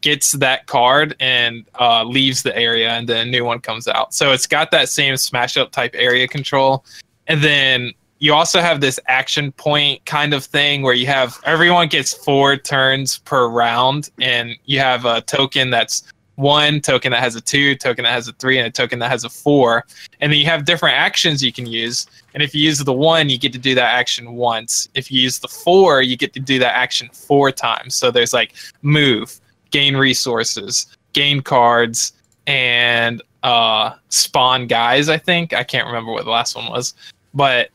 gets 0.00 0.32
that 0.32 0.66
card 0.66 1.14
and 1.20 1.64
uh, 1.80 2.02
leaves 2.04 2.42
the 2.42 2.54
area, 2.56 2.90
and 2.90 3.08
then 3.08 3.28
a 3.28 3.30
new 3.30 3.44
one 3.44 3.60
comes 3.60 3.86
out. 3.86 4.12
So 4.12 4.32
it's 4.32 4.46
got 4.46 4.70
that 4.72 4.88
same 4.88 5.16
smash 5.16 5.56
up 5.56 5.70
type 5.70 5.92
area 5.94 6.26
control, 6.28 6.84
and 7.28 7.40
then 7.40 7.92
you 8.18 8.32
also 8.34 8.60
have 8.60 8.80
this 8.80 9.00
action 9.08 9.50
point 9.52 10.04
kind 10.04 10.32
of 10.34 10.44
thing 10.44 10.82
where 10.82 10.94
you 10.94 11.06
have 11.06 11.38
everyone 11.44 11.88
gets 11.88 12.12
four 12.12 12.56
turns 12.56 13.18
per 13.18 13.48
round, 13.48 14.10
and 14.20 14.56
you 14.64 14.78
have 14.78 15.04
a 15.04 15.22
token 15.22 15.70
that's 15.70 16.11
one 16.36 16.80
token 16.80 17.12
that 17.12 17.20
has 17.20 17.36
a 17.36 17.40
two, 17.40 17.74
token 17.74 18.04
that 18.04 18.12
has 18.12 18.28
a 18.28 18.32
three, 18.32 18.58
and 18.58 18.66
a 18.66 18.70
token 18.70 18.98
that 19.00 19.10
has 19.10 19.24
a 19.24 19.28
four. 19.28 19.84
And 20.20 20.32
then 20.32 20.38
you 20.38 20.46
have 20.46 20.64
different 20.64 20.96
actions 20.96 21.42
you 21.42 21.52
can 21.52 21.66
use. 21.66 22.06
And 22.34 22.42
if 22.42 22.54
you 22.54 22.62
use 22.62 22.78
the 22.78 22.92
one, 22.92 23.28
you 23.28 23.38
get 23.38 23.52
to 23.52 23.58
do 23.58 23.74
that 23.74 23.94
action 23.94 24.32
once. 24.34 24.88
If 24.94 25.10
you 25.10 25.20
use 25.20 25.38
the 25.38 25.48
four, 25.48 26.02
you 26.02 26.16
get 26.16 26.32
to 26.34 26.40
do 26.40 26.58
that 26.58 26.74
action 26.74 27.10
four 27.12 27.52
times. 27.52 27.94
So 27.94 28.10
there's 28.10 28.32
like 28.32 28.54
move, 28.82 29.40
gain 29.70 29.96
resources, 29.96 30.86
gain 31.12 31.42
cards, 31.42 32.14
and 32.46 33.22
uh, 33.42 33.94
spawn 34.08 34.66
guys, 34.66 35.08
I 35.08 35.18
think. 35.18 35.52
I 35.52 35.64
can't 35.64 35.86
remember 35.86 36.12
what 36.12 36.24
the 36.24 36.30
last 36.30 36.56
one 36.56 36.68
was. 36.70 36.94
But 37.34 37.70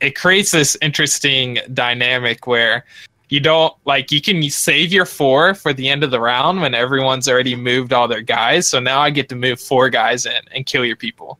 it 0.00 0.16
creates 0.16 0.50
this 0.50 0.76
interesting 0.80 1.58
dynamic 1.74 2.46
where 2.46 2.84
you 3.30 3.40
don't 3.40 3.74
like 3.84 4.12
you 4.12 4.20
can 4.20 4.42
save 4.50 4.92
your 4.92 5.06
four 5.06 5.54
for 5.54 5.72
the 5.72 5.88
end 5.88 6.04
of 6.04 6.10
the 6.10 6.20
round 6.20 6.60
when 6.60 6.74
everyone's 6.74 7.28
already 7.28 7.56
moved 7.56 7.92
all 7.92 8.06
their 8.06 8.20
guys. 8.20 8.68
So 8.68 8.78
now 8.80 9.00
I 9.00 9.10
get 9.10 9.28
to 9.30 9.36
move 9.36 9.60
four 9.60 9.88
guys 9.88 10.26
in 10.26 10.42
and 10.52 10.66
kill 10.66 10.84
your 10.84 10.96
people. 10.96 11.38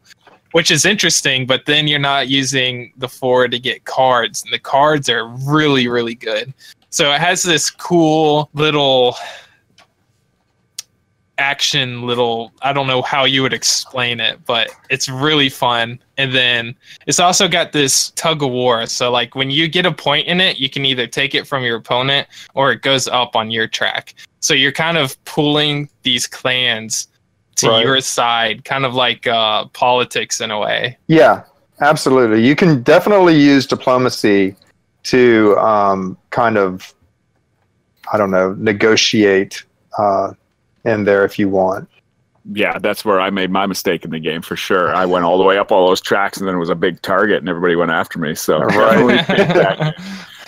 which 0.53 0.71
is 0.71 0.85
interesting. 0.85 1.47
But 1.47 1.67
then 1.67 1.89
you're 1.89 1.99
not 1.99 2.29
using 2.29 2.93
the 2.97 3.09
four 3.09 3.49
to 3.49 3.59
get 3.59 3.85
cards, 3.85 4.43
and 4.43 4.53
the 4.53 4.59
cards 4.59 5.09
are 5.09 5.27
really, 5.27 5.89
really 5.89 6.15
good. 6.15 6.53
So 6.91 7.13
it 7.13 7.21
has 7.21 7.43
this 7.43 7.71
cool 7.71 8.51
little 8.55 9.17
action 11.41 12.03
little 12.03 12.53
I 12.61 12.73
don't 12.73 12.87
know 12.87 13.01
how 13.03 13.25
you 13.25 13.43
would 13.43 13.55
explain 13.55 14.21
it, 14.21 14.45
but 14.45 14.71
it's 14.91 15.09
really 15.09 15.49
fun. 15.49 15.99
And 16.19 16.35
then 16.35 16.77
it's 17.07 17.19
also 17.19 17.49
got 17.49 17.73
this 17.73 18.11
tug 18.11 18.43
of 18.43 18.51
war. 18.51 18.87
So 18.87 19.11
like 19.11 19.35
when 19.35 19.51
you 19.51 19.67
get 19.67 19.87
a 19.87 19.93
point 19.93 20.29
in 20.29 20.41
it, 20.41 20.59
you 20.59 20.69
can 20.69 20.85
either 20.85 21.07
take 21.07 21.35
it 21.35 21.47
from 21.47 21.65
your 21.65 21.79
opponent 21.79 22.29
or 22.55 22.71
it 22.73 22.83
goes 22.83 23.09
up 23.09 23.35
on 23.35 23.51
your 23.51 23.67
track. 23.67 24.15
So 24.41 24.53
you're 24.53 24.73
kind 24.73 24.99
of 24.99 25.23
pulling 25.25 25.89
these 26.03 26.27
clans 26.27 27.09
to 27.57 27.69
Right. 27.69 27.85
your 27.85 28.01
side, 28.01 28.65
kind 28.65 28.85
of 28.85 28.95
like 28.95 29.27
uh, 29.27 29.67
politics 29.73 30.41
in 30.41 30.51
a 30.51 30.59
way. 30.59 30.99
Yeah, 31.09 31.43
absolutely. 31.81 32.47
You 32.47 32.55
can 32.55 32.83
definitely 32.83 33.39
use 33.41 33.67
diplomacy 33.67 34.57
to 35.05 35.57
um, 35.59 36.19
kind 36.31 36.59
of, 36.59 36.95
I 38.13 38.19
don't 38.19 38.31
know, 38.31 38.55
negotiate 38.59 39.65
uh, 39.99 40.33
in 40.85 41.05
there 41.05 41.25
if 41.25 41.39
you 41.39 41.49
want. 41.49 41.89
Yeah, 42.53 42.79
that's 42.79 43.05
where 43.05 43.21
I 43.21 43.31
made 43.31 43.51
my 43.51 43.67
mistake 43.67 44.05
in 44.05 44.11
the 44.11 44.19
game 44.19 44.43
for 44.43 44.57
sure. 44.57 44.95
I 44.95 45.05
went 45.05 45.25
all 45.25 45.37
the 45.39 45.45
way 45.45 45.59
up 45.59 45.71
all 45.71 45.89
those 45.89 46.01
tracks, 46.01 46.39
and 46.39 46.49
then 46.49 46.55
it 46.55 46.59
was 46.59 46.71
a 46.71 46.75
big 46.75 47.03
target, 47.03 47.39
and 47.39 47.49
everybody 47.49 47.77
went 47.77 47.91
after 47.91 48.19
me. 48.19 48.35
So 48.35 48.61
Right. 48.65 49.95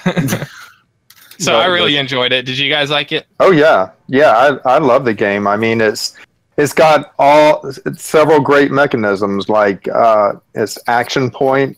so 1.39 1.57
I 1.57 1.67
really 1.67 1.97
enjoyed 1.99 2.33
it. 2.33 2.47
Did 2.47 2.59
you 2.59 2.71
guys 2.71 2.91
like 2.91 3.13
it? 3.13 3.27
Oh 3.41 3.51
yeah, 3.51 3.91
yeah. 4.09 4.59
I, 4.65 4.77
I 4.77 4.79
love 4.79 5.05
the 5.05 5.15
game. 5.15 5.47
I 5.47 5.57
mean, 5.57 5.81
it's 5.81 6.17
it's 6.57 6.73
got 6.73 7.13
all 7.19 7.65
it's 7.67 8.03
several 8.03 8.41
great 8.41 8.73
mechanisms 8.73 9.49
like 9.49 9.87
uh, 9.89 10.33
its 10.55 10.79
action 10.87 11.31
point 11.31 11.77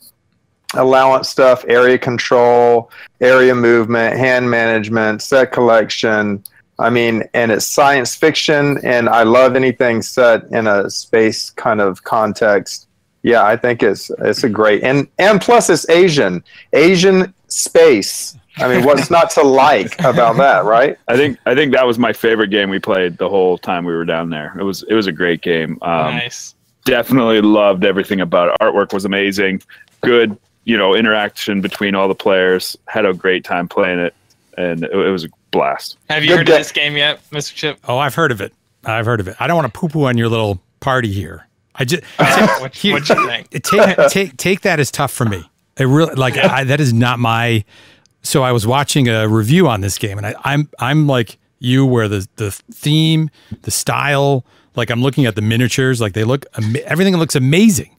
allowance 0.77 1.29
stuff, 1.29 1.65
area 1.69 1.99
control, 1.99 2.91
area 3.21 3.55
movement, 3.55 4.17
hand 4.17 4.51
management, 4.51 5.23
set 5.23 5.53
collection. 5.53 6.43
I 6.79 6.91
mean, 6.91 7.25
and 7.35 7.53
it's 7.53 7.67
science 7.67 8.15
fiction, 8.17 8.79
and 8.85 9.09
I 9.09 9.23
love 9.23 9.55
anything 9.55 10.03
set 10.03 10.45
in 10.51 10.67
a 10.67 10.91
space 10.91 11.51
kind 11.51 11.81
of 11.81 12.03
context. 12.03 12.89
Yeah, 13.23 13.45
I 13.45 13.57
think 13.57 13.83
it's 13.83 14.11
it's 14.19 14.45
a 14.45 14.49
great 14.49 14.83
and 14.83 15.09
and 15.19 15.41
plus 15.41 15.71
it's 15.71 15.89
Asian, 15.89 16.45
Asian 16.73 17.33
space. 17.49 18.37
I 18.57 18.69
mean, 18.69 18.85
what's 18.85 19.11
not 19.11 19.31
to 19.33 19.43
like 19.43 19.99
about 20.01 20.37
that, 20.37 20.65
right? 20.65 20.99
I 21.09 21.17
think 21.17 21.39
I 21.47 21.55
think 21.55 21.73
that 21.73 21.87
was 21.87 21.99
my 21.99 22.13
favorite 22.13 22.49
game 22.49 22.71
we 22.71 22.79
played 22.79 23.19
the 23.19 23.29
whole 23.29 23.57
time 23.57 23.85
we 23.85 23.95
were 23.95 24.05
down 24.05 24.31
there. 24.31 24.57
It 24.59 24.63
was 24.63 24.83
it 24.85 24.95
was 24.95 25.07
a 25.07 25.13
great 25.13 25.43
game. 25.43 25.79
Um, 25.83 26.17
nice. 26.17 26.55
Definitely 26.85 27.41
loved 27.41 27.85
everything 27.85 28.21
about 28.21 28.51
it. 28.51 28.57
Artwork 28.61 28.93
was 28.93 29.05
amazing. 29.07 29.63
Good, 30.03 30.37
you 30.65 30.77
know, 30.77 30.95
interaction 30.95 31.63
between 31.63 31.95
all 31.95 32.09
the 32.09 32.15
players. 32.15 32.77
Had 32.87 33.07
a 33.07 33.15
great 33.15 33.43
time 33.43 33.69
playing 33.69 34.01
it, 34.01 34.15
and 34.57 34.85
it, 34.85 34.93
it 34.93 35.11
was 35.11 35.25
a 35.25 35.29
blast. 35.51 35.99
Have 36.09 36.23
you 36.23 36.31
Good 36.31 36.39
heard 36.39 36.47
guy. 36.47 36.53
of 36.55 36.59
this 36.61 36.73
game 36.73 36.97
yet, 36.97 37.21
Mr. 37.31 37.55
Chip? 37.55 37.79
Oh, 37.87 37.99
I've 37.99 38.15
heard 38.15 38.33
of 38.33 38.41
it. 38.41 38.53
I've 38.85 39.07
heard 39.07 39.21
of 39.21 39.29
it. 39.29 39.37
I 39.41 39.47
don't 39.47 39.57
want 39.57 39.73
to 39.73 39.79
poo 39.79 39.89
poo 39.89 40.05
on 40.05 40.19
your 40.19 40.29
little 40.29 40.61
party 40.81 41.13
here. 41.13 41.47
I 41.75 41.85
just 41.85 42.03
What, 42.19 42.61
what 42.61 42.85
you 42.85 43.01
think? 43.01 43.51
take 43.63 44.09
take 44.09 44.37
take 44.37 44.61
that 44.63 44.79
as 44.81 44.91
tough 44.91 45.13
for 45.13 45.25
me. 45.25 45.49
It 45.77 45.85
really 45.87 46.15
like 46.15 46.37
I, 46.37 46.65
that 46.65 46.81
is 46.81 46.93
not 46.93 47.19
my. 47.19 47.65
So 48.23 48.43
I 48.43 48.53
was 48.53 48.67
watching 48.67 49.09
a 49.09 49.29
review 49.29 49.69
on 49.69 49.81
this 49.81 49.99
game, 49.99 50.19
and 50.19 50.27
I, 50.27 50.35
I'm 50.45 50.69
I'm 50.79 51.07
like 51.07 51.37
you, 51.59 51.85
where 51.85 52.09
the 52.09 52.27
the 52.37 52.51
theme, 52.53 53.29
the 53.63 53.71
style, 53.71 54.45
like 54.77 54.91
I'm 54.91 55.03
looking 55.03 55.27
at 55.27 55.35
the 55.35 55.43
miniatures, 55.43 56.01
like 56.01 56.13
they 56.13 56.25
look, 56.25 56.47
everything 56.85 57.17
looks 57.17 57.35
amazing, 57.35 57.95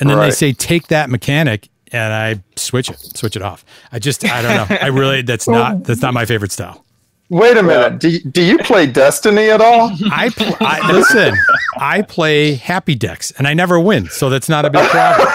and 0.00 0.10
then 0.10 0.18
they 0.18 0.30
say 0.30 0.52
take 0.52 0.88
that 0.88 1.08
mechanic, 1.10 1.68
and 1.92 2.12
I 2.12 2.42
switch 2.56 2.90
it, 2.90 2.98
switch 3.16 3.36
it 3.36 3.42
off. 3.42 3.64
I 3.92 3.98
just 3.98 4.24
I 4.24 4.42
don't 4.42 4.70
know. 4.70 4.76
I 4.80 4.86
really 4.88 5.22
that's 5.22 5.46
not 5.48 5.84
that's 5.84 6.02
not 6.02 6.14
my 6.14 6.24
favorite 6.24 6.52
style. 6.52 6.84
Wait 7.28 7.56
a 7.56 7.62
minute. 7.62 7.98
Do 7.98 8.10
you, 8.10 8.20
do 8.20 8.42
you 8.42 8.58
play 8.58 8.86
Destiny 8.86 9.48
at 9.48 9.62
all? 9.62 9.90
I, 10.10 10.28
pl- 10.28 10.54
I 10.60 10.92
listen. 10.92 11.34
I 11.78 12.02
play 12.02 12.54
happy 12.56 12.94
decks, 12.94 13.30
and 13.38 13.48
I 13.48 13.54
never 13.54 13.80
win, 13.80 14.06
so 14.10 14.28
that's 14.28 14.50
not 14.50 14.66
a 14.66 14.70
big 14.70 14.86
problem. 14.90 15.28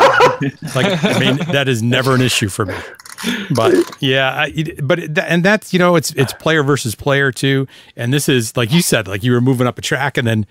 like, 0.75 1.03
I 1.03 1.17
mean, 1.19 1.37
that 1.51 1.67
is 1.67 1.81
never 1.81 2.13
an 2.13 2.21
issue 2.21 2.49
for 2.49 2.67
me. 2.67 2.75
But 3.55 3.73
yeah, 3.99 4.31
I, 4.31 4.63
but 4.83 4.99
it- 4.99 5.17
and 5.17 5.43
that's 5.43 5.73
you 5.73 5.79
know, 5.79 5.95
it's 5.95 6.11
it's 6.13 6.33
player 6.33 6.61
versus 6.61 6.93
player 6.93 7.31
too. 7.31 7.67
And 7.95 8.13
this 8.13 8.29
is 8.29 8.55
like 8.55 8.71
you 8.71 8.83
said, 8.83 9.07
like 9.07 9.23
you 9.23 9.31
were 9.31 9.41
moving 9.41 9.65
up 9.65 9.79
a 9.79 9.81
track, 9.81 10.17
and 10.17 10.27
then 10.27 10.45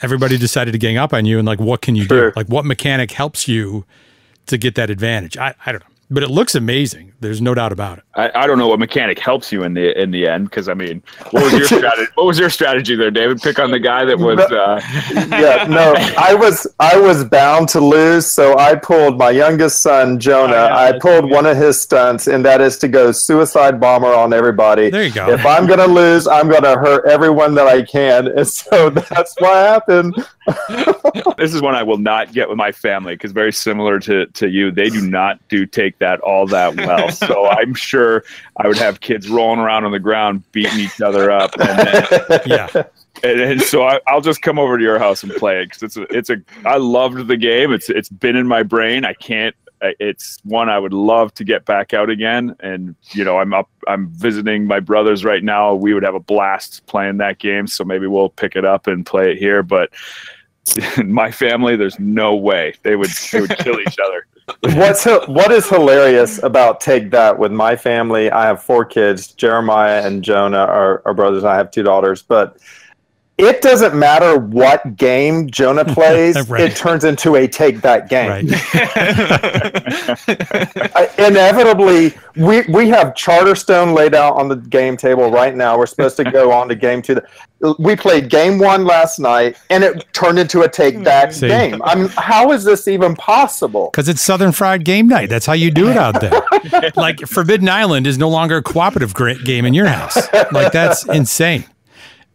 everybody 0.00 0.38
decided 0.38 0.72
to 0.72 0.78
gang 0.78 0.96
up 0.96 1.12
on 1.12 1.24
you, 1.26 1.38
and 1.40 1.46
like, 1.46 1.58
what 1.58 1.80
can 1.82 1.96
you 1.96 2.04
Sure. 2.04 2.30
do? 2.30 2.34
Like, 2.36 2.46
what 2.46 2.64
mechanic 2.64 3.10
helps 3.10 3.48
you 3.48 3.84
to 4.46 4.58
get 4.58 4.74
that 4.76 4.90
advantage? 4.90 5.36
I 5.36 5.54
I 5.64 5.72
don't 5.72 5.82
know, 5.82 5.94
but 6.10 6.22
it 6.22 6.30
looks 6.30 6.54
amazing. 6.54 7.12
There's 7.20 7.40
no 7.40 7.54
doubt 7.54 7.72
about 7.72 7.98
it. 7.98 8.04
I, 8.16 8.30
I 8.34 8.46
don't 8.46 8.58
know 8.58 8.68
what 8.68 8.78
mechanic 8.78 9.18
helps 9.18 9.50
you 9.50 9.62
in 9.64 9.72
the 9.72 9.98
in 9.98 10.10
the 10.10 10.28
end 10.28 10.50
because 10.50 10.68
I 10.68 10.74
mean, 10.74 11.02
what 11.30 11.42
was 11.44 11.52
your 11.54 11.64
strategy? 11.64 12.12
What 12.16 12.26
was 12.26 12.38
your 12.38 12.50
strategy 12.50 12.96
there, 12.96 13.10
David? 13.10 13.40
Pick 13.40 13.58
on 13.58 13.70
the 13.70 13.80
guy 13.80 14.04
that 14.04 14.18
was. 14.18 14.40
Uh, 14.54 14.80
yeah, 15.14 15.66
no. 15.68 15.94
I 16.16 16.34
was 16.34 16.66
I 16.78 16.96
was 16.96 17.24
bound 17.24 17.68
to 17.70 17.80
lose, 17.80 18.26
so 18.26 18.56
I 18.56 18.76
pulled 18.76 19.18
my 19.18 19.30
youngest 19.30 19.80
son 19.80 20.20
Jonah. 20.20 20.52
Oh, 20.52 20.66
yeah, 20.66 20.76
I 20.76 20.98
pulled 20.98 21.28
one 21.30 21.46
of 21.46 21.56
his 21.56 21.80
stunts, 21.80 22.28
and 22.28 22.44
that 22.44 22.60
is 22.60 22.78
to 22.78 22.88
go 22.88 23.10
suicide 23.10 23.80
bomber 23.80 24.12
on 24.12 24.32
everybody. 24.32 24.90
There 24.90 25.04
you 25.04 25.12
go. 25.12 25.28
If 25.30 25.44
I'm 25.44 25.66
gonna 25.66 25.86
lose, 25.86 26.26
I'm 26.26 26.48
gonna 26.48 26.78
hurt 26.78 27.06
everyone 27.06 27.54
that 27.54 27.66
I 27.66 27.82
can, 27.82 28.28
and 28.28 28.46
so 28.46 28.90
that's 29.10 29.34
what 29.38 29.54
happened. 29.54 30.14
This 31.36 31.54
is 31.54 31.62
one 31.62 31.74
I 31.74 31.82
will 31.82 31.98
not 31.98 32.32
get 32.32 32.48
with 32.48 32.58
my 32.58 32.72
family 32.72 33.14
because 33.14 33.32
very 33.32 33.52
similar 33.52 33.98
to 34.00 34.26
to 34.26 34.48
you, 34.48 34.70
they 34.70 34.90
do 34.90 35.00
not 35.00 35.40
do 35.48 35.66
take 35.66 35.98
that 35.98 36.20
all 36.20 36.46
that 36.48 36.76
well. 36.76 37.10
So 37.24 37.46
I'm 37.46 37.74
sure 37.74 38.24
I 38.56 38.68
would 38.68 38.76
have 38.76 39.00
kids 39.00 39.30
rolling 39.30 39.60
around 39.60 39.84
on 39.84 39.92
the 39.92 39.98
ground 39.98 40.42
beating 40.52 40.80
each 40.80 41.00
other 41.00 41.30
up, 41.30 41.52
and 41.58 41.78
then 41.78 42.40
Yeah, 42.46 42.68
and, 43.22 43.40
and 43.40 43.62
so 43.62 43.84
I, 43.84 44.00
I'll 44.06 44.20
just 44.20 44.42
come 44.42 44.58
over 44.58 44.76
to 44.76 44.82
your 44.82 44.98
house 44.98 45.22
and 45.22 45.32
play 45.32 45.62
it 45.62 45.66
because 45.66 45.82
it's 45.82 45.96
a, 45.96 46.02
it's 46.16 46.30
a 46.30 46.36
I 46.66 46.76
loved 46.76 47.26
the 47.28 47.36
game. 47.36 47.72
It's 47.72 47.88
it's 47.88 48.08
been 48.08 48.36
in 48.36 48.46
my 48.46 48.62
brain. 48.62 49.04
I 49.04 49.14
can't. 49.14 49.54
It's 49.80 50.38
one 50.44 50.70
I 50.70 50.78
would 50.78 50.94
love 50.94 51.34
to 51.34 51.44
get 51.44 51.66
back 51.66 51.92
out 51.92 52.08
again. 52.08 52.56
And 52.60 52.94
you 53.12 53.24
know, 53.24 53.38
I'm 53.38 53.54
up. 53.54 53.68
I'm 53.86 54.08
visiting 54.08 54.66
my 54.66 54.80
brothers 54.80 55.24
right 55.24 55.42
now. 55.42 55.74
We 55.74 55.94
would 55.94 56.02
have 56.02 56.14
a 56.14 56.20
blast 56.20 56.86
playing 56.86 57.18
that 57.18 57.38
game. 57.38 57.66
So 57.66 57.84
maybe 57.84 58.06
we'll 58.06 58.30
pick 58.30 58.56
it 58.56 58.64
up 58.64 58.86
and 58.86 59.04
play 59.04 59.32
it 59.32 59.38
here. 59.38 59.62
But 59.62 59.90
my 61.04 61.30
family, 61.30 61.76
there's 61.76 61.98
no 61.98 62.34
way 62.34 62.74
they 62.82 62.96
would 62.96 63.10
they 63.32 63.40
would 63.40 63.56
kill 63.58 63.80
each 63.80 63.98
other. 63.98 64.26
What's 64.76 65.04
what 65.04 65.52
is 65.52 65.68
hilarious 65.68 66.42
about 66.42 66.80
Take 66.80 67.10
That 67.10 67.38
with 67.38 67.52
my 67.52 67.76
family? 67.76 68.30
I 68.30 68.44
have 68.46 68.62
four 68.62 68.84
kids. 68.84 69.28
Jeremiah 69.28 70.06
and 70.06 70.22
Jonah 70.22 70.58
are, 70.58 71.02
are 71.06 71.14
brothers. 71.14 71.44
I 71.44 71.54
have 71.54 71.70
two 71.70 71.82
daughters, 71.82 72.22
but 72.22 72.58
it 73.36 73.62
doesn't 73.62 73.98
matter 73.98 74.38
what 74.38 74.96
game 74.96 75.50
Jonah 75.50 75.84
plays. 75.94 76.48
Right. 76.48 76.70
It 76.70 76.76
turns 76.76 77.04
into 77.04 77.34
a 77.36 77.48
Take 77.48 77.80
That 77.82 78.08
game. 78.08 78.30
right. 78.30 78.44
Inevitably, 81.18 82.14
we 82.36 82.62
we 82.68 82.88
have 82.90 83.08
Charterstone 83.14 83.94
laid 83.94 84.14
out 84.14 84.34
on 84.36 84.48
the 84.48 84.56
game 84.56 84.96
table 84.96 85.30
right 85.30 85.54
now. 85.54 85.76
We're 85.78 85.86
supposed 85.86 86.16
to 86.18 86.24
go 86.30 86.52
on 86.58 86.68
to 86.68 86.74
game 86.74 87.02
two. 87.02 87.20
We 87.78 87.96
played 87.96 88.28
game 88.28 88.58
one 88.58 88.84
last 88.84 89.18
night, 89.18 89.56
and 89.70 89.82
it 89.82 90.04
turned 90.12 90.38
into 90.38 90.62
a 90.62 90.68
Take 90.68 91.02
That 91.04 91.32
See? 91.32 91.48
game. 91.48 91.80
I 91.82 91.94
mean, 91.94 92.08
how 92.16 92.52
is 92.52 92.62
this 92.62 92.86
even 92.88 93.16
possible? 93.16 93.88
Because 93.90 94.08
it's 94.08 94.20
Southern 94.20 94.52
Fried 94.52 94.84
Game 94.84 95.08
Night. 95.08 95.28
That's 95.30 95.46
how 95.46 95.54
you 95.54 95.70
do 95.70 95.88
it 95.88 95.96
out 95.96 96.20
there. 96.20 96.90
like 96.96 97.20
Forbidden 97.20 97.68
Island 97.68 98.06
is 98.06 98.18
no 98.18 98.28
longer 98.28 98.58
a 98.58 98.62
cooperative 98.62 99.14
game 99.44 99.64
in 99.64 99.72
your 99.72 99.86
house. 99.86 100.16
Like 100.52 100.72
that's 100.72 101.08
insane. 101.08 101.64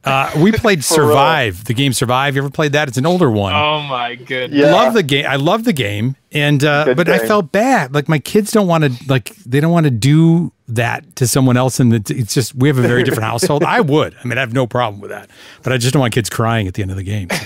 Uh, 0.04 0.32
we 0.38 0.52
played 0.52 0.78
real. 0.80 0.84
Survive, 0.84 1.66
the 1.66 1.74
game 1.74 1.92
Survive. 1.94 2.36
You 2.36 2.42
ever 2.42 2.50
played 2.50 2.72
that? 2.72 2.88
It's 2.88 2.98
an 2.98 3.06
older 3.06 3.30
one. 3.30 3.54
Oh 3.54 3.82
my 3.82 4.16
goodness. 4.16 4.58
Yeah. 4.60 4.72
Love 4.74 4.94
the 4.94 5.04
game. 5.04 5.26
I 5.28 5.36
love 5.36 5.66
the 5.66 5.74
game, 5.74 6.16
and 6.32 6.64
uh, 6.64 6.86
Good 6.86 6.98
but 6.98 7.10
I 7.10 7.20
felt 7.20 7.52
bad. 7.52 7.94
Like 7.94 8.08
my 8.08 8.20
kids 8.20 8.52
don't 8.52 8.68
want 8.68 8.86
to 8.86 8.94
like 9.10 9.36
they 9.38 9.60
don't 9.60 9.72
want 9.74 9.86
to 9.86 9.92
do 9.92 10.54
that 10.70 11.16
to 11.18 11.28
someone 11.28 11.58
else, 11.58 11.80
and 11.82 11.94
it's 12.10 12.34
just 12.34 12.56
we 12.56 12.70
have 12.70 12.78
a 12.78 12.82
very 12.82 13.04
different 13.04 13.24
household. 13.30 13.64
I 13.64 13.82
would. 13.82 14.16
I 14.24 14.28
mean, 14.28 14.38
I 14.38 14.42
have 14.42 14.54
no 14.54 14.66
problem 14.68 15.02
with 15.02 15.12
that, 15.12 15.30
but 15.64 15.74
I 15.74 15.78
just 15.78 15.94
don't 15.94 16.00
want 16.00 16.14
kids 16.14 16.30
crying 16.30 16.68
at 16.68 16.76
the 16.76 16.82
end 16.82 16.92
of 16.92 16.98
the 16.98 17.04
game. 17.04 17.28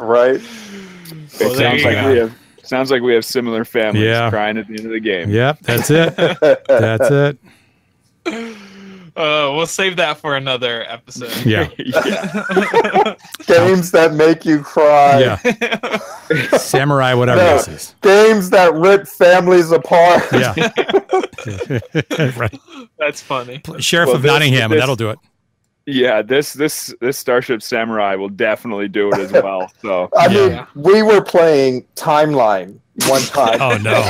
Right? 0.00 0.40
Well, 1.40 1.54
there 1.54 1.56
sounds 1.56 1.84
like 1.84 2.06
we 2.06 2.16
have 2.18 2.34
sounds 2.64 2.90
like 2.90 3.02
we 3.02 3.14
have 3.14 3.24
similar 3.24 3.64
families 3.64 4.04
Yeah. 4.04 4.28
crying 4.28 4.58
at 4.58 4.66
the 4.66 4.74
end 4.76 4.86
of 4.86 4.92
the 4.92 5.00
game. 5.00 5.30
Yep, 5.30 5.60
that's 5.60 5.88
it. 5.90 6.16
That's 6.16 7.10
it. 7.10 8.56
Uh, 9.16 9.52
we'll 9.54 9.66
save 9.66 9.96
that 9.96 10.18
for 10.18 10.36
another 10.36 10.84
episode. 10.88 11.34
Yeah, 11.44 11.64
Games 13.46 13.90
that 13.92 14.12
make 14.14 14.44
you 14.44 14.62
cry. 14.62 15.20
yeah. 15.20 15.98
Samurai, 16.58 17.14
whatever 17.14 17.40
No. 17.40 17.56
this 17.56 17.68
is. 17.68 17.94
Games 18.02 18.50
that 18.50 18.72
rip 18.74 19.06
families 19.08 19.70
apart. 19.72 20.22
Yeah. 20.32 20.54
right. 22.36 22.58
That's 22.98 23.20
funny. 23.22 23.60
Sheriff 23.78 24.08
Well, 24.08 24.16
of 24.16 24.22
this- 24.22 24.30
Nottingham, 24.32 24.70
this- 24.70 24.80
that'll 24.80 24.96
do 24.96 25.10
it. 25.10 25.18
Yeah, 25.86 26.22
this 26.22 26.52
this 26.52 26.94
this 27.00 27.18
Starship 27.18 27.62
Samurai 27.62 28.14
will 28.14 28.28
definitely 28.28 28.86
do 28.86 29.08
it 29.12 29.18
as 29.18 29.32
well. 29.32 29.72
So 29.82 30.08
I 30.16 30.26
Yeah. 30.28 30.66
mean, 30.74 30.84
we 30.84 31.02
were 31.02 31.22
playing 31.22 31.84
Timeline 31.96 32.78
one 33.08 33.22
time, 33.22 33.60
Oh 33.60 33.76
no. 33.78 34.00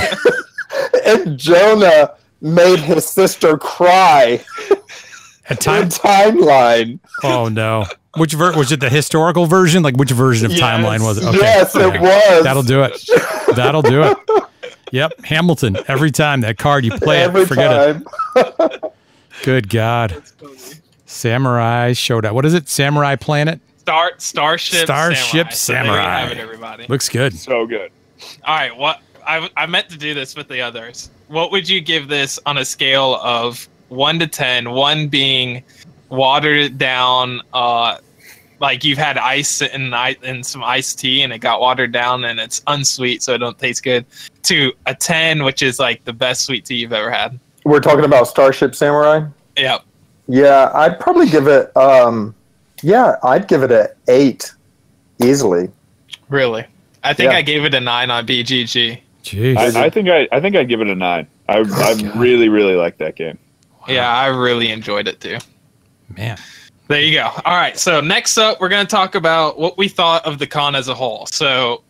and 1.07 1.39
Jonah 1.39 2.11
made 2.43 2.81
his 2.81 3.09
sister 3.09 3.57
cry 3.57 4.45
At 5.51 5.59
in 5.67 5.89
time. 5.89 5.89
Timeline. 5.91 6.99
Oh 7.25 7.49
no. 7.49 7.85
Which 8.17 8.33
ver- 8.33 8.57
was 8.57 8.73
it? 8.73 8.81
The 8.81 8.89
historical 8.91 9.47
version? 9.47 9.83
Like 9.83 9.97
which 9.97 10.11
version 10.11 10.47
of 10.47 10.53
Yes. 10.53 10.61
timeline 10.61 11.03
was 11.05 11.19
it? 11.19 11.25
Okay. 11.25 11.39
Yes, 11.39 11.75
it 11.77 11.83
Okay. 11.83 11.99
was. 12.01 12.43
That'll 12.45 12.63
do 12.63 12.83
it. 12.83 13.05
That'll 13.55 13.83
do 13.83 14.03
it. 14.03 14.17
Yep, 14.93 15.25
Hamilton. 15.25 15.79
Every 15.87 16.11
time 16.11 16.41
that 16.41 16.59
card 16.59 16.85
you 16.85 16.91
play 16.93 17.23
Every 17.23 17.43
it, 17.43 17.47
forget 17.49 17.71
time. 17.95 18.05
it. 18.37 18.83
Good 19.45 19.69
God. 19.69 20.23
Samurai 21.07 21.93
Showdown. 21.93 22.35
What 22.35 22.45
is 22.45 22.55
it? 22.55 22.69
Samurai 22.69 23.17
Planet. 23.17 23.61
Star 23.79 24.13
Starship 24.19 24.85
Starship 24.85 25.53
Samurai. 25.53 25.53
So 25.53 25.73
there 25.73 25.83
you 25.85 25.87
Samurai. 25.97 26.21
have 26.21 26.31
it, 26.33 26.39
everybody. 26.39 26.87
Looks 26.89 27.09
good. 27.09 27.35
so 27.39 27.67
good. 27.67 27.91
All 28.45 28.55
right, 28.57 28.77
what 28.77 29.01
I 29.27 29.49
I 29.57 29.67
meant 29.67 29.89
to 29.91 29.97
do 29.99 30.15
this 30.15 30.37
with 30.37 30.49
the 30.49 30.61
others. 30.61 31.11
What 31.29 31.51
would 31.53 31.69
you 31.69 31.81
give 31.81 32.09
this 32.09 32.39
on 32.47 32.59
a 32.59 32.65
scale 32.65 33.17
of 33.23 33.69
one 33.91 34.19
to 34.19 34.27
ten? 34.27 34.71
One 34.71 35.09
being 35.09 35.63
watered 36.09 36.79
down, 36.79 37.43
uh, 37.53 37.99
like 38.61 38.85
you've 38.85 38.99
had 38.99 39.19
ice 39.19 39.63
and 39.63 39.95
and 39.95 40.45
some 40.45 40.65
iced 40.65 40.99
tea, 40.99 41.23
and 41.23 41.33
it 41.33 41.39
got 41.39 41.61
watered 41.61 41.93
down, 41.93 42.25
and 42.25 42.41
it's 42.41 42.63
unsweet, 42.67 43.23
so 43.23 43.35
it 43.35 43.39
don't 43.39 43.59
taste 43.59 43.83
good. 43.83 44.07
To 44.45 44.73
a 44.87 44.95
ten, 44.95 45.45
which 45.45 45.63
is 45.63 45.79
like 45.79 46.05
the 46.05 46.13
best 46.13 46.43
sweet 46.43 46.65
tea 46.65 46.77
you've 46.77 46.93
ever 46.93 47.11
had. 47.11 47.39
We're 47.65 47.81
talking 47.81 48.05
about 48.05 48.27
Starship 48.27 48.75
Samurai. 48.75 49.27
Yep. 49.57 49.83
Yeah, 50.29 50.71
I'd 50.75 50.99
probably 50.99 51.29
give 51.29 51.47
it. 51.47 51.77
Um, 51.77 52.35
yeah, 52.83 53.17
I'd 53.23 53.49
give 53.49 53.63
it 53.63 53.71
a 53.71 53.91
eight 54.09 54.53
easily. 55.23 55.69
Really. 56.29 56.65
I 57.03 57.15
think 57.15 57.33
Yeah. 57.33 57.39
I 57.39 57.43
gave 57.43 57.65
it 57.65 57.75
a 57.75 57.81
nine 57.81 58.11
on 58.11 58.27
BGG. 58.27 59.01
Jeez. 59.25 59.57
I, 59.57 59.87
I 59.87 59.91
think 59.91 60.09
I 60.09 60.29
I 60.33 60.41
think 60.41 60.57
I'd 60.57 60.69
give 60.69 60.81
it 60.81 60.89
a 60.89 60.95
nine. 60.95 61.27
I 61.49 61.59
I 61.59 62.13
really 62.17 62.49
really 62.49 62.75
like 62.75 62.99
that 62.99 63.17
game. 63.17 63.39
Yeah, 63.89 64.13
I 64.13 64.27
really 64.27 64.71
enjoyed 64.71 65.09
it 65.09 65.21
too. 65.21 65.39
Man. 66.17 66.39
There 66.89 67.01
you 67.01 67.15
go. 67.15 67.31
All 67.45 67.57
right. 67.57 67.79
So 67.79 68.01
next 68.01 68.37
up, 68.37 68.61
we're 68.61 68.69
going 68.69 68.85
to 68.85 68.91
talk 68.91 69.15
about 69.15 69.59
what 69.59 69.79
we 69.79 69.89
thought 69.89 70.25
of 70.27 70.39
the 70.39 70.47
con 70.47 70.75
as 70.75 70.89
a 70.89 70.95
whole. 70.95 71.27
So, 71.27 71.85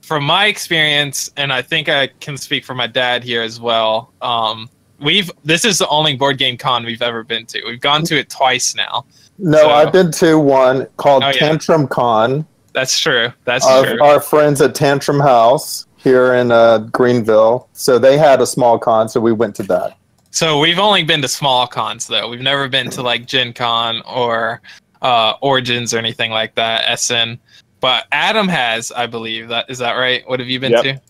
from 0.00 0.24
my 0.24 0.46
experience, 0.46 1.30
and 1.36 1.52
I 1.52 1.62
think 1.62 1.88
I 1.88 2.08
can 2.20 2.36
speak 2.36 2.64
for 2.64 2.74
my 2.74 2.88
dad 2.88 3.22
here 3.22 3.40
as 3.42 3.60
well. 3.60 4.12
Um, 4.20 4.68
we've 4.98 5.30
this 5.44 5.64
is 5.64 5.78
the 5.78 5.86
only 5.88 6.16
board 6.16 6.38
game 6.38 6.56
con 6.56 6.84
we've 6.84 7.02
ever 7.02 7.22
been 7.22 7.46
to. 7.46 7.62
We've 7.64 7.80
gone 7.80 8.02
to 8.04 8.18
it 8.18 8.28
twice 8.30 8.74
now. 8.74 9.06
No, 9.38 9.58
So- 9.58 9.70
I've 9.70 9.92
been 9.92 10.10
to 10.12 10.38
one 10.40 10.86
called 10.96 11.22
Oh, 11.22 11.28
yeah. 11.28 11.34
Tantrum 11.34 11.86
Con 11.86 12.44
That's 12.74 12.98
true. 12.98 13.32
That's 13.44 13.66
of 13.68 13.84
true. 13.86 14.02
our 14.02 14.20
friends 14.20 14.60
at 14.60 14.74
Tantrum 14.74 15.20
House 15.20 15.86
here 15.96 16.34
in 16.34 16.50
uh, 16.50 16.78
Greenville. 16.78 17.68
So 17.74 17.98
they 17.98 18.18
had 18.18 18.40
a 18.40 18.46
small 18.46 18.76
con, 18.78 19.08
so 19.08 19.20
we 19.20 19.32
went 19.32 19.54
to 19.56 19.62
that. 19.64 19.96
So 20.32 20.58
we've 20.58 20.78
only 20.78 21.04
been 21.04 21.20
to 21.22 21.28
small 21.28 21.66
cons 21.66 22.06
though. 22.06 22.28
We've 22.28 22.40
never 22.40 22.66
been 22.66 22.88
to 22.90 23.02
like 23.02 23.26
Gen 23.26 23.52
Con 23.52 24.02
or 24.06 24.62
uh, 25.02 25.34
Origins 25.42 25.92
or 25.92 25.98
anything 25.98 26.30
like 26.30 26.54
that. 26.54 26.98
SN. 26.98 27.38
But 27.80 28.06
Adam 28.12 28.48
has, 28.48 28.90
I 28.92 29.06
believe. 29.06 29.48
That 29.48 29.68
is 29.68 29.78
that 29.78 29.92
right? 29.92 30.26
What 30.26 30.40
have 30.40 30.48
you 30.48 30.58
been 30.58 30.72
Yep. 30.72 30.82
to? 30.84 31.00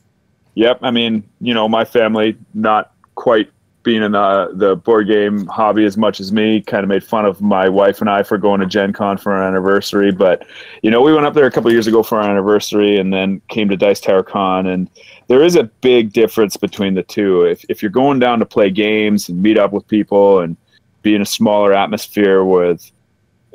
Yep. 0.55 0.79
I 0.83 0.91
mean, 0.91 1.23
you 1.41 1.55
know, 1.55 1.69
my 1.69 1.85
family 1.85 2.37
not 2.53 2.95
quite 3.15 3.49
being 3.85 4.03
in 4.03 4.13
the 4.13 4.51
the 4.55 4.75
board 4.75 5.07
game 5.07 5.47
hobby 5.47 5.85
as 5.85 5.97
much 5.97 6.19
as 6.19 6.33
me, 6.33 6.61
kind 6.61 6.83
of 6.83 6.89
made 6.89 7.05
fun 7.05 7.25
of 7.25 7.41
my 7.41 7.69
wife 7.69 8.01
and 8.01 8.11
I 8.11 8.25
for 8.25 8.39
going 8.39 8.61
to 8.61 8.67
Gen 8.67 8.93
Con 8.93 9.19
for 9.19 9.33
our 9.33 9.43
anniversary. 9.43 10.11
But 10.11 10.47
you 10.83 10.91
know, 10.91 11.01
we 11.01 11.13
went 11.13 11.27
up 11.27 11.35
there 11.35 11.47
a 11.47 11.51
couple 11.51 11.71
years 11.71 11.87
ago 11.87 12.03
for 12.03 12.21
our 12.21 12.29
anniversary, 12.29 12.99
and 12.99 13.13
then 13.13 13.41
came 13.49 13.69
to 13.69 13.77
Dice 13.77 14.01
Tower 14.01 14.25
Con, 14.25 14.67
and 14.67 14.91
there 15.33 15.43
is 15.43 15.57
a 15.57 15.65
big 15.65 16.13
difference 16.13 16.59
between 16.59 16.93
the 16.93 17.03
two. 17.03 17.45
If 17.45 17.65
if 17.71 17.81
you're 17.81 17.91
going 17.91 18.19
down 18.19 18.39
to 18.41 18.45
play 18.45 18.69
games 18.69 19.31
and 19.31 19.43
meet 19.43 19.57
up 19.57 19.73
with 19.73 19.89
people 19.89 20.41
and 20.41 20.59
be 21.01 21.15
in 21.15 21.23
a 21.23 21.27
smaller 21.27 21.73
atmosphere 21.73 22.45
with 22.45 22.93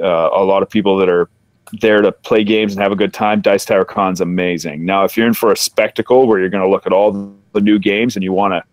uh, 0.02 0.30
a 0.34 0.44
lot 0.44 0.64
of 0.64 0.70
people 0.72 0.98
that 0.98 1.08
are 1.08 1.30
there 1.80 2.02
to 2.02 2.12
play 2.12 2.44
games 2.44 2.74
and 2.74 2.82
have 2.82 2.92
a 2.92 2.96
good 2.96 3.14
time, 3.14 3.42
Dice 3.42 3.64
Tower 3.64 3.86
Con's 3.86 4.22
amazing. 4.22 4.86
Now, 4.86 5.04
if 5.04 5.16
you're 5.16 5.28
in 5.28 5.36
for 5.36 5.52
a 5.52 5.56
spectacle 5.56 6.28
where 6.28 6.40
you're 6.40 6.50
going 6.50 6.64
to 6.64 6.70
look 6.70 6.88
at 6.88 6.94
all 6.94 7.12
the 7.54 7.62
new 7.62 7.78
games 7.78 8.16
and 8.16 8.24
you 8.24 8.34
want 8.34 8.54
to 8.54 8.64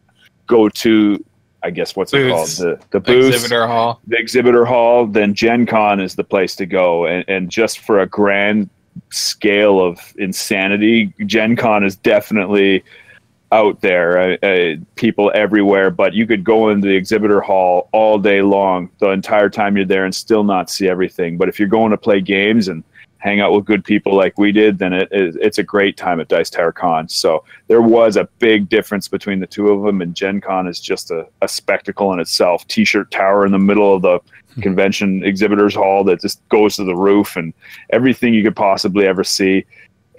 go 0.47 0.71
to, 0.71 1.23
I 1.63 1.69
guess 1.69 1.95
what's 1.95 2.15
it 2.15 2.31
called, 2.31 2.49
the 2.49 2.81
the 2.91 3.01
booths, 3.01 3.37
Exhibitor 3.37 3.67
Hall. 3.67 4.01
the 4.07 4.17
exhibitor 4.17 4.65
hall, 4.65 5.07
then 5.07 5.35
Gen 5.35 5.67
Con 5.67 6.01
is 6.01 6.15
the 6.15 6.25
place 6.25 6.57
to 6.57 6.65
go. 6.65 7.05
And, 7.05 7.23
and 7.29 7.51
just 7.51 7.81
for 7.81 8.01
a 8.01 8.07
grand 8.07 8.71
scale 9.11 9.81
of 9.81 9.99
insanity, 10.19 11.13
Gen 11.27 11.57
Con 11.57 11.85
is 11.85 11.97
definitely 11.97 12.85
out 13.53 13.81
there. 13.81 14.19
Uh, 14.19 14.47
uh, 14.47 14.77
people 14.97 15.31
everywhere, 15.35 15.91
but 15.91 16.13
you 16.13 16.27
could 16.27 16.43
go 16.43 16.71
into 16.71 16.89
the 16.89 16.95
exhibitor 16.95 17.41
hall 17.41 17.89
all 17.93 18.19
day 18.19 18.43
long, 18.43 18.91
the 18.99 19.11
entire 19.11 19.49
time 19.49 19.77
you're 19.77 19.87
there, 19.87 20.05
and 20.05 20.15
still 20.15 20.45
not 20.45 20.69
see 20.69 20.89
everything. 20.89 21.37
But 21.39 21.49
if 21.49 21.59
you're 21.59 21.69
going 21.69 21.93
to 21.93 21.97
play 21.97 22.21
games 22.21 22.69
and 22.69 22.83
hang 23.19 23.41
out 23.41 23.53
with 23.53 23.65
good 23.65 23.85
people 23.85 24.15
like 24.15 24.37
we 24.39 24.53
did, 24.53 24.79
then 24.79 24.93
it, 24.93 25.09
it, 25.11 25.37
it's 25.41 25.57
a 25.57 25.63
great 25.63 25.97
time 25.97 26.21
at 26.21 26.29
Dice 26.29 26.51
Tower 26.51 26.73
Con. 26.73 27.09
So 27.09 27.43
there 27.69 27.81
was 27.81 28.17
a 28.17 28.29
big 28.39 28.69
difference 28.69 29.09
between 29.09 29.41
the 29.41 29.47
two 29.47 29.71
of 29.71 29.83
them, 29.83 30.03
and 30.03 30.15
Gen 30.15 30.41
Con 30.41 30.67
is 30.67 30.79
just 30.79 31.11
a, 31.11 31.27
a 31.41 31.49
spectacle 31.49 32.13
in 32.13 32.21
itself. 32.21 32.67
T-shirt 32.67 33.11
tower 33.11 33.47
in 33.47 33.53
the 33.53 33.59
middle 33.59 33.95
of 33.95 34.03
the 34.03 34.21
convention 34.61 35.25
exhibitors 35.25 35.75
hall 35.75 36.05
that 36.05 36.21
just 36.21 36.47
goes 36.49 36.77
to 36.77 36.85
the 36.85 36.97
roof, 36.97 37.37
and 37.37 37.53
everything 37.91 38.35
you 38.35 38.43
could 38.43 38.57
possibly 38.57 39.07
ever 39.07 39.25
see, 39.25 39.65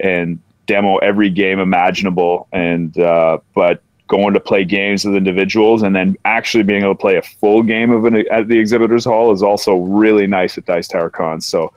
and 0.00 0.40
demo 0.66 0.96
every 0.98 1.30
game 1.30 1.58
imaginable. 1.58 2.48
And 2.52 2.98
uh, 2.98 3.38
but 3.54 3.82
going 4.08 4.34
to 4.34 4.40
play 4.40 4.64
games 4.64 5.04
with 5.04 5.16
individuals 5.16 5.82
and 5.82 5.96
then 5.96 6.16
actually 6.24 6.62
being 6.62 6.82
able 6.82 6.94
to 6.94 7.00
play 7.00 7.16
a 7.16 7.22
full 7.22 7.62
game 7.62 7.90
of 7.90 8.04
an 8.04 8.24
at 8.30 8.48
the 8.48 8.58
exhibitors 8.58 9.04
hall 9.04 9.32
is 9.32 9.42
also 9.42 9.76
really 9.76 10.26
nice 10.26 10.56
at 10.56 10.64
Dice 10.64 10.88
Tower 10.88 11.10
Con. 11.10 11.40
So 11.40 11.72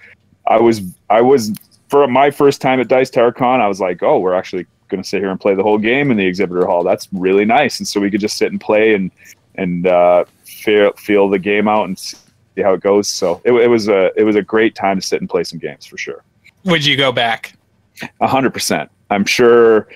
I 0.48 0.60
was 0.60 0.82
I 1.10 1.22
was 1.22 1.54
for 1.90 2.08
my 2.08 2.30
first 2.30 2.62
time 2.62 2.80
at 2.80 2.88
Dice 2.88 3.10
Tower 3.10 3.32
Con, 3.32 3.62
I 3.62 3.68
was 3.68 3.80
like, 3.80 4.04
oh, 4.04 4.20
we're 4.20 4.36
actually 4.36 4.68
going 4.90 5.02
to 5.02 5.08
sit 5.08 5.22
here 5.22 5.30
and 5.30 5.40
play 5.40 5.56
the 5.56 5.64
whole 5.64 5.78
game 5.78 6.12
in 6.12 6.18
the 6.18 6.26
exhibitor 6.26 6.66
hall. 6.66 6.84
That's 6.84 7.08
really 7.12 7.46
nice. 7.46 7.80
And 7.80 7.88
so 7.88 8.00
we 8.00 8.12
could 8.12 8.22
just 8.22 8.38
sit 8.38 8.52
and 8.52 8.62
play 8.62 8.94
and 8.94 9.12
and 9.56 9.88
uh, 9.88 10.26
feel 10.44 10.94
feel 10.94 11.30
the 11.30 11.40
game 11.40 11.68
out 11.68 11.88
and 11.88 11.98
see 12.60 12.64
how 12.64 12.74
it 12.74 12.82
goes. 12.82 13.08
So 13.08 13.42
it, 13.44 13.54
it 13.54 13.68
was 13.68 13.88
a 13.88 14.12
it 14.16 14.24
was 14.24 14.36
a 14.36 14.42
great 14.42 14.76
time 14.76 15.00
to 15.00 15.06
sit 15.06 15.22
and 15.22 15.30
play 15.30 15.44
some 15.44 15.60
games 15.60 15.86
for 15.86 15.98
sure. 15.98 16.24
Would 16.66 16.86
you 16.86 16.98
go 16.98 17.12
back? 17.12 17.54
A 18.22 18.28
hundred 18.28 18.54
percent. 18.54 18.90
I'm 19.10 19.26
sure 19.26 19.88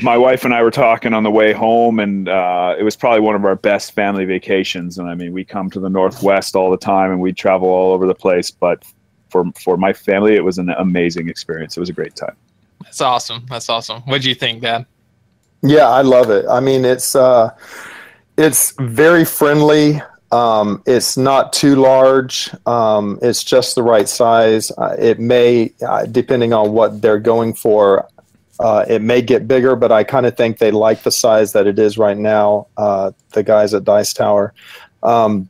my 0.00 0.16
wife 0.16 0.44
and 0.44 0.52
I 0.52 0.62
were 0.62 0.70
talking 0.70 1.14
on 1.14 1.22
the 1.22 1.30
way 1.30 1.52
home, 1.52 2.00
and 2.00 2.28
uh, 2.28 2.74
it 2.78 2.82
was 2.82 2.96
probably 2.96 3.20
one 3.20 3.34
of 3.34 3.44
our 3.44 3.56
best 3.56 3.92
family 3.92 4.24
vacations. 4.24 4.98
And 4.98 5.08
I 5.08 5.14
mean, 5.14 5.32
we 5.32 5.44
come 5.44 5.70
to 5.70 5.80
the 5.80 5.88
Northwest 5.88 6.54
all 6.54 6.70
the 6.70 6.76
time, 6.76 7.10
and 7.10 7.20
we 7.20 7.32
travel 7.32 7.68
all 7.68 7.92
over 7.92 8.06
the 8.06 8.14
place. 8.14 8.50
But 8.50 8.84
for 9.30 9.44
for 9.62 9.76
my 9.76 9.92
family, 9.92 10.34
it 10.34 10.44
was 10.44 10.58
an 10.58 10.70
amazing 10.70 11.28
experience. 11.28 11.76
It 11.76 11.80
was 11.80 11.88
a 11.88 11.94
great 11.94 12.14
time. 12.14 12.36
That's 12.82 13.00
awesome. 13.00 13.46
That's 13.48 13.68
awesome. 13.68 14.02
What 14.02 14.22
do 14.22 14.28
you 14.28 14.34
think, 14.34 14.62
Dad? 14.62 14.86
Yeah, 15.62 15.88
I 15.88 16.02
love 16.02 16.30
it. 16.30 16.44
I 16.48 16.60
mean, 16.60 16.84
it's 16.84 17.16
uh, 17.16 17.50
it's 18.36 18.74
very 18.78 19.24
friendly. 19.24 20.02
Um, 20.32 20.82
it's 20.86 21.16
not 21.16 21.52
too 21.52 21.76
large. 21.76 22.50
Um, 22.66 23.18
it's 23.22 23.44
just 23.44 23.74
the 23.74 23.82
right 23.82 24.08
size. 24.08 24.70
Uh, 24.72 24.96
it 24.98 25.20
may, 25.20 25.72
uh, 25.86 26.06
depending 26.06 26.52
on 26.52 26.72
what 26.72 27.00
they're 27.00 27.20
going 27.20 27.54
for, 27.54 28.08
uh, 28.58 28.84
it 28.88 29.02
may 29.02 29.22
get 29.22 29.46
bigger. 29.46 29.76
But 29.76 29.92
I 29.92 30.04
kind 30.04 30.26
of 30.26 30.36
think 30.36 30.58
they 30.58 30.70
like 30.70 31.02
the 31.02 31.10
size 31.10 31.52
that 31.52 31.66
it 31.66 31.78
is 31.78 31.96
right 31.96 32.16
now. 32.16 32.66
Uh, 32.76 33.12
the 33.32 33.42
guys 33.42 33.74
at 33.74 33.84
Dice 33.84 34.12
Tower. 34.12 34.52
Um, 35.02 35.48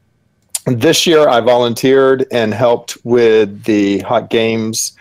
this 0.66 1.06
year, 1.06 1.28
I 1.28 1.40
volunteered 1.40 2.26
and 2.32 2.52
helped 2.52 2.98
with 3.04 3.64
the 3.64 4.00
hot 4.00 4.30
games 4.30 4.96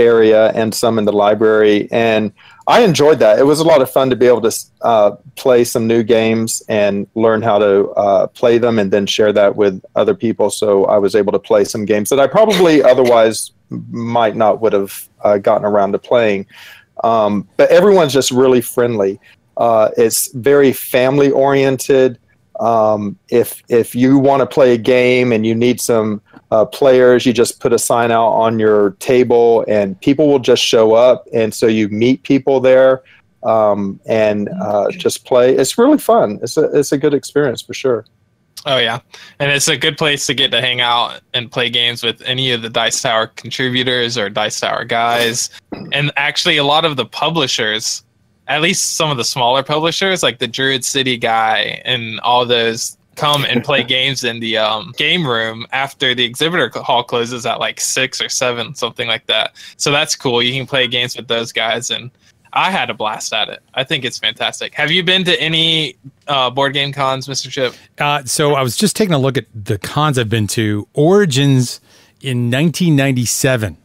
area 0.00 0.50
and 0.52 0.74
some 0.74 0.98
in 0.98 1.04
the 1.04 1.12
library 1.12 1.88
and 1.92 2.32
I 2.70 2.82
enjoyed 2.82 3.18
that. 3.18 3.40
It 3.40 3.42
was 3.42 3.58
a 3.58 3.64
lot 3.64 3.82
of 3.82 3.90
fun 3.90 4.10
to 4.10 4.16
be 4.16 4.28
able 4.28 4.42
to 4.42 4.56
uh, 4.82 5.10
play 5.34 5.64
some 5.64 5.88
new 5.88 6.04
games 6.04 6.62
and 6.68 7.08
learn 7.16 7.42
how 7.42 7.58
to 7.58 7.90
uh, 7.90 8.26
play 8.28 8.58
them, 8.58 8.78
and 8.78 8.92
then 8.92 9.06
share 9.06 9.32
that 9.32 9.56
with 9.56 9.82
other 9.96 10.14
people. 10.14 10.50
So 10.50 10.84
I 10.84 10.96
was 10.96 11.16
able 11.16 11.32
to 11.32 11.40
play 11.40 11.64
some 11.64 11.84
games 11.84 12.10
that 12.10 12.20
I 12.20 12.28
probably 12.28 12.80
otherwise 12.92 13.50
might 13.70 14.36
not 14.36 14.60
would 14.60 14.72
have 14.72 15.08
uh, 15.22 15.38
gotten 15.38 15.64
around 15.64 15.92
to 15.92 15.98
playing. 15.98 16.46
Um, 17.02 17.48
but 17.56 17.70
everyone's 17.70 18.12
just 18.12 18.30
really 18.30 18.60
friendly. 18.60 19.18
Uh, 19.56 19.90
it's 19.96 20.32
very 20.32 20.72
family 20.72 21.32
oriented. 21.32 22.20
Um, 22.60 23.18
if 23.30 23.62
if 23.68 23.94
you 23.94 24.18
want 24.18 24.40
to 24.40 24.46
play 24.46 24.74
a 24.74 24.78
game 24.78 25.32
and 25.32 25.46
you 25.46 25.54
need 25.54 25.80
some 25.80 26.20
uh, 26.50 26.64
players, 26.66 27.24
you 27.24 27.32
just 27.32 27.60
put 27.60 27.72
a 27.72 27.78
sign 27.78 28.10
out 28.10 28.30
on 28.30 28.58
your 28.58 28.90
table, 29.00 29.64
and 29.66 29.98
people 30.00 30.28
will 30.28 30.38
just 30.38 30.62
show 30.62 30.92
up. 30.92 31.26
And 31.32 31.54
so 31.54 31.66
you 31.66 31.88
meet 31.88 32.22
people 32.22 32.60
there 32.60 33.02
um, 33.42 34.00
and 34.06 34.48
uh, 34.60 34.90
just 34.90 35.24
play. 35.24 35.54
It's 35.54 35.78
really 35.78 35.98
fun. 35.98 36.38
It's 36.42 36.56
a 36.56 36.64
it's 36.78 36.92
a 36.92 36.98
good 36.98 37.14
experience 37.14 37.62
for 37.62 37.74
sure. 37.74 38.04
Oh 38.66 38.76
yeah, 38.76 39.00
and 39.38 39.50
it's 39.50 39.68
a 39.68 39.76
good 39.76 39.96
place 39.96 40.26
to 40.26 40.34
get 40.34 40.50
to 40.50 40.60
hang 40.60 40.82
out 40.82 41.22
and 41.32 41.50
play 41.50 41.70
games 41.70 42.02
with 42.02 42.20
any 42.22 42.52
of 42.52 42.60
the 42.60 42.68
Dice 42.68 43.00
Tower 43.00 43.28
contributors 43.28 44.18
or 44.18 44.28
Dice 44.28 44.60
Tower 44.60 44.84
guys, 44.84 45.48
and 45.92 46.12
actually 46.16 46.58
a 46.58 46.64
lot 46.64 46.84
of 46.84 46.96
the 46.96 47.06
publishers, 47.06 48.04
at 48.50 48.60
least 48.60 48.96
some 48.96 49.10
of 49.10 49.16
the 49.16 49.24
smaller 49.24 49.62
publishers 49.62 50.24
like 50.24 50.40
the 50.40 50.48
Druid 50.48 50.84
City 50.84 51.16
guy 51.16 51.80
and 51.84 52.18
all 52.20 52.44
those 52.44 52.98
come 53.14 53.44
and 53.44 53.62
play 53.62 53.84
games 53.96 54.24
in 54.24 54.40
the 54.40 54.58
um, 54.58 54.92
game 54.96 55.24
room 55.24 55.66
after 55.70 56.16
the 56.16 56.24
exhibitor 56.24 56.68
hall 56.80 57.04
closes 57.04 57.46
at 57.46 57.60
like 57.60 57.80
six 57.80 58.20
or 58.20 58.28
seven, 58.28 58.74
something 58.74 59.06
like 59.06 59.26
that. 59.26 59.52
So 59.76 59.92
that's 59.92 60.16
cool. 60.16 60.42
You 60.42 60.52
can 60.52 60.66
play 60.66 60.88
games 60.88 61.16
with 61.16 61.28
those 61.28 61.52
guys 61.52 61.90
and. 61.90 62.10
I 62.52 62.72
had 62.72 62.90
a 62.90 62.94
blast 62.94 63.32
at 63.32 63.48
it. 63.48 63.62
I 63.74 63.84
think 63.84 64.04
it's 64.04 64.18
fantastic. 64.18 64.74
Have 64.74 64.90
you 64.90 65.04
been 65.04 65.22
to 65.22 65.40
any 65.40 65.94
uh, 66.26 66.50
board 66.50 66.72
game 66.72 66.92
cons, 66.92 67.28
Mr. 67.28 67.48
Chip? 67.48 67.74
Uh, 67.96 68.24
so 68.24 68.54
I 68.54 68.62
was 68.62 68.76
just 68.76 68.96
taking 68.96 69.14
a 69.14 69.20
look 69.20 69.38
at 69.38 69.44
the 69.54 69.78
cons 69.78 70.18
I've 70.18 70.28
been 70.28 70.48
to. 70.48 70.88
Origins 70.94 71.80
in 72.22 72.50
1997, 72.50 73.76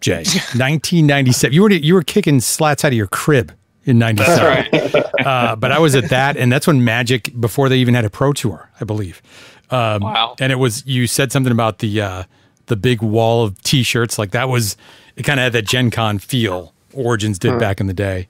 Jay. 0.00 0.14
1997. 0.24 1.52
You 1.52 1.62
were 1.62 1.70
you 1.70 1.92
were 1.92 2.02
kicking 2.02 2.40
slats 2.40 2.86
out 2.86 2.92
of 2.92 2.94
your 2.94 3.06
crib 3.06 3.52
in 3.86 3.98
97. 3.98 4.44
Right. 4.44 4.94
uh, 5.26 5.56
but 5.56 5.72
I 5.72 5.78
was 5.78 5.94
at 5.94 6.10
that, 6.10 6.36
and 6.36 6.52
that's 6.52 6.66
when 6.66 6.84
Magic, 6.84 7.32
before 7.40 7.68
they 7.70 7.78
even 7.78 7.94
had 7.94 8.04
a 8.04 8.10
Pro 8.10 8.32
Tour, 8.34 8.68
I 8.80 8.84
believe. 8.84 9.22
Um, 9.70 10.02
Wow. 10.02 10.36
And 10.38 10.52
it 10.52 10.56
was 10.56 10.86
you 10.86 11.06
said 11.06 11.32
something 11.32 11.50
about 11.52 11.78
the 11.78 12.00
uh, 12.00 12.24
the 12.66 12.76
big 12.76 13.00
wall 13.02 13.42
of 13.44 13.60
T-shirts, 13.62 14.18
like 14.18 14.32
that 14.32 14.48
was 14.48 14.76
it. 15.16 15.22
Kind 15.24 15.40
of 15.40 15.44
had 15.44 15.52
that 15.54 15.66
Gen 15.66 15.90
Con 15.90 16.18
feel. 16.18 16.74
Origins 16.92 17.38
did 17.38 17.58
back 17.58 17.80
in 17.80 17.88
the 17.88 17.92
day. 17.94 18.26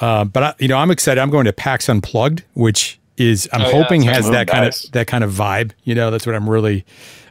Uh, 0.00 0.24
but 0.24 0.42
I, 0.42 0.54
you 0.58 0.68
know, 0.68 0.76
I'm 0.78 0.90
excited. 0.90 1.20
I'm 1.20 1.28
going 1.30 1.44
to 1.44 1.52
PAX 1.52 1.88
Unplugged, 1.88 2.44
which 2.54 2.98
is 3.18 3.48
I'm 3.52 3.62
Oh, 3.62 3.82
hoping 3.82 4.04
that's 4.06 4.18
has 4.18 4.30
that 4.30 4.46
kind 4.48 4.64
of 4.66 4.74
that 4.92 5.06
kind 5.06 5.22
of 5.24 5.32
vibe. 5.32 5.72
You 5.84 5.94
know, 5.94 6.10
that's 6.10 6.26
what 6.26 6.34
I'm 6.34 6.48
really. 6.48 6.84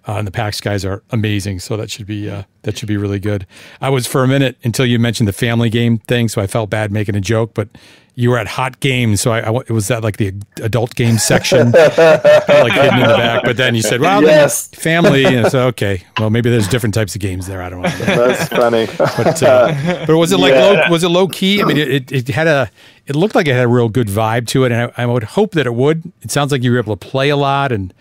Uh, 0.08 0.18
and 0.18 0.28
the 0.28 0.32
PAX 0.32 0.62
guys 0.62 0.86
are 0.86 1.02
amazing, 1.10 1.60
so 1.60 1.76
that 1.78 1.90
should 1.90 2.06
be 2.06 2.30
uh, 2.30 2.44
that 2.62 2.78
should 2.78 2.88
be 2.88 2.96
really 2.98 3.20
good. 3.20 3.48
I 3.82 3.90
was 3.90 4.06
for 4.06 4.24
a 4.24 4.28
minute 4.28 4.56
until 4.64 4.86
you 4.86 5.00
mentioned 5.00 5.28
the 5.28 5.34
family 5.34 5.70
game 5.70 5.98
thing, 5.98 6.28
so 6.30 6.42
I 6.42 6.48
felt 6.48 6.70
bad 6.70 6.92
making 6.92 7.16
a 7.16 7.22
joke. 7.22 7.56
But 7.56 7.70
you 8.14 8.30
were 8.30 8.38
at 8.38 8.48
Hot 8.48 8.80
Games, 8.80 9.20
so 9.20 9.32
I, 9.32 9.40
I 9.40 9.50
was 9.50 9.88
that 9.88 10.04
like 10.04 10.18
the 10.18 10.32
adult 10.62 10.94
game 10.96 11.18
section, 11.18 11.72
like 11.72 11.94
hidden 11.94 13.00
in 13.00 13.08
the 13.08 13.16
back. 13.18 13.44
But 13.46 13.58
then 13.58 13.74
you 13.74 13.82
said, 13.82 14.00
"Well, 14.00 14.22
Yes. 14.22 14.68
family," 14.68 15.26
and 15.26 15.48
so 15.48 15.68
okay, 15.70 16.04
well 16.20 16.30
maybe 16.30 16.52
there's 16.52 16.68
different 16.68 16.94
types 16.94 17.16
of 17.16 17.22
games 17.22 17.48
there. 17.48 17.64
I 17.64 17.70
don't 17.70 17.82
know. 17.82 17.90
That's 17.90 18.48
funny. 18.50 18.86
But 18.98 19.42
uh, 19.42 20.06
but 20.08 20.18
was 20.18 20.32
it 20.32 20.38
like 20.40 20.54
Yeah. 20.54 20.84
low, 20.86 20.92
was 20.92 21.04
it 21.04 21.10
low 21.10 21.28
key? 21.28 21.64
I 21.64 21.66
mean, 21.66 21.78
it, 21.78 22.12
it 22.12 22.28
had 22.28 22.46
a 22.46 22.70
it 23.08 23.16
looked 23.16 23.34
like 23.34 23.48
it 23.48 23.54
had 23.54 23.64
a 23.66 23.68
real 23.68 23.90
good 23.90 24.08
vibe 24.08 24.46
to 24.50 24.66
it, 24.66 24.72
and 24.72 24.92
I, 24.96 25.04
I 25.04 25.06
would 25.08 25.24
hope 25.24 25.54
that 25.54 25.66
it 25.66 25.74
would. 25.74 26.12
It 26.22 26.30
sounds 26.30 26.52
like 26.52 26.62
you 26.62 26.72
were 26.72 26.78
able 26.78 26.96
to 26.96 27.08
play 27.08 27.30
a 27.30 27.36
lot, 27.38 27.72
and 27.72 27.92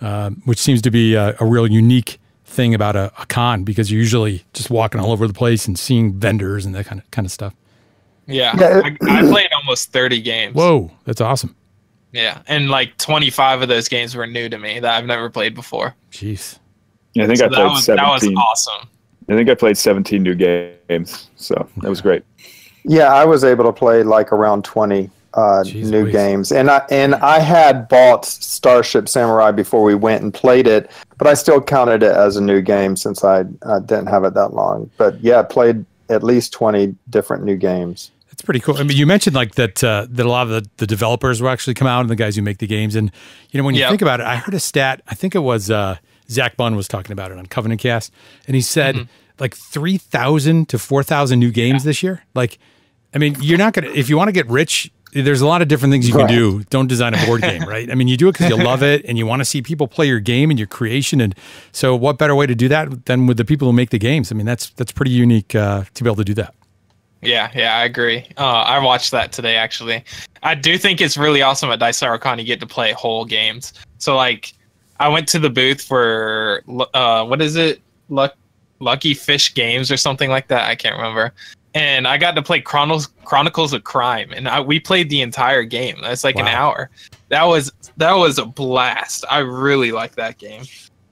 um, 0.00 0.42
which 0.44 0.58
seems 0.58 0.82
to 0.82 0.90
be 0.90 1.14
a, 1.14 1.36
a 1.40 1.44
real 1.44 1.66
unique 1.66 2.18
thing 2.44 2.74
about 2.74 2.96
a, 2.96 3.12
a 3.20 3.26
con 3.26 3.62
because 3.62 3.90
you're 3.92 4.00
usually 4.00 4.44
just 4.52 4.70
walking 4.70 5.00
all 5.00 5.12
over 5.12 5.26
the 5.26 5.34
place 5.34 5.66
and 5.66 5.78
seeing 5.78 6.12
vendors 6.12 6.64
and 6.64 6.74
that 6.74 6.86
kind 6.86 7.00
of 7.00 7.10
kind 7.10 7.26
of 7.26 7.32
stuff. 7.32 7.54
Yeah, 8.26 8.54
Yeah, 8.58 8.82
I, 8.84 9.18
I 9.18 9.22
played 9.22 9.50
almost 9.52 9.92
thirty 9.92 10.20
games. 10.20 10.54
Whoa, 10.54 10.90
that's 11.04 11.20
awesome! 11.20 11.54
Yeah, 12.12 12.42
and 12.46 12.68
like 12.68 12.96
twenty-five 12.98 13.62
of 13.62 13.68
those 13.68 13.88
games 13.88 14.14
were 14.14 14.26
new 14.26 14.48
to 14.48 14.58
me 14.58 14.80
that 14.80 14.94
I've 14.94 15.06
never 15.06 15.30
played 15.30 15.54
before. 15.54 15.94
Jeez, 16.12 16.58
I 17.18 17.26
think 17.26 17.38
So 17.38 17.46
I 17.46 17.48
that 17.48 17.54
played 17.54 17.82
17. 17.82 17.96
that 17.96 18.12
was 18.12 18.26
awesome. 18.36 18.88
I 19.30 19.34
think 19.34 19.50
I 19.50 19.54
played 19.54 19.76
17 19.76 20.22
new 20.22 20.34
games, 20.34 21.28
so 21.36 21.68
that 21.82 21.88
was 21.88 22.00
great. 22.00 22.22
Yeah, 22.84 23.12
I 23.12 23.26
was 23.26 23.44
able 23.44 23.64
to 23.64 23.72
play 23.72 24.02
like 24.02 24.32
around 24.32 24.64
twenty 24.64 25.10
uh, 25.38 25.62
Jeez 25.64 25.90
new 25.90 26.02
Louise. 26.02 26.12
games, 26.12 26.52
and 26.52 26.70
I 26.70 26.78
and 26.90 27.14
I 27.16 27.38
had 27.38 27.88
bought 27.88 28.24
Starship 28.24 29.08
Samurai 29.08 29.50
before 29.52 29.82
we 29.84 29.94
went 29.94 30.22
and 30.22 30.32
played 30.34 30.66
it, 30.66 30.90
but 31.18 31.26
I 31.26 31.34
still 31.34 31.60
counted 31.60 32.02
it 32.02 32.12
as 32.12 32.36
a 32.36 32.42
new 32.42 32.60
game 32.60 32.96
since 32.96 33.22
I 33.24 33.44
uh, 33.62 33.78
didn't 33.80 34.06
have 34.08 34.24
it 34.24 34.34
that 34.34 34.54
long. 34.54 34.90
But 34.96 35.20
yeah, 35.20 35.40
I 35.40 35.42
played 35.44 35.84
at 36.08 36.22
least 36.22 36.52
twenty 36.52 36.94
different 37.10 37.44
new 37.44 37.56
games. 37.56 38.10
that's 38.30 38.42
pretty 38.42 38.60
cool. 38.60 38.76
I 38.76 38.82
mean, 38.82 38.96
you 38.96 39.06
mentioned 39.06 39.36
like 39.36 39.54
that 39.56 39.82
uh, 39.84 40.06
that 40.10 40.24
a 40.26 40.28
lot 40.28 40.42
of 40.46 40.50
the, 40.50 40.70
the 40.78 40.86
developers 40.86 41.40
will 41.42 41.50
actually 41.50 41.74
come 41.74 41.86
out 41.88 42.00
and 42.00 42.10
the 42.10 42.16
guys 42.16 42.34
who 42.36 42.42
make 42.42 42.58
the 42.58 42.66
games, 42.66 42.94
and 42.96 43.10
you 43.50 43.58
know 43.58 43.64
when 43.64 43.74
you 43.74 43.80
Yep. 43.82 43.90
think 43.90 44.02
about 44.02 44.20
it, 44.20 44.26
I 44.26 44.36
heard 44.36 44.54
a 44.54 44.60
stat. 44.60 45.02
I 45.06 45.14
think 45.14 45.34
it 45.34 45.40
was 45.40 45.70
uh, 45.70 45.96
Zach 46.30 46.56
Bunn 46.56 46.74
was 46.76 46.88
talking 46.88 47.12
about 47.12 47.30
it 47.30 47.38
on 47.38 47.46
Covenant 47.46 47.80
Cast, 47.80 48.12
and 48.46 48.54
he 48.54 48.62
said 48.62 48.94
Mm-hmm. 48.96 49.04
like 49.38 49.54
three 49.56 49.98
thousand 49.98 50.68
to 50.70 50.78
four 50.78 51.02
thousand 51.02 51.38
new 51.40 51.50
games 51.52 51.84
this 51.84 52.02
year. 52.02 52.24
Like, 52.34 52.58
I 53.14 53.18
mean, 53.18 53.36
you're 53.40 53.58
not 53.58 53.72
gonna 53.74 53.88
if 53.90 54.08
you 54.08 54.16
want 54.16 54.28
to 54.28 54.32
get 54.32 54.48
rich. 54.48 54.90
There's 55.12 55.40
a 55.40 55.46
lot 55.46 55.62
of 55.62 55.68
different 55.68 55.92
things 55.92 56.06
you 56.06 56.14
can 56.14 56.26
do. 56.26 56.64
Don't 56.64 56.86
design 56.86 57.14
a 57.14 57.26
board 57.26 57.40
game, 57.40 57.62
right? 57.68 57.90
I 57.90 57.94
mean, 57.94 58.08
you 58.08 58.16
do 58.16 58.28
it 58.28 58.32
because 58.32 58.50
you 58.50 58.62
love 58.62 58.82
it 58.82 59.04
and 59.06 59.16
you 59.16 59.26
want 59.26 59.40
to 59.40 59.44
see 59.44 59.62
people 59.62 59.88
play 59.88 60.06
your 60.06 60.20
game 60.20 60.50
and 60.50 60.58
your 60.58 60.68
creation. 60.68 61.20
And 61.20 61.34
so, 61.72 61.96
what 61.96 62.18
better 62.18 62.34
way 62.34 62.46
to 62.46 62.54
do 62.54 62.68
that 62.68 63.06
than 63.06 63.26
with 63.26 63.38
the 63.38 63.44
people 63.44 63.66
who 63.66 63.72
make 63.72 63.90
the 63.90 63.98
games? 63.98 64.30
I 64.30 64.34
mean, 64.34 64.46
that's 64.46 64.70
that's 64.70 64.92
pretty 64.92 65.10
unique 65.10 65.54
uh, 65.54 65.84
to 65.94 66.04
be 66.04 66.08
able 66.08 66.16
to 66.16 66.24
do 66.24 66.34
that. 66.34 66.54
Yeah, 67.22 67.50
yeah, 67.54 67.76
I 67.76 67.84
agree. 67.84 68.26
Uh, 68.36 68.44
I 68.44 68.78
watched 68.78 69.10
that 69.10 69.32
today 69.32 69.56
actually. 69.56 70.04
I 70.42 70.54
do 70.54 70.78
think 70.78 71.00
it's 71.00 71.16
really 71.16 71.42
awesome 71.42 71.70
at 71.70 71.80
Dice 71.80 72.00
Tower 72.00 72.18
Con 72.18 72.38
you 72.38 72.44
get 72.44 72.60
to 72.60 72.66
play 72.66 72.92
whole 72.92 73.24
games. 73.24 73.72
So 73.98 74.14
like, 74.14 74.52
I 75.00 75.08
went 75.08 75.26
to 75.28 75.38
the 75.38 75.50
booth 75.50 75.82
for 75.82 76.62
uh, 76.94 77.24
what 77.24 77.42
is 77.42 77.56
it, 77.56 77.80
Luck, 78.08 78.34
Lucky 78.80 79.14
Fish 79.14 79.54
Games 79.54 79.90
or 79.90 79.96
something 79.96 80.30
like 80.30 80.48
that. 80.48 80.68
I 80.68 80.74
can't 80.74 80.96
remember. 80.96 81.32
And 81.74 82.08
I 82.08 82.16
got 82.16 82.32
to 82.32 82.42
play 82.42 82.60
Chronicles 82.60 83.08
Chronicles 83.24 83.72
of 83.72 83.84
Crime, 83.84 84.32
and 84.32 84.48
I, 84.48 84.60
we 84.60 84.80
played 84.80 85.10
the 85.10 85.20
entire 85.20 85.64
game. 85.64 85.98
That's 86.00 86.24
like 86.24 86.36
an 86.36 86.48
hour. 86.48 86.90
That 87.28 87.44
was 87.44 87.70
that 87.98 88.14
was 88.14 88.38
a 88.38 88.46
blast. 88.46 89.24
I 89.30 89.38
really 89.40 89.92
like 89.92 90.14
that 90.14 90.38
game. 90.38 90.64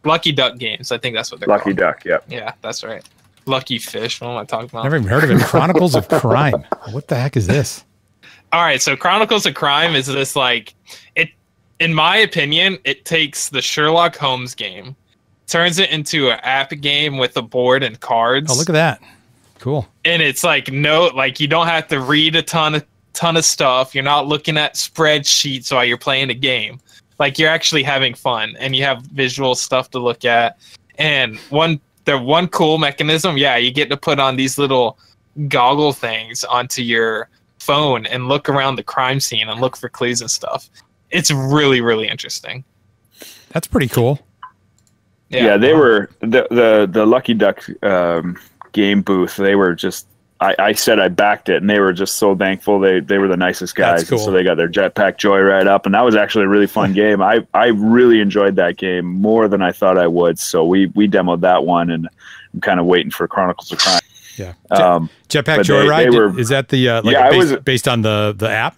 Lucky 0.04 0.32
Duck 0.32 0.56
Games, 0.58 0.92
I 0.92 0.98
think 0.98 1.14
that's 1.14 1.30
what 1.30 1.40
they're 1.40 1.48
Lucky 1.48 1.64
called. 1.64 1.76
Duck, 1.76 2.04
yeah. 2.04 2.18
Yeah, 2.28 2.52
that's 2.62 2.84
right. 2.84 3.04
Lucky 3.44 3.78
Fish. 3.78 4.20
What 4.20 4.30
am 4.30 4.36
I 4.38 4.44
talking 4.44 4.68
about? 4.70 4.84
Never 4.84 4.96
even 4.96 5.08
heard 5.08 5.24
of 5.24 5.30
it. 5.30 5.40
Chronicles 5.40 5.94
of 5.94 6.08
Crime. 6.20 6.64
What 6.90 7.08
the 7.08 7.16
heck 7.16 7.36
is 7.36 7.46
this? 7.46 7.84
All 8.52 8.62
right, 8.62 8.80
so 8.80 8.96
Chronicles 8.96 9.44
of 9.46 9.54
Crime 9.54 9.94
is 9.94 10.06
this 10.06 10.36
like 10.36 10.74
it 11.16 11.30
in 11.80 11.92
my 11.92 12.16
opinion, 12.16 12.78
it 12.84 13.04
takes 13.04 13.50
the 13.50 13.60
Sherlock 13.60 14.16
Holmes 14.16 14.54
game, 14.54 14.96
turns 15.46 15.78
it 15.78 15.90
into 15.90 16.30
an 16.30 16.38
app 16.42 16.70
game 16.80 17.18
with 17.18 17.36
a 17.36 17.42
board 17.42 17.82
and 17.82 18.00
cards. 18.00 18.50
Oh, 18.50 18.54
look 18.56 18.70
at 18.70 18.72
that. 18.72 19.02
Cool. 19.66 19.84
and 20.04 20.22
it's 20.22 20.44
like 20.44 20.70
no 20.70 21.06
like 21.06 21.40
you 21.40 21.48
don't 21.48 21.66
have 21.66 21.88
to 21.88 22.00
read 22.00 22.36
a 22.36 22.42
ton 22.42 22.76
of 22.76 22.86
ton 23.14 23.36
of 23.36 23.44
stuff. 23.44 23.96
You're 23.96 24.04
not 24.04 24.28
looking 24.28 24.56
at 24.56 24.74
spreadsheets 24.74 25.72
while 25.72 25.84
you're 25.84 25.98
playing 25.98 26.30
a 26.30 26.34
game. 26.34 26.78
Like 27.18 27.36
you're 27.36 27.50
actually 27.50 27.82
having 27.82 28.14
fun 28.14 28.54
and 28.60 28.76
you 28.76 28.84
have 28.84 29.02
visual 29.06 29.56
stuff 29.56 29.90
to 29.90 29.98
look 29.98 30.24
at. 30.24 30.56
And 30.98 31.36
one 31.50 31.80
the 32.04 32.16
one 32.16 32.46
cool 32.46 32.78
mechanism, 32.78 33.36
yeah, 33.36 33.56
you 33.56 33.72
get 33.72 33.90
to 33.90 33.96
put 33.96 34.20
on 34.20 34.36
these 34.36 34.56
little 34.56 35.00
goggle 35.48 35.92
things 35.92 36.44
onto 36.44 36.80
your 36.80 37.28
phone 37.58 38.06
and 38.06 38.28
look 38.28 38.48
around 38.48 38.76
the 38.76 38.84
crime 38.84 39.18
scene 39.18 39.48
and 39.48 39.60
look 39.60 39.76
for 39.76 39.88
clues 39.88 40.20
and 40.20 40.30
stuff. 40.30 40.70
It's 41.10 41.32
really 41.32 41.80
really 41.80 42.06
interesting. 42.06 42.62
That's 43.48 43.66
pretty 43.66 43.88
cool. 43.88 44.20
Yeah, 45.28 45.56
they 45.56 45.74
were 45.74 46.10
the 46.20 46.46
the 46.50 46.88
the 46.88 47.04
Lucky 47.04 47.34
Duck 47.34 47.68
um, 47.82 48.38
game 48.76 49.02
booth. 49.02 49.36
They 49.36 49.56
were 49.56 49.74
just. 49.74 50.06
I, 50.38 50.54
I 50.58 50.72
said 50.74 51.00
I 51.00 51.08
backed 51.08 51.48
it, 51.48 51.56
and 51.62 51.70
they 51.70 51.80
were 51.80 51.94
just 51.94 52.16
so 52.16 52.36
thankful. 52.36 52.78
They 52.78 53.00
they 53.00 53.16
were 53.16 53.26
the 53.26 53.38
nicest 53.38 53.74
guys. 53.74 54.06
Cool. 54.08 54.18
So 54.18 54.30
they 54.30 54.44
got 54.44 54.56
their 54.58 54.68
jetpack 54.68 55.16
joyride 55.16 55.66
up, 55.66 55.86
and 55.86 55.94
that 55.94 56.02
was 56.04 56.14
actually 56.14 56.44
a 56.44 56.48
really 56.48 56.66
fun 56.66 56.92
game. 57.02 57.22
I 57.22 57.46
I 57.54 57.68
really 57.68 58.20
enjoyed 58.20 58.56
that 58.56 58.76
game 58.76 59.06
more 59.06 59.48
than 59.48 59.62
I 59.62 59.72
thought 59.72 59.96
I 59.96 60.06
would. 60.06 60.38
So 60.38 60.64
we 60.66 60.86
we 60.94 61.08
demoed 61.08 61.40
that 61.40 61.64
one, 61.64 61.88
and 61.90 62.06
I'm 62.52 62.60
kind 62.60 62.78
of 62.78 62.84
waiting 62.84 63.10
for 63.10 63.26
Chronicles 63.26 63.72
of 63.72 63.78
Crime. 63.78 64.00
Yeah. 64.36 64.52
Um, 64.70 65.08
Jetpack 65.30 65.56
but 65.56 65.66
they- 65.66 65.72
Joyride. 65.72 66.10
they 66.12 66.18
were- 66.18 66.38
is 66.38 66.50
that 66.50 66.68
the 66.68 66.86
uh, 66.90 67.02
like 67.02 67.14
Yeah, 67.14 67.30
based, 67.30 67.52
was- 67.52 67.60
based 67.62 67.88
on 67.88 68.02
the 68.02 68.34
the 68.36 68.50
app? 68.50 68.76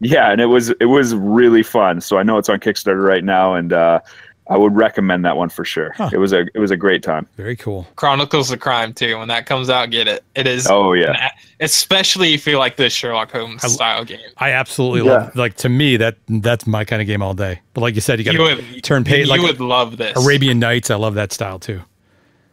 yeah, 0.00 0.30
and 0.30 0.38
it 0.38 0.44
was 0.44 0.68
it 0.68 0.84
was 0.84 1.14
really 1.14 1.62
fun. 1.62 2.02
So 2.02 2.18
I 2.18 2.22
know 2.22 2.36
it's 2.36 2.50
on 2.50 2.60
Kickstarter 2.60 3.02
right 3.02 3.24
now, 3.24 3.54
and 3.54 3.72
uh, 3.72 4.00
I 4.48 4.56
would 4.58 4.74
recommend 4.74 5.24
that 5.24 5.36
one 5.36 5.48
for 5.48 5.64
sure. 5.64 5.92
Huh. 5.96 6.10
It 6.12 6.18
was 6.18 6.32
a 6.32 6.46
it 6.54 6.58
was 6.58 6.70
a 6.72 6.76
great 6.76 7.02
time. 7.02 7.26
Very 7.36 7.54
cool. 7.56 7.86
Chronicles 7.96 8.50
of 8.50 8.58
Crime 8.60 8.92
too. 8.92 9.16
When 9.18 9.28
that 9.28 9.46
comes 9.46 9.70
out, 9.70 9.90
get 9.90 10.08
it. 10.08 10.24
It 10.34 10.46
is 10.46 10.66
Oh 10.68 10.92
yeah, 10.94 11.28
a- 11.28 11.64
especially 11.64 12.34
if 12.34 12.46
you 12.46 12.58
like 12.58 12.76
the 12.76 12.90
Sherlock 12.90 13.30
Holmes 13.30 13.64
I- 13.64 13.68
style 13.68 14.04
game. 14.04 14.18
I 14.38 14.50
absolutely 14.50 15.06
Yeah. 15.08 15.16
love. 15.18 15.36
Like 15.36 15.54
to 15.58 15.68
me, 15.68 15.96
that 15.98 16.16
that's 16.28 16.66
my 16.66 16.84
kind 16.84 17.00
of 17.00 17.06
game 17.06 17.22
all 17.22 17.34
day. 17.34 17.60
But 17.72 17.82
like 17.82 17.94
you 17.94 18.00
said, 18.00 18.18
you 18.18 18.24
got 18.24 18.32
to 18.32 18.80
turn 18.80 19.04
page 19.04 19.26
You 19.26 19.32
like 19.32 19.40
would 19.42 19.60
love 19.60 19.96
this. 19.96 20.16
Arabian 20.22 20.58
Nights. 20.58 20.90
I 20.90 20.96
love 20.96 21.14
that 21.14 21.32
style 21.32 21.58
too. 21.60 21.80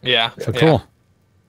Yeah. 0.02 0.30
So 0.38 0.52
yeah. 0.54 0.60
cool. 0.60 0.82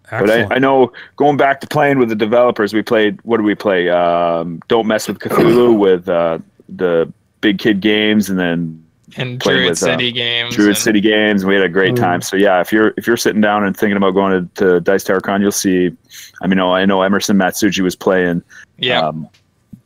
But 0.09 0.29
I, 0.29 0.55
I 0.55 0.59
know 0.59 0.91
going 1.15 1.37
back 1.37 1.61
to 1.61 1.67
playing 1.67 1.97
with 1.97 2.09
the 2.09 2.15
developers, 2.15 2.73
we 2.73 2.81
played. 2.81 3.17
What 3.23 3.37
did 3.37 3.45
we 3.45 3.55
play? 3.55 3.87
Um, 3.89 4.59
Don't 4.67 4.85
mess 4.85 5.07
with 5.07 5.19
Cthulhu 5.19 5.77
with 5.77 6.09
uh, 6.09 6.39
the 6.67 7.13
Big 7.39 7.59
Kid 7.59 7.79
Games, 7.79 8.29
and 8.29 8.37
then 8.37 8.80
And 9.17 9.39
played 9.39 9.55
Druid 9.55 9.69
with, 9.71 9.83
uh, 9.83 9.85
City 9.85 10.11
games. 10.11 10.55
Druid 10.55 10.69
and- 10.69 10.77
City 10.77 11.01
Games. 11.01 11.45
We 11.45 11.55
had 11.55 11.63
a 11.63 11.69
great 11.69 11.95
time. 11.95 12.21
So 12.21 12.35
yeah, 12.37 12.61
if 12.61 12.71
you're 12.71 12.93
if 12.97 13.05
you're 13.07 13.17
sitting 13.17 13.41
down 13.41 13.63
and 13.65 13.75
thinking 13.75 13.97
about 13.97 14.11
going 14.11 14.49
to, 14.55 14.63
to 14.63 14.79
Dice 14.81 15.03
Tower 15.03 15.19
Con, 15.21 15.41
you'll 15.41 15.51
see. 15.51 15.91
I 16.41 16.47
mean, 16.47 16.59
I 16.59 16.85
know 16.85 17.01
Emerson 17.01 17.37
Matsuuchi 17.37 17.81
was 17.81 17.95
playing 17.95 18.41
Yeah. 18.77 19.01
um, 19.01 19.27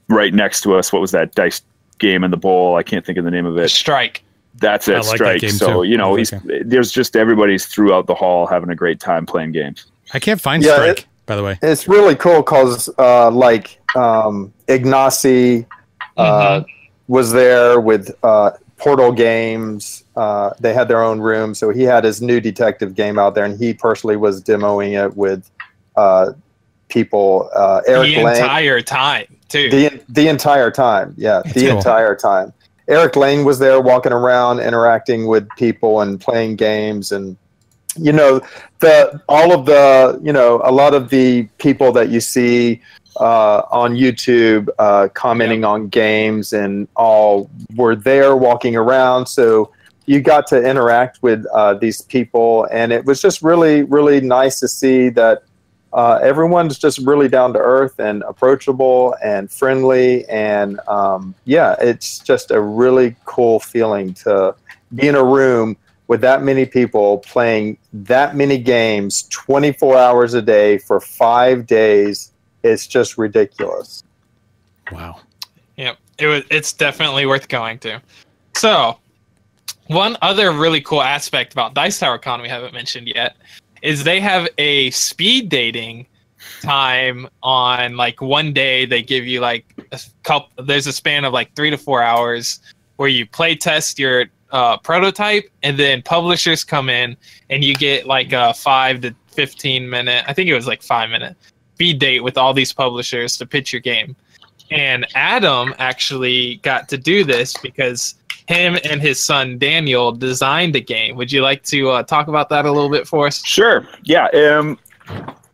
right 0.10 0.34
next 0.34 0.62
to 0.62 0.76
us. 0.76 0.94
What 0.94 1.02
was 1.02 1.12
that 1.12 1.34
dice 1.36 1.62
game 1.98 2.24
in 2.24 2.32
the 2.32 2.38
bowl? 2.38 2.76
I 2.76 2.84
can't 2.84 3.06
think 3.06 3.18
of 3.18 3.26
the 3.26 3.32
name 3.32 3.46
of 3.46 3.58
it. 3.58 3.70
Strike. 3.70 4.24
That's 4.58 4.88
it, 4.88 4.94
like 5.06 5.18
strike. 5.18 5.42
game 5.42 5.50
so 5.52 5.84
too. 5.84 5.90
you 5.90 5.98
know, 5.98 6.12
like 6.14 6.20
he's 6.20 6.34
there's 6.64 6.92
just 6.92 7.16
everybody's 7.18 7.66
throughout 7.66 8.08
the 8.08 8.16
hall 8.16 8.48
having 8.48 8.70
a 8.70 8.76
great 8.76 9.00
time 9.02 9.26
playing 9.26 9.52
games. 9.52 9.86
I 10.14 10.20
can't 10.20 10.40
find 10.40 10.64
Yeah, 10.64 10.76
Strike, 10.76 11.00
it- 11.00 11.06
by 11.26 11.36
the 11.36 11.44
way. 11.44 11.60
It's 11.62 11.88
really 11.90 12.16
cool 12.16 12.38
because 12.44 12.88
uh, 12.98 13.32
like 13.32 13.80
um, 13.96 14.54
Ignacy 14.68 15.66
uh, 16.16 16.64
was 17.08 17.32
there 17.34 17.80
with 17.82 18.12
uh, 18.24 18.52
Portal 18.78 19.12
Games. 19.12 20.04
Uh, 20.16 20.52
they 20.60 20.74
had 20.74 20.88
their 20.88 21.04
own 21.04 21.20
room, 21.20 21.54
so 21.54 21.70
he 21.70 21.84
had 21.84 22.04
his 22.04 22.22
new 22.22 22.40
detective 22.40 22.96
game 22.96 23.18
out 23.18 23.36
there, 23.36 23.46
and 23.46 23.58
he 23.58 23.74
personally 23.74 24.18
was 24.18 24.42
demoing 24.42 25.04
it 25.04 25.16
with 25.16 25.50
uh, 25.96 26.34
people. 26.90 27.50
Uh, 27.56 27.82
Eric 27.88 28.16
the 28.16 28.24
Lang, 28.24 28.36
entire 28.36 28.82
time 28.82 29.38
too. 29.48 29.70
the 29.70 30.02
the 30.10 30.28
entire 30.28 30.72
time, 30.72 31.14
yeah, 31.18 31.42
the 31.54 31.68
cool. 31.68 31.78
entire 31.78 32.16
time. 32.16 32.54
Eric 32.88 33.16
Lang 33.16 33.46
was 33.46 33.58
there, 33.58 33.82
walking 33.82 34.12
around, 34.12 34.60
interacting 34.60 35.26
with 35.26 35.48
people, 35.58 36.02
and 36.02 36.22
playing 36.22 36.56
games, 36.56 37.12
and 37.12 37.38
you 37.98 38.12
know 38.12 38.42
the 38.80 39.22
all 39.30 39.54
of 39.54 39.66
the 39.66 40.20
you 40.22 40.34
know 40.34 40.62
a 40.64 40.72
lot 40.72 40.94
of 40.94 41.10
the 41.10 41.44
people 41.58 41.92
that 41.94 42.10
you 42.10 42.20
see 42.20 42.82
uh, 43.18 43.64
on 43.72 43.96
YouTube 43.96 44.70
uh, 44.80 45.08
commenting 45.14 45.64
on 45.64 45.88
games 45.88 46.54
and 46.54 46.88
all 46.96 47.50
were 47.76 47.96
there 47.96 48.36
walking 48.36 48.76
around. 48.76 49.28
So 49.28 49.72
you 50.06 50.22
got 50.22 50.48
to 50.48 50.62
interact 50.62 51.24
with 51.24 51.46
uh, 51.54 51.74
these 51.76 52.02
people, 52.02 52.68
and 52.72 52.92
it 52.92 53.06
was 53.06 53.22
just 53.22 53.42
really, 53.42 53.84
really 53.84 54.22
nice 54.22 54.60
to 54.60 54.68
see 54.68 55.10
that 55.10 55.44
uh, 55.94 56.20
everyone's 56.22 56.78
just 56.78 57.00
really 57.00 57.30
down 57.30 57.54
to 57.54 57.60
earth 57.60 58.00
and 58.00 58.22
approachable 58.24 59.16
and 59.24 59.50
friendly. 59.50 60.28
And 60.28 60.80
um, 60.88 61.34
yeah, 61.46 61.76
it's 61.80 62.20
just 62.20 62.52
a 62.52 62.60
really 62.60 63.16
cool 63.24 63.60
feeling 63.62 64.14
to 64.16 64.56
be 64.94 65.08
in 65.08 65.16
a 65.16 65.24
room 65.24 65.78
with 66.08 66.22
that 66.22 66.44
many 66.44 66.66
people 66.66 67.20
playing 67.20 67.78
that 67.94 68.36
many 68.36 68.58
games 68.58 69.24
24 69.30 69.98
hours 69.98 70.34
a 70.34 70.42
day 70.42 70.78
for 70.78 71.00
five 71.00 71.66
days. 71.66 72.32
It's 72.66 72.88
just 72.88 73.20
ridiculous. 73.20 74.04
Wow. 74.92 75.20
Yep. 75.78 75.98
It 76.18 76.28
was 76.28 76.44
it's 76.50 76.74
definitely 76.74 77.28
worth 77.28 77.48
going 77.48 77.78
to. 77.80 78.02
So 78.56 78.98
one 79.88 80.18
other 80.24 80.52
really 80.52 80.82
cool 80.82 81.04
aspect 81.04 81.54
about 81.54 81.76
Dice 81.76 82.00
Tower 82.00 82.18
Con 82.18 82.42
we 82.42 82.50
haven't 82.50 82.74
mentioned 82.74 83.08
yet 83.08 83.36
is 83.84 84.04
they 84.04 84.20
have 84.20 84.48
a 84.58 84.90
speed 84.92 85.50
dating 85.50 86.08
time 86.62 87.28
on 87.44 87.98
like 87.98 88.20
one 88.20 88.52
day 88.52 88.86
they 88.86 89.04
give 89.04 89.28
you 89.28 89.42
like 89.42 89.66
a 89.92 90.00
couple 90.24 90.50
there's 90.66 90.88
a 90.88 90.94
span 90.94 91.24
of 91.24 91.34
like 91.34 91.54
three 91.56 91.70
to 91.70 91.78
four 91.78 92.02
hours 92.02 92.60
where 92.96 93.10
you 93.10 93.28
play 93.28 93.56
test 93.56 94.00
your 94.00 94.26
uh, 94.52 94.78
prototype 94.78 95.50
and 95.64 95.78
then 95.78 96.02
publishers 96.02 96.64
come 96.64 96.90
in 96.90 97.16
and 97.50 97.64
you 97.64 97.76
get 97.76 98.08
like 98.08 98.32
a 98.32 98.54
five 98.54 99.02
to 99.02 99.14
15 99.28 99.88
minute 99.90 100.24
i 100.28 100.34
think 100.34 100.50
it 100.50 100.56
was 100.56 100.68
like 100.68 100.82
five 100.82 101.10
minute 101.10 101.36
speed 101.76 102.00
date 102.00 102.24
with 102.24 102.38
all 102.38 102.54
these 102.54 102.74
publishers 102.74 103.38
to 103.38 103.46
pitch 103.46 103.72
your 103.74 103.82
game 103.82 104.16
and 104.72 105.06
Adam 105.16 105.74
actually 105.80 106.56
got 106.58 106.90
to 106.90 106.98
do 106.98 107.24
this 107.24 107.56
because 107.58 108.16
him 108.48 108.78
and 108.84 109.02
his 109.02 109.22
son 109.22 109.58
Daniel 109.58 110.12
designed 110.12 110.76
a 110.76 110.80
game. 110.80 111.16
Would 111.16 111.32
you 111.32 111.42
like 111.42 111.64
to 111.64 111.90
uh, 111.90 112.04
talk 112.04 112.28
about 112.28 112.50
that 112.50 112.66
a 112.66 112.72
little 112.72 112.90
bit 112.90 113.08
for 113.08 113.28
us? 113.28 113.44
Sure. 113.46 113.88
Yeah. 114.04 114.28
Um, 114.28 114.80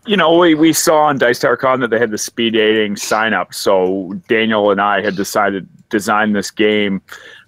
you 0.06 0.18
know, 0.18 0.38
we, 0.38 0.56
we 0.56 0.74
saw 0.74 1.04
on 1.04 1.18
Dice 1.18 1.40
Tower 1.40 1.58
Con 1.58 1.80
that 1.82 1.90
they 1.90 2.00
had 2.00 2.12
the 2.12 2.18
speed 2.18 2.54
dating 2.54 2.98
sign 2.98 3.34
up. 3.34 3.54
So 3.54 4.14
Daniel 4.28 4.72
and 4.72 4.82
I 4.82 5.02
had 5.02 5.16
decided 5.16 5.68
to 5.68 5.84
design 5.90 6.34
this 6.34 6.52
game 6.52 7.02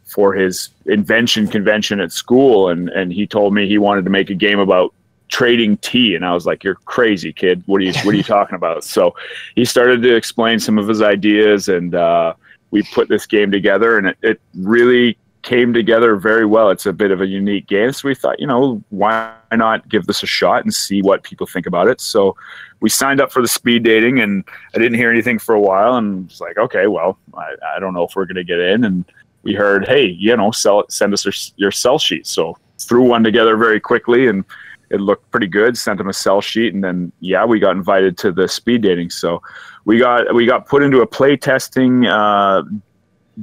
for 0.04 0.34
his 0.34 0.70
invention 0.86 1.48
convention 1.48 2.00
at 2.00 2.12
school. 2.12 2.70
And, 2.70 2.90
and 2.90 3.12
he 3.12 3.26
told 3.26 3.54
me 3.54 3.68
he 3.68 3.78
wanted 3.78 4.04
to 4.06 4.12
make 4.12 4.30
a 4.30 4.36
game 4.36 4.60
about 4.60 4.94
trading 5.34 5.78
tea. 5.78 6.14
And 6.14 6.24
I 6.24 6.32
was 6.32 6.46
like, 6.46 6.64
you're 6.64 6.76
crazy 6.76 7.34
kid. 7.34 7.64
What 7.66 7.82
are 7.82 7.86
you, 7.86 7.94
what 8.04 8.14
are 8.14 8.18
you 8.18 8.22
talking 8.22 8.56
about? 8.56 8.84
So 8.84 9.16
he 9.56 9.66
started 9.66 10.04
to 10.04 10.16
explain 10.16 10.60
some 10.60 10.78
of 10.78 10.88
his 10.88 11.02
ideas 11.02 11.70
and, 11.70 11.96
uh, 11.96 12.36
we 12.70 12.84
put 12.94 13.10
this 13.10 13.26
game 13.26 13.50
together 13.52 13.98
and 13.98 14.08
it, 14.08 14.18
it 14.22 14.42
really 14.54 15.18
came 15.42 15.74
together 15.74 16.16
very 16.18 16.46
well. 16.46 16.70
It's 16.70 16.86
a 16.86 16.94
bit 16.94 17.10
of 17.10 17.20
a 17.20 17.26
unique 17.26 17.66
game. 17.66 17.92
So 17.94 18.08
we 18.08 18.14
thought, 18.14 18.40
you 18.40 18.46
know, 18.46 18.84
why 18.92 19.34
not 19.52 19.90
give 19.90 20.06
this 20.06 20.22
a 20.22 20.28
shot 20.28 20.66
and 20.66 20.74
see 20.74 21.02
what 21.02 21.24
people 21.24 21.48
think 21.48 21.66
about 21.66 21.88
it? 21.88 22.00
So 22.00 22.36
we 22.80 22.90
signed 22.90 23.20
up 23.20 23.32
for 23.32 23.42
the 23.42 23.48
speed 23.48 23.82
dating 23.84 24.20
and 24.20 24.44
I 24.76 24.78
didn't 24.78 25.00
hear 25.00 25.10
anything 25.10 25.40
for 25.40 25.56
a 25.56 25.60
while 25.60 25.96
and 25.96 26.28
was 26.28 26.42
like, 26.42 26.60
okay, 26.60 26.86
well, 26.86 27.18
I, 27.34 27.56
I 27.76 27.80
don't 27.80 27.96
know 27.96 28.04
if 28.04 28.16
we're 28.16 28.26
going 28.26 28.36
to 28.36 28.44
get 28.44 28.60
in. 28.60 28.84
And 28.84 29.04
we 29.42 29.56
heard, 29.56 29.88
hey, 29.88 30.06
you 30.06 30.38
know, 30.38 30.52
sell 30.52 30.86
send 30.90 31.12
us 31.12 31.26
your, 31.26 31.34
your 31.56 31.72
sell 31.72 31.98
sheet. 31.98 32.28
So 32.28 32.56
threw 32.78 33.02
one 33.02 33.24
together 33.24 33.58
very 33.58 33.80
quickly 33.80 34.28
and 34.28 34.46
it 34.90 35.02
looked 35.02 35.30
pretty 35.32 35.48
good. 35.48 35.78
Sent 35.78 35.98
them 35.98 36.10
a 36.10 36.14
sell 36.14 36.42
sheet, 36.42 36.74
and 36.74 36.84
then 36.84 37.12
yeah, 37.20 37.46
we 37.46 37.60
got 37.60 37.76
invited 37.76 38.18
to 38.20 38.32
the 38.32 38.48
speed 38.48 38.82
dating. 38.82 39.10
So 39.10 39.42
we 39.86 40.00
got 40.00 40.34
we 40.34 40.46
got 40.46 40.68
put 40.68 40.84
into 40.84 41.02
a 41.02 41.08
play 41.08 41.36
testing 41.38 42.06
uh, 42.06 42.64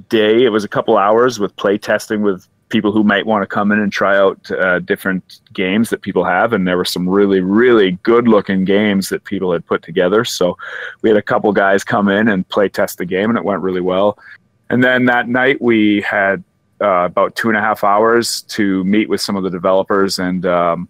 day. 0.09 0.45
It 0.45 0.51
was 0.51 0.65
a 0.65 0.69
couple 0.69 0.97
hours 0.97 1.39
with 1.39 1.55
play 1.57 1.79
testing 1.79 2.23
with 2.23 2.47
people 2.71 2.93
who 2.93 3.03
might 3.05 3.27
want 3.27 3.43
to 3.43 3.47
come 3.47 3.73
in 3.73 3.81
and 3.81 3.93
try 3.93 4.17
out 4.17 4.51
uh, 4.53 4.79
different 4.79 5.41
games 5.53 5.91
that 5.91 6.03
people 6.03 6.25
have. 6.25 6.53
And 6.53 6.67
there 6.67 6.77
were 6.77 6.85
some 6.85 7.09
really, 7.09 7.41
really 7.41 7.93
good 8.05 8.29
looking 8.29 8.65
games 8.65 9.09
that 9.09 9.25
people 9.25 9.53
had 9.53 9.67
put 9.67 9.83
together. 9.83 10.25
So 10.25 10.57
we 11.03 11.11
had 11.11 11.17
a 11.17 11.23
couple 11.23 11.53
guys 11.53 11.85
come 11.85 12.09
in 12.09 12.29
and 12.29 12.49
play 12.49 12.69
test 12.69 12.99
the 12.99 13.05
game, 13.05 13.29
and 13.29 13.37
it 13.37 13.45
went 13.45 13.61
really 13.61 13.81
well. 13.81 14.19
And 14.71 14.83
then 14.83 15.07
that 15.07 15.29
night 15.29 15.61
we 15.61 16.01
had 16.03 16.45
uh, 16.81 17.05
about 17.05 17.35
two 17.35 17.49
and 17.49 17.59
a 17.59 17.61
half 17.61 17.85
hours 17.85 18.43
to 18.43 18.83
meet 18.85 19.09
with 19.09 19.21
some 19.21 19.37
of 19.37 19.43
the 19.43 19.51
developers, 19.51 20.19
and 20.19 20.47
um, 20.47 20.89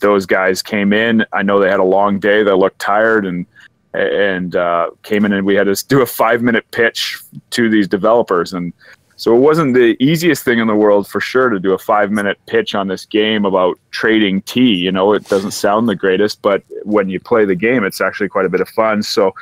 those 0.00 0.26
guys 0.26 0.62
came 0.62 0.92
in. 0.92 1.24
I 1.32 1.42
know 1.42 1.58
they 1.58 1.70
had 1.70 1.80
a 1.80 1.84
long 1.84 2.18
day; 2.18 2.42
they 2.42 2.52
looked 2.52 2.78
tired, 2.78 3.26
and 3.26 3.46
and 3.94 4.54
uh, 4.56 4.90
came 5.02 5.24
in 5.24 5.32
and 5.32 5.46
we 5.46 5.54
had 5.54 5.64
to 5.64 5.86
do 5.88 6.02
a 6.02 6.06
five 6.06 6.42
minute 6.42 6.70
pitch 6.70 7.18
to 7.50 7.70
these 7.70 7.88
developers, 7.88 8.52
and 8.52 8.72
so 9.18 9.34
it 9.34 9.40
wasn't 9.40 9.72
the 9.72 9.96
easiest 9.98 10.44
thing 10.44 10.58
in 10.58 10.66
the 10.66 10.74
world 10.74 11.08
for 11.08 11.22
sure 11.22 11.48
to 11.48 11.58
do 11.58 11.72
a 11.72 11.78
five 11.78 12.10
minute 12.10 12.38
pitch 12.46 12.74
on 12.74 12.88
this 12.88 13.06
game 13.06 13.46
about 13.46 13.78
trading 13.90 14.42
tea. 14.42 14.74
You 14.74 14.92
know, 14.92 15.14
it 15.14 15.26
doesn't 15.28 15.52
sound 15.52 15.88
the 15.88 15.96
greatest, 15.96 16.42
but 16.42 16.62
when 16.82 17.08
you 17.08 17.18
play 17.18 17.46
the 17.46 17.54
game, 17.54 17.82
it's 17.82 18.02
actually 18.02 18.28
quite 18.28 18.44
a 18.44 18.50
bit 18.50 18.60
of 18.60 18.68
fun. 18.68 19.02
So 19.02 19.34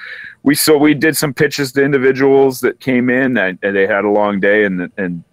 we 0.45 0.55
so 0.55 0.79
we 0.79 0.95
did 0.95 1.17
some 1.17 1.35
pitches 1.35 1.73
to 1.73 1.85
individuals 1.85 2.61
that 2.61 2.79
came 2.79 3.11
in 3.11 3.37
and, 3.37 3.59
and 3.63 3.75
they 3.75 3.87
had 3.87 4.05
a 4.05 4.11
long 4.11 4.39
day 4.39 4.65
and 4.65 4.93
and 4.97 5.25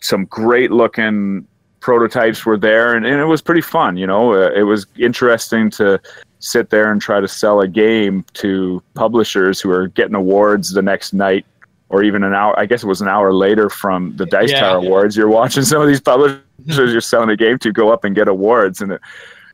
some 0.00 0.26
great 0.26 0.70
looking 0.70 1.46
prototypes 1.80 2.44
were 2.44 2.56
there 2.58 2.94
and, 2.94 3.06
and 3.06 3.20
it 3.20 3.26
was 3.26 3.40
pretty 3.42 3.60
fun 3.60 3.96
you 3.96 4.06
know? 4.06 4.32
Uh, 4.32 4.50
it 4.52 4.62
was 4.64 4.86
interesting 4.98 5.70
to 5.70 6.00
sit 6.40 6.70
there 6.70 6.90
and 6.92 7.00
try 7.00 7.20
to 7.20 7.28
sell 7.28 7.60
a 7.60 7.68
game 7.68 8.24
to 8.34 8.82
publishers 8.94 9.60
who 9.60 9.70
are 9.70 9.88
getting 9.88 10.14
awards 10.14 10.72
the 10.72 10.82
next 10.82 11.12
night 11.12 11.44
or 11.88 12.02
even 12.02 12.22
an 12.22 12.34
hour 12.34 12.58
i 12.58 12.66
guess 12.66 12.82
it 12.82 12.86
was 12.86 13.00
an 13.00 13.08
hour 13.08 13.32
later 13.32 13.68
from 13.70 14.14
the 14.16 14.26
dice 14.26 14.50
Yeah. 14.50 14.60
tower 14.60 14.76
awards. 14.78 15.16
You're 15.16 15.28
watching 15.28 15.62
some 15.64 15.80
of 15.82 15.88
these 15.88 16.00
publishers 16.00 16.42
you're 16.66 17.00
selling 17.00 17.30
a 17.30 17.36
game 17.36 17.58
to 17.58 17.72
go 17.72 17.90
up 17.92 18.04
and 18.04 18.14
get 18.14 18.28
awards 18.28 18.80
and 18.80 18.92
it, 18.92 19.00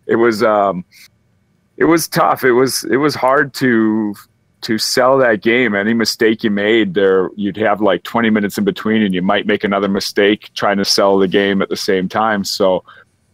it 0.07 0.17
was 0.17 0.43
um 0.43 0.85
it 1.77 1.85
was 1.87 2.07
tough. 2.07 2.45
It 2.45 2.53
was 2.53 2.85
it 2.85 2.99
was 2.99 3.15
hard 3.17 3.53
to 3.55 4.15
to 4.65 4.79
sell 4.79 5.19
that 5.19 5.43
game 5.43 5.75
any 5.75 5.93
mistake 5.93 6.43
you 6.43 6.51
made 6.51 6.95
there 6.95 7.29
you'd 7.37 7.57
have 7.57 7.83
like 7.83 8.03
20 8.03 8.31
minutes 8.31 8.57
in 8.57 8.65
between 8.65 9.03
and 9.03 9.15
you 9.15 9.23
might 9.23 9.47
make 9.47 9.63
another 9.63 9.89
mistake 9.89 10.51
trying 10.55 10.79
to 10.79 10.85
sell 10.85 11.19
the 11.19 11.29
game 11.29 11.61
at 11.63 11.69
the 11.69 11.77
same 11.77 12.09
time. 12.09 12.45
So 12.45 12.85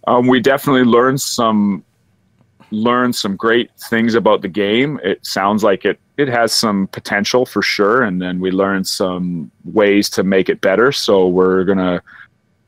um, 0.07 0.27
we 0.27 0.41
definitely 0.41 0.85
learned 0.85 1.21
some 1.21 1.85
learned 2.73 3.17
some 3.17 3.35
great 3.35 3.71
things 3.89 4.15
about 4.15 4.43
the 4.43 4.49
game. 4.49 5.01
It 5.03 5.25
sounds 5.25 5.65
like 5.65 5.85
it 5.85 5.99
it 6.17 6.29
has 6.29 6.53
some 6.53 6.89
potential 6.89 7.47
for 7.47 7.63
sure 7.63 8.03
and 8.03 8.21
then 8.21 8.41
we 8.41 8.51
learned 8.51 8.87
some 8.87 9.51
ways 9.65 10.11
to 10.11 10.23
make 10.23 10.49
it 10.49 10.61
better. 10.61 10.93
So 10.93 11.29
we're 11.29 11.65
gonna 11.65 12.03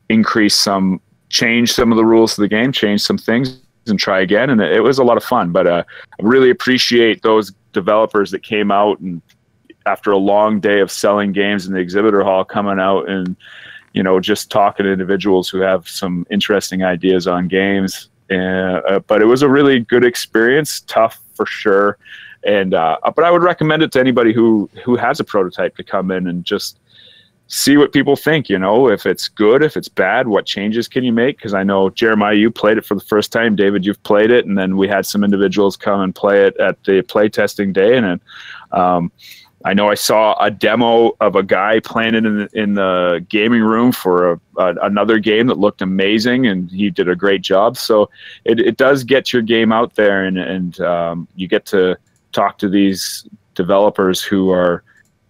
increase 0.09 0.55
some 0.55 1.01
change 1.29 1.73
some 1.73 1.91
of 1.91 1.97
the 1.97 2.05
rules 2.05 2.37
of 2.37 2.43
the 2.43 2.47
game 2.47 2.71
change 2.71 3.01
some 3.01 3.17
things 3.17 3.59
and 3.87 3.99
try 3.99 4.21
again. 4.21 4.49
And 4.49 4.61
it 4.61 4.81
was 4.81 4.99
a 4.99 5.03
lot 5.03 5.17
of 5.17 5.23
fun 5.23 5.51
but 5.51 5.67
uh, 5.67 5.83
i 6.19 6.23
really 6.23 6.49
appreciate 6.49 7.21
those 7.23 7.51
developers 7.73 8.31
that 8.31 8.43
came 8.43 8.71
out 8.71 8.99
and 8.99 9.21
after 9.85 10.11
a 10.11 10.17
long 10.17 10.59
day 10.59 10.79
of 10.79 10.89
selling 10.91 11.31
games 11.31 11.67
in 11.67 11.73
the 11.73 11.79
exhibitor 11.79 12.23
hall 12.23 12.45
coming 12.45 12.79
out 12.79 13.09
and 13.09 13.35
you 13.93 14.01
know 14.01 14.19
just 14.19 14.49
talking 14.49 14.85
to 14.85 14.91
individuals 14.91 15.49
who 15.49 15.59
have 15.59 15.87
some 15.87 16.25
interesting 16.29 16.83
ideas 16.83 17.27
on 17.27 17.47
games. 17.47 18.09
Uh, 18.31 18.35
uh, 18.35 18.99
but 18.99 19.21
it 19.21 19.25
was 19.25 19.41
a 19.41 19.49
really 19.49 19.79
good 19.81 20.03
experience 20.03 20.81
tough 20.81 21.21
for 21.35 21.45
sure. 21.45 21.97
And 22.45 22.73
uh, 22.73 22.97
but 23.15 23.23
i 23.23 23.31
would 23.31 23.43
recommend 23.43 23.83
it 23.83 23.91
to 23.93 23.99
anybody 23.99 24.33
who 24.33 24.69
who 24.83 24.95
has 24.95 25.19
a 25.19 25.23
prototype 25.23 25.75
to 25.77 25.83
come 25.83 26.11
in 26.11 26.27
and 26.27 26.43
just 26.43 26.79
see 27.53 27.77
what 27.77 27.93
people 27.93 28.15
think 28.15 28.49
you 28.49 28.57
know 28.57 28.89
if 28.89 29.05
it's 29.05 29.27
good 29.27 29.61
if 29.61 29.77
it's 29.77 29.87
bad 29.87 30.27
what 30.27 30.43
changes 30.43 30.87
can 30.87 31.03
you 31.03 31.13
make 31.13 31.37
because 31.37 31.53
i 31.53 31.61
know 31.61 31.87
jeremiah 31.91 32.33
you 32.33 32.49
played 32.49 32.79
it 32.79 32.85
for 32.85 32.95
the 32.95 33.01
first 33.01 33.31
time 33.31 33.55
david 33.55 33.85
you've 33.85 34.01
played 34.01 34.31
it 34.31 34.47
and 34.47 34.57
then 34.57 34.75
we 34.75 34.87
had 34.87 35.05
some 35.05 35.23
individuals 35.23 35.77
come 35.77 36.01
and 36.01 36.15
play 36.15 36.47
it 36.47 36.57
at 36.57 36.83
the 36.85 37.03
play 37.03 37.29
testing 37.29 37.71
day 37.71 37.95
and 37.95 38.19
um, 38.71 39.11
I 39.65 39.73
know 39.73 39.87
I 39.89 39.93
saw 39.93 40.35
a 40.43 40.51
demo 40.51 41.15
of 41.21 41.35
a 41.35 41.43
guy 41.43 41.79
playing 41.79 42.15
it 42.15 42.25
in 42.25 42.37
the, 42.37 42.49
in 42.53 42.73
the 42.73 43.25
gaming 43.29 43.61
room 43.61 43.93
for 43.93 44.33
a, 44.33 44.39
a, 44.57 44.75
another 44.81 45.19
game 45.19 45.47
that 45.47 45.57
looked 45.57 45.81
amazing, 45.81 46.47
and 46.47 46.69
he 46.69 46.89
did 46.89 47.07
a 47.07 47.15
great 47.15 47.41
job. 47.41 47.77
So 47.77 48.09
it, 48.43 48.59
it 48.59 48.75
does 48.75 49.05
get 49.05 49.31
your 49.31 49.41
game 49.41 49.71
out 49.71 49.95
there, 49.95 50.25
and 50.25 50.37
and 50.37 50.81
um, 50.81 51.27
you 51.35 51.47
get 51.47 51.65
to 51.67 51.97
talk 52.33 52.57
to 52.57 52.67
these 52.67 53.25
developers 53.55 54.21
who 54.21 54.49
are 54.49 54.83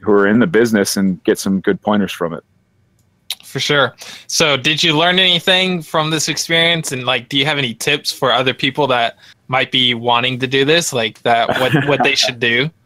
who 0.04 0.12
are 0.12 0.28
in 0.28 0.39
the 0.39 0.47
business 0.47 0.97
and 0.97 1.24
get 1.24 1.39
some 1.39 1.60
good 1.60 1.82
pointers 1.82 2.12
from 2.12 2.34
it. 2.34 2.43
For 3.43 3.60
sure. 3.60 3.95
So, 4.28 4.58
did 4.58 4.84
you 4.84 4.97
learn 4.97 5.20
anything 5.20 5.84
from 5.84 6.10
this 6.10 6.28
experience? 6.28 6.91
And 6.91 7.06
like, 7.06 7.30
do 7.30 7.38
you 7.38 7.45
have 7.45 7.58
any 7.58 7.76
tips 7.76 8.12
for 8.12 8.32
other 8.32 8.54
people 8.54 8.88
that 8.88 9.18
might 9.47 9.72
be 9.72 9.93
wanting 9.93 10.39
to 10.39 10.47
do 10.47 10.66
this? 10.66 10.91
Like 10.91 11.22
that, 11.22 11.49
what 11.60 11.88
what 11.88 12.04
they 12.04 12.16
should 12.16 12.39
do? 12.39 12.70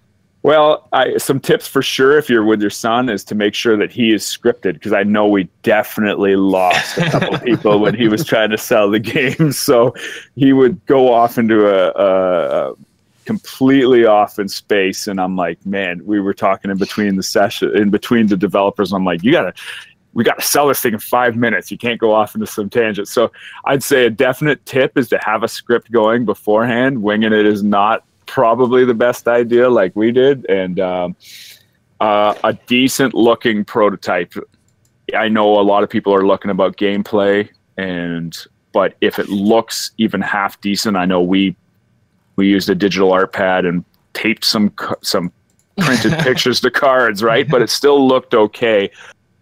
Well, 0.43 0.87
I, 0.93 1.17
some 1.17 1.41
tips 1.41 1.67
for 1.67 1.81
sure 1.81 2.17
if 2.17 2.29
you're 2.29 2.45
with 2.45 2.61
your 2.61 2.69
son 2.69 3.09
is 3.09 3.25
to 3.25 3.35
make 3.35 3.53
sure 3.53 3.75
that 3.75 3.91
he 3.91 4.13
is 4.13 4.23
scripted 4.23 4.75
because 4.75 4.93
I 4.93 5.03
know 5.03 5.27
we 5.27 5.49
definitely 5.61 6.37
lost 6.37 6.97
a 6.97 7.09
couple 7.09 7.37
people 7.43 7.79
when 7.79 7.93
he 7.95 8.07
was 8.07 8.23
trying 8.23 8.51
to 8.51 8.57
sell 8.57 8.89
the 8.89 8.99
game. 8.99 9.51
So 9.51 9.93
he 10.35 10.53
would 10.53 10.85
go 10.85 11.11
off 11.11 11.37
into 11.37 11.67
a, 11.67 11.91
a, 11.91 12.71
a 12.71 12.75
completely 13.27 14.05
off 14.05 14.39
in 14.39 14.47
space, 14.47 15.05
and 15.05 15.19
I'm 15.19 15.35
like, 15.35 15.63
man, 15.65 16.01
we 16.05 16.21
were 16.21 16.33
talking 16.33 16.71
in 16.71 16.77
between 16.77 17.17
the 17.17 17.23
session, 17.23 17.75
in 17.75 17.89
between 17.89 18.27
the 18.27 18.37
developers. 18.37 18.93
I'm 18.93 19.03
like, 19.03 19.21
you 19.21 19.33
gotta, 19.33 19.53
we 20.13 20.23
got 20.23 20.39
to 20.39 20.45
sell 20.45 20.69
this 20.69 20.79
thing 20.79 20.93
in 20.93 20.99
five 20.99 21.35
minutes. 21.35 21.69
You 21.69 21.77
can't 21.77 21.99
go 21.99 22.13
off 22.13 22.35
into 22.35 22.47
some 22.47 22.69
tangent. 22.69 23.09
So 23.09 23.33
I'd 23.65 23.83
say 23.83 24.05
a 24.05 24.09
definite 24.09 24.65
tip 24.65 24.97
is 24.97 25.09
to 25.09 25.19
have 25.21 25.43
a 25.43 25.47
script 25.49 25.91
going 25.91 26.23
beforehand. 26.23 27.03
Winging 27.03 27.33
it 27.33 27.45
is 27.45 27.63
not 27.63 28.05
probably 28.27 28.85
the 28.85 28.93
best 28.93 29.27
idea, 29.27 29.69
like 29.69 29.93
we 29.93 30.13
did, 30.13 30.45
and 30.49 30.79
um, 30.79 31.15
uh, 31.99 32.33
a 32.45 32.53
decent 32.53 33.13
looking 33.13 33.65
prototype. 33.65 34.33
I 35.13 35.27
know 35.27 35.59
a 35.59 35.61
lot 35.61 35.83
of 35.83 35.89
people 35.89 36.15
are 36.15 36.25
looking 36.25 36.49
about 36.49 36.77
gameplay, 36.77 37.49
and 37.75 38.35
but 38.71 38.95
if 39.01 39.19
it 39.19 39.27
looks 39.27 39.91
even 39.97 40.21
half 40.21 40.61
decent, 40.61 40.95
I 40.95 41.03
know 41.03 41.21
we 41.21 41.57
we 42.37 42.47
used 42.47 42.69
a 42.69 42.75
digital 42.75 43.11
art 43.11 43.33
pad 43.33 43.65
and 43.65 43.83
taped 44.13 44.45
some 44.45 44.73
some 45.01 45.31
printed 45.79 46.13
pictures 46.19 46.61
to 46.61 46.71
cards, 46.71 47.21
right? 47.21 47.47
But 47.47 47.61
it 47.61 47.69
still 47.69 48.07
looked 48.07 48.33
okay. 48.33 48.89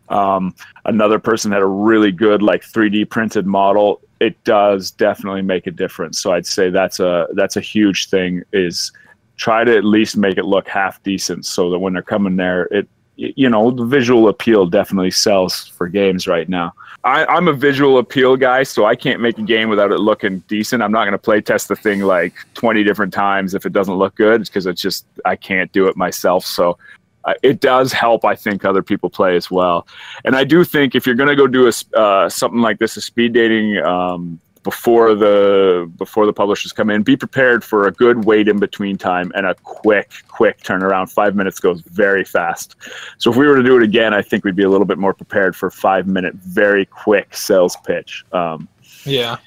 Um, 0.10 0.54
another 0.86 1.20
person 1.20 1.52
had 1.52 1.62
a 1.62 1.68
really 1.68 2.12
good 2.12 2.42
like 2.42 2.62
3D 2.62 3.10
printed 3.10 3.46
model 3.46 4.02
it 4.20 4.42
does 4.44 4.92
definitely 4.92 5.42
make 5.42 5.68
a 5.68 5.72
difference. 5.72 6.20
So 6.20 6.32
I'd 6.32 6.46
say 6.46 6.70
that's 6.70 7.00
a 7.00 7.28
that's 7.34 7.58
a 7.58 7.62
huge 7.62 8.10
thing 8.10 8.44
is 8.54 8.92
try 9.38 9.64
to 9.64 9.76
at 9.76 9.84
least 9.84 10.16
make 10.16 10.38
it 10.38 10.46
look 10.46 10.68
half 10.68 11.02
decent 11.04 11.46
so 11.46 11.70
that 11.70 11.80
when 11.80 11.94
they're 11.94 12.02
coming 12.02 12.38
there 12.38 12.64
it 12.72 12.88
you 13.16 13.50
know 13.50 13.72
the 13.72 13.86
visual 13.86 14.28
appeal 14.28 14.66
definitely 14.66 15.12
sells 15.12 15.68
for 15.68 15.88
games 15.88 16.28
right 16.28 16.50
now. 16.50 16.74
I, 17.04 17.24
i'm 17.26 17.48
a 17.48 17.54
visual 17.54 18.00
appeal 18.00 18.36
guy 18.36 18.64
so 18.64 18.86
i 18.86 18.96
can't 18.96 19.22
make 19.22 19.38
a 19.38 19.44
game 19.44 19.70
without 19.70 19.92
it 19.92 20.00
looking 20.00 20.40
decent. 20.48 20.82
I'm 20.82 20.92
not 20.92 21.04
going 21.04 21.12
to 21.12 21.20
play 21.20 21.40
test 21.40 21.68
the 21.68 21.76
thing 21.76 22.02
like 22.02 22.34
20 22.56 22.84
different 22.84 23.14
times 23.14 23.54
if 23.54 23.66
it 23.66 23.74
doesn't 23.74 23.94
look 23.94 24.16
good 24.16 24.42
because 24.42 24.66
it's 24.66 24.82
just 24.82 25.06
i 25.24 25.36
can't 25.36 25.72
do 25.72 25.88
it 25.88 25.96
myself. 25.96 26.46
So 26.46 26.78
uh, 27.26 27.34
it 27.42 27.60
does 27.60 27.92
help, 27.92 28.24
I 28.24 28.36
think, 28.36 28.64
other 28.64 28.84
people 28.84 29.10
play 29.10 29.36
as 29.36 29.50
well. 29.50 29.88
And 30.24 30.36
I 30.36 30.44
do 30.44 30.64
think 30.64 30.94
if 30.94 31.06
you're 31.06 31.16
going 31.16 31.30
to 31.30 31.36
go 31.36 31.48
do 31.48 31.68
a 31.68 32.00
uh, 32.00 32.30
something 32.30 32.62
like 32.62 32.78
this, 32.78 32.98
a 32.98 33.02
speed 33.02 33.34
dating 33.34 33.78
um, 33.80 34.40
before 34.66 35.14
the 35.14 35.90
before 35.96 36.26
the 36.26 36.34
publishers 36.34 36.74
come 36.74 36.90
in, 36.90 37.04
be 37.04 37.16
prepared 37.16 37.64
for 37.64 37.88
a 37.88 37.92
good 37.92 38.26
wait 38.26 38.48
in 38.48 38.58
between 38.58 38.98
time 38.98 39.32
and 39.36 39.46
a 39.46 39.54
quick, 39.64 40.12
quick 40.28 40.60
turnaround. 40.64 41.10
Five 41.10 41.36
minutes 41.36 41.60
goes 41.60 41.82
very 41.82 42.26
fast. 42.26 42.76
So 43.20 43.30
if 43.30 43.38
we 43.38 43.46
were 43.46 43.56
to 43.56 43.64
do 43.64 43.78
it 43.78 43.84
again, 43.84 44.12
I 44.12 44.24
think 44.24 44.44
we'd 44.44 44.56
be 44.56 44.64
a 44.64 44.70
little 44.70 44.88
bit 44.88 44.98
more 44.98 45.14
prepared 45.14 45.56
for 45.56 45.70
five 45.70 46.08
minute, 46.08 46.34
very 46.34 46.84
quick 46.84 47.38
sales 47.38 47.78
pitch. 47.86 48.26
Um, 48.32 48.68
yeah. 49.06 49.38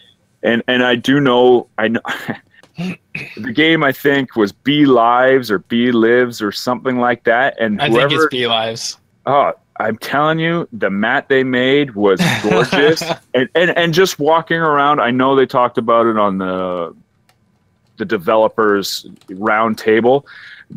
And 0.45 0.63
and 0.69 0.85
I 0.85 0.95
do 0.95 1.21
know 1.21 1.69
I 1.79 1.89
know. 1.89 2.01
the 2.77 3.53
game 3.53 3.83
I 3.83 3.91
think 3.91 4.37
was 4.37 4.53
Bee 4.53 4.87
Lives 4.87 5.51
or 5.51 5.59
Bee 5.59 5.91
Lives 5.91 6.41
or 6.41 6.53
something 6.53 7.01
like 7.01 7.25
that. 7.25 7.61
And 7.61 7.83
whoever, 7.83 7.99
I 7.99 8.09
think 8.09 8.13
it's 8.13 8.27
Bee 8.31 8.47
Lives. 8.47 8.99
Oh, 9.27 9.53
I'm 9.79 9.97
telling 9.99 10.39
you, 10.39 10.69
the 10.73 10.91
mat 10.91 11.29
they 11.29 11.45
made 11.45 11.95
was 11.95 12.21
gorgeous. 12.43 13.03
and, 13.35 13.49
and 13.55 13.71
and 13.71 13.95
just 13.95 14.19
walking 14.19 14.59
around, 14.59 15.01
I 15.01 15.11
know 15.11 15.37
they 15.37 15.47
talked 15.47 15.79
about 15.79 16.07
it 16.07 16.17
on 16.17 16.39
the 16.39 16.95
the 17.99 18.05
developers 18.05 19.07
round 19.31 19.77
table 19.77 20.27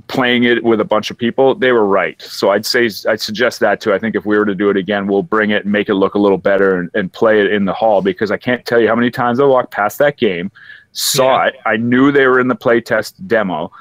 playing 0.07 0.43
it 0.43 0.63
with 0.63 0.79
a 0.79 0.85
bunch 0.85 1.11
of 1.11 1.17
people 1.17 1.53
they 1.53 1.71
were 1.71 1.85
right 1.85 2.19
so 2.21 2.49
i'd 2.49 2.65
say 2.65 2.89
i'd 3.09 3.21
suggest 3.21 3.59
that 3.59 3.79
too 3.79 3.93
i 3.93 3.99
think 3.99 4.15
if 4.15 4.25
we 4.25 4.37
were 4.37 4.45
to 4.45 4.55
do 4.55 4.69
it 4.69 4.77
again 4.77 5.05
we'll 5.05 5.21
bring 5.21 5.51
it 5.51 5.63
and 5.63 5.71
make 5.71 5.87
it 5.89 5.95
look 5.95 6.15
a 6.15 6.17
little 6.17 6.37
better 6.37 6.79
and, 6.79 6.89
and 6.93 7.13
play 7.13 7.41
it 7.41 7.51
in 7.51 7.65
the 7.65 7.73
hall 7.73 8.01
because 8.01 8.31
i 8.31 8.37
can't 8.37 8.65
tell 8.65 8.79
you 8.79 8.87
how 8.87 8.95
many 8.95 9.11
times 9.11 9.39
i 9.39 9.43
walked 9.43 9.71
past 9.71 9.99
that 9.99 10.17
game 10.17 10.51
saw 10.93 11.43
yeah. 11.43 11.49
it. 11.49 11.55
I 11.65 11.77
knew 11.77 12.11
they 12.11 12.25
were 12.25 12.39
in 12.39 12.47
the 12.47 12.55
playtest 12.55 13.13
demo 13.27 13.71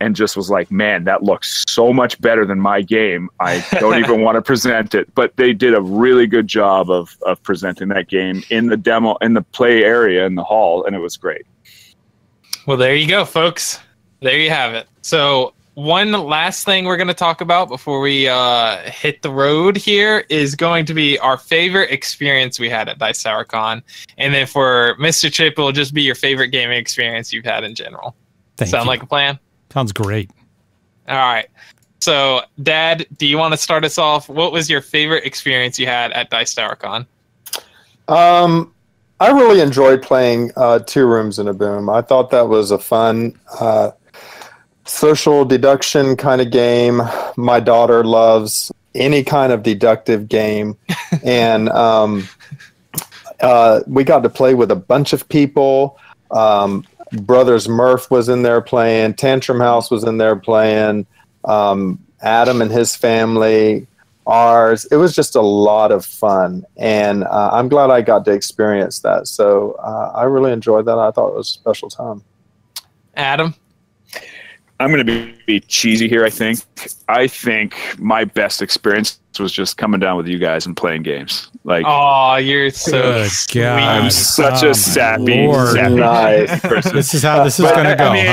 and 0.00 0.16
just 0.16 0.36
was 0.36 0.50
like, 0.50 0.70
man, 0.70 1.04
that 1.04 1.22
looks 1.22 1.64
so 1.68 1.92
much 1.92 2.20
better 2.20 2.46
than 2.46 2.58
my 2.58 2.80
game. 2.82 3.28
I 3.38 3.64
don't 3.72 3.98
even 3.98 4.20
want 4.24 4.36
to 4.36 4.42
present 4.42 4.94
it. 4.94 5.14
But 5.14 5.36
they 5.36 5.52
did 5.52 5.74
a 5.74 5.80
really 5.80 6.26
good 6.26 6.48
job 6.48 6.90
of, 6.90 7.16
of 7.26 7.42
presenting 7.42 7.88
that 7.88 8.08
game 8.08 8.42
in 8.50 8.66
the 8.66 8.76
demo, 8.76 9.16
in 9.16 9.34
the 9.34 9.42
play 9.42 9.84
area 9.84 10.26
in 10.26 10.34
the 10.34 10.44
hall, 10.44 10.84
and 10.84 10.96
it 10.96 11.00
was 11.00 11.16
great. 11.16 11.46
Well, 12.66 12.76
there 12.76 12.94
you 12.94 13.08
go, 13.08 13.24
folks. 13.24 13.78
There 14.20 14.38
you 14.38 14.50
have 14.50 14.74
it. 14.74 14.86
So 15.02 15.54
one 15.74 16.12
last 16.12 16.64
thing 16.64 16.84
we're 16.84 16.96
going 16.96 17.08
to 17.08 17.14
talk 17.14 17.40
about 17.40 17.68
before 17.68 18.00
we 18.00 18.28
uh, 18.28 18.78
hit 18.90 19.22
the 19.22 19.30
road 19.30 19.76
here 19.76 20.24
is 20.28 20.54
going 20.54 20.84
to 20.86 20.94
be 20.94 21.18
our 21.18 21.38
favorite 21.38 21.90
experience 21.90 22.58
we 22.58 22.68
had 22.68 22.88
at 22.88 22.98
Dice 22.98 23.22
Tower 23.22 23.44
Con. 23.44 23.82
And 24.18 24.34
then 24.34 24.46
for 24.46 24.96
Mr. 24.98 25.32
Chip, 25.32 25.54
it'll 25.54 25.72
just 25.72 25.94
be 25.94 26.02
your 26.02 26.14
favorite 26.14 26.48
gaming 26.48 26.78
experience 26.78 27.32
you've 27.32 27.44
had 27.44 27.64
in 27.64 27.74
general. 27.74 28.14
Thank 28.56 28.70
Sound 28.70 28.84
you. 28.84 28.88
like 28.88 29.02
a 29.02 29.06
plan? 29.06 29.38
Sounds 29.72 29.92
great. 29.92 30.30
All 31.08 31.16
right. 31.16 31.48
So, 32.00 32.42
Dad, 32.62 33.06
do 33.18 33.26
you 33.26 33.36
want 33.36 33.52
to 33.52 33.58
start 33.58 33.84
us 33.84 33.98
off? 33.98 34.28
What 34.28 34.52
was 34.52 34.70
your 34.70 34.80
favorite 34.80 35.24
experience 35.24 35.78
you 35.78 35.86
had 35.86 36.12
at 36.12 36.30
Dice 36.30 36.54
Tower 36.54 36.74
Con? 36.74 37.06
Um, 38.08 38.72
I 39.20 39.30
really 39.30 39.60
enjoyed 39.60 40.02
playing 40.02 40.50
uh, 40.56 40.78
Two 40.80 41.06
Rooms 41.06 41.38
and 41.38 41.48
a 41.48 41.52
Boom. 41.52 41.90
I 41.90 42.00
thought 42.00 42.30
that 42.30 42.48
was 42.48 42.70
a 42.70 42.78
fun 42.78 43.38
uh, 43.60 43.90
social 44.86 45.44
deduction 45.44 46.16
kind 46.16 46.40
of 46.40 46.50
game. 46.50 47.02
My 47.36 47.60
daughter 47.60 48.02
loves 48.02 48.72
any 48.94 49.22
kind 49.22 49.52
of 49.52 49.62
deductive 49.62 50.26
game, 50.26 50.76
and 51.22 51.68
um, 51.68 52.26
uh, 53.40 53.80
we 53.86 54.04
got 54.04 54.22
to 54.22 54.30
play 54.30 54.54
with 54.54 54.70
a 54.70 54.76
bunch 54.76 55.12
of 55.12 55.28
people. 55.28 55.98
Um, 56.30 56.86
Brothers 57.12 57.68
Murph 57.68 58.10
was 58.10 58.28
in 58.28 58.42
there 58.42 58.60
playing. 58.60 59.14
Tantrum 59.14 59.60
House 59.60 59.90
was 59.90 60.04
in 60.04 60.18
there 60.18 60.36
playing. 60.36 61.06
Um, 61.44 61.98
Adam 62.22 62.60
and 62.60 62.70
his 62.70 62.94
family, 62.94 63.86
ours. 64.26 64.86
It 64.90 64.96
was 64.96 65.14
just 65.14 65.34
a 65.34 65.40
lot 65.40 65.92
of 65.92 66.04
fun, 66.04 66.64
and 66.76 67.24
uh, 67.24 67.50
I'm 67.52 67.68
glad 67.68 67.90
I 67.90 68.02
got 68.02 68.24
to 68.26 68.32
experience 68.32 69.00
that. 69.00 69.26
So 69.26 69.72
uh, 69.82 70.12
I 70.14 70.24
really 70.24 70.52
enjoyed 70.52 70.84
that. 70.86 70.98
I 70.98 71.10
thought 71.10 71.28
it 71.28 71.36
was 71.36 71.48
a 71.48 71.52
special 71.52 71.88
time. 71.88 72.22
Adam. 73.14 73.54
I'm 74.80 74.90
going 74.90 75.04
to 75.04 75.04
be, 75.04 75.34
be 75.46 75.60
cheesy 75.60 76.08
here. 76.08 76.24
I 76.24 76.30
think. 76.30 76.60
I 77.08 77.26
think 77.26 77.76
my 77.98 78.24
best 78.24 78.62
experience 78.62 79.20
was 79.38 79.52
just 79.52 79.76
coming 79.76 80.00
down 80.00 80.16
with 80.16 80.26
you 80.26 80.38
guys 80.38 80.66
and 80.66 80.76
playing 80.76 81.02
games. 81.02 81.50
Like, 81.64 81.84
oh, 81.86 82.36
you're 82.36 82.70
so 82.70 83.26
sweet. 83.28 83.64
I'm 83.64 84.10
such 84.10 84.64
oh, 84.64 84.70
a 84.70 84.74
sappy, 84.74 85.52
sappy 85.52 85.94
nice. 85.94 86.60
person. 86.60 86.96
This 86.96 87.14
is 87.14 87.22
how 87.22 87.44
this 87.44 87.60
is 87.60 87.70
going 87.70 87.86
to 87.86 87.96
go. 87.96 88.08
I 88.08 88.12
mean, 88.12 88.26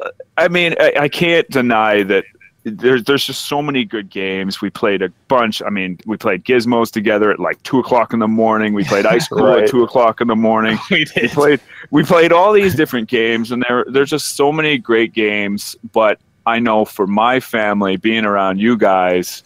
huh? 0.00 0.10
I 0.36 0.48
mean, 0.48 0.74
I, 0.80 0.92
I 1.00 1.08
can't 1.08 1.48
deny 1.50 2.02
that 2.04 2.24
there's 2.64 3.04
there's 3.04 3.24
just 3.24 3.46
so 3.46 3.60
many 3.60 3.84
good 3.84 4.08
games. 4.08 4.60
We 4.60 4.70
played 4.70 5.02
a 5.02 5.10
bunch. 5.28 5.62
I 5.62 5.68
mean, 5.68 5.98
we 6.06 6.16
played 6.16 6.44
Gizmos 6.44 6.90
together 6.90 7.30
at 7.30 7.38
like 7.38 7.62
two 7.62 7.78
o'clock 7.78 8.12
in 8.14 8.20
the 8.20 8.28
morning. 8.28 8.72
We 8.72 8.84
played 8.84 9.04
Ice 9.04 9.28
Cool 9.28 9.44
right. 9.44 9.64
at 9.64 9.70
two 9.70 9.82
o'clock 9.82 10.22
in 10.22 10.28
the 10.28 10.36
morning. 10.36 10.78
we, 10.90 11.04
did. 11.04 11.22
we 11.22 11.28
played 11.28 11.60
we 11.90 12.02
played 12.02 12.32
all 12.32 12.52
these 12.52 12.74
different 12.74 13.08
games, 13.08 13.52
and 13.52 13.62
there 13.68 13.84
there's 13.86 14.10
just 14.10 14.36
so 14.36 14.50
many 14.50 14.78
great 14.78 15.12
games. 15.12 15.76
But 15.92 16.18
I 16.46 16.58
know 16.58 16.86
for 16.86 17.06
my 17.06 17.38
family, 17.38 17.96
being 17.96 18.24
around 18.24 18.60
you 18.60 18.78
guys, 18.78 19.42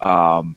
um, 0.00 0.56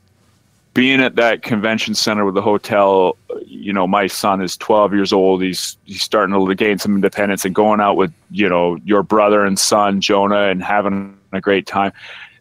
being 0.73 1.01
at 1.01 1.15
that 1.17 1.43
convention 1.43 1.93
center 1.93 2.25
with 2.25 2.33
the 2.33 2.41
hotel, 2.41 3.17
you 3.45 3.71
know, 3.71 3.85
my 3.85 4.07
son 4.07 4.41
is 4.41 4.57
12 4.57 4.95
years 4.95 5.13
old. 5.13 5.43
He's 5.43 5.77
he's 5.85 6.01
starting 6.01 6.33
to 6.33 6.55
gain 6.55 6.79
some 6.79 6.95
independence 6.95 7.45
and 7.45 7.53
going 7.53 7.79
out 7.79 7.97
with 7.97 8.11
you 8.31 8.49
know 8.49 8.77
your 8.83 9.03
brother 9.03 9.45
and 9.45 9.59
son 9.59 10.01
Jonah 10.01 10.47
and 10.47 10.63
having 10.63 11.18
a 11.37 11.41
great 11.41 11.65
time. 11.67 11.91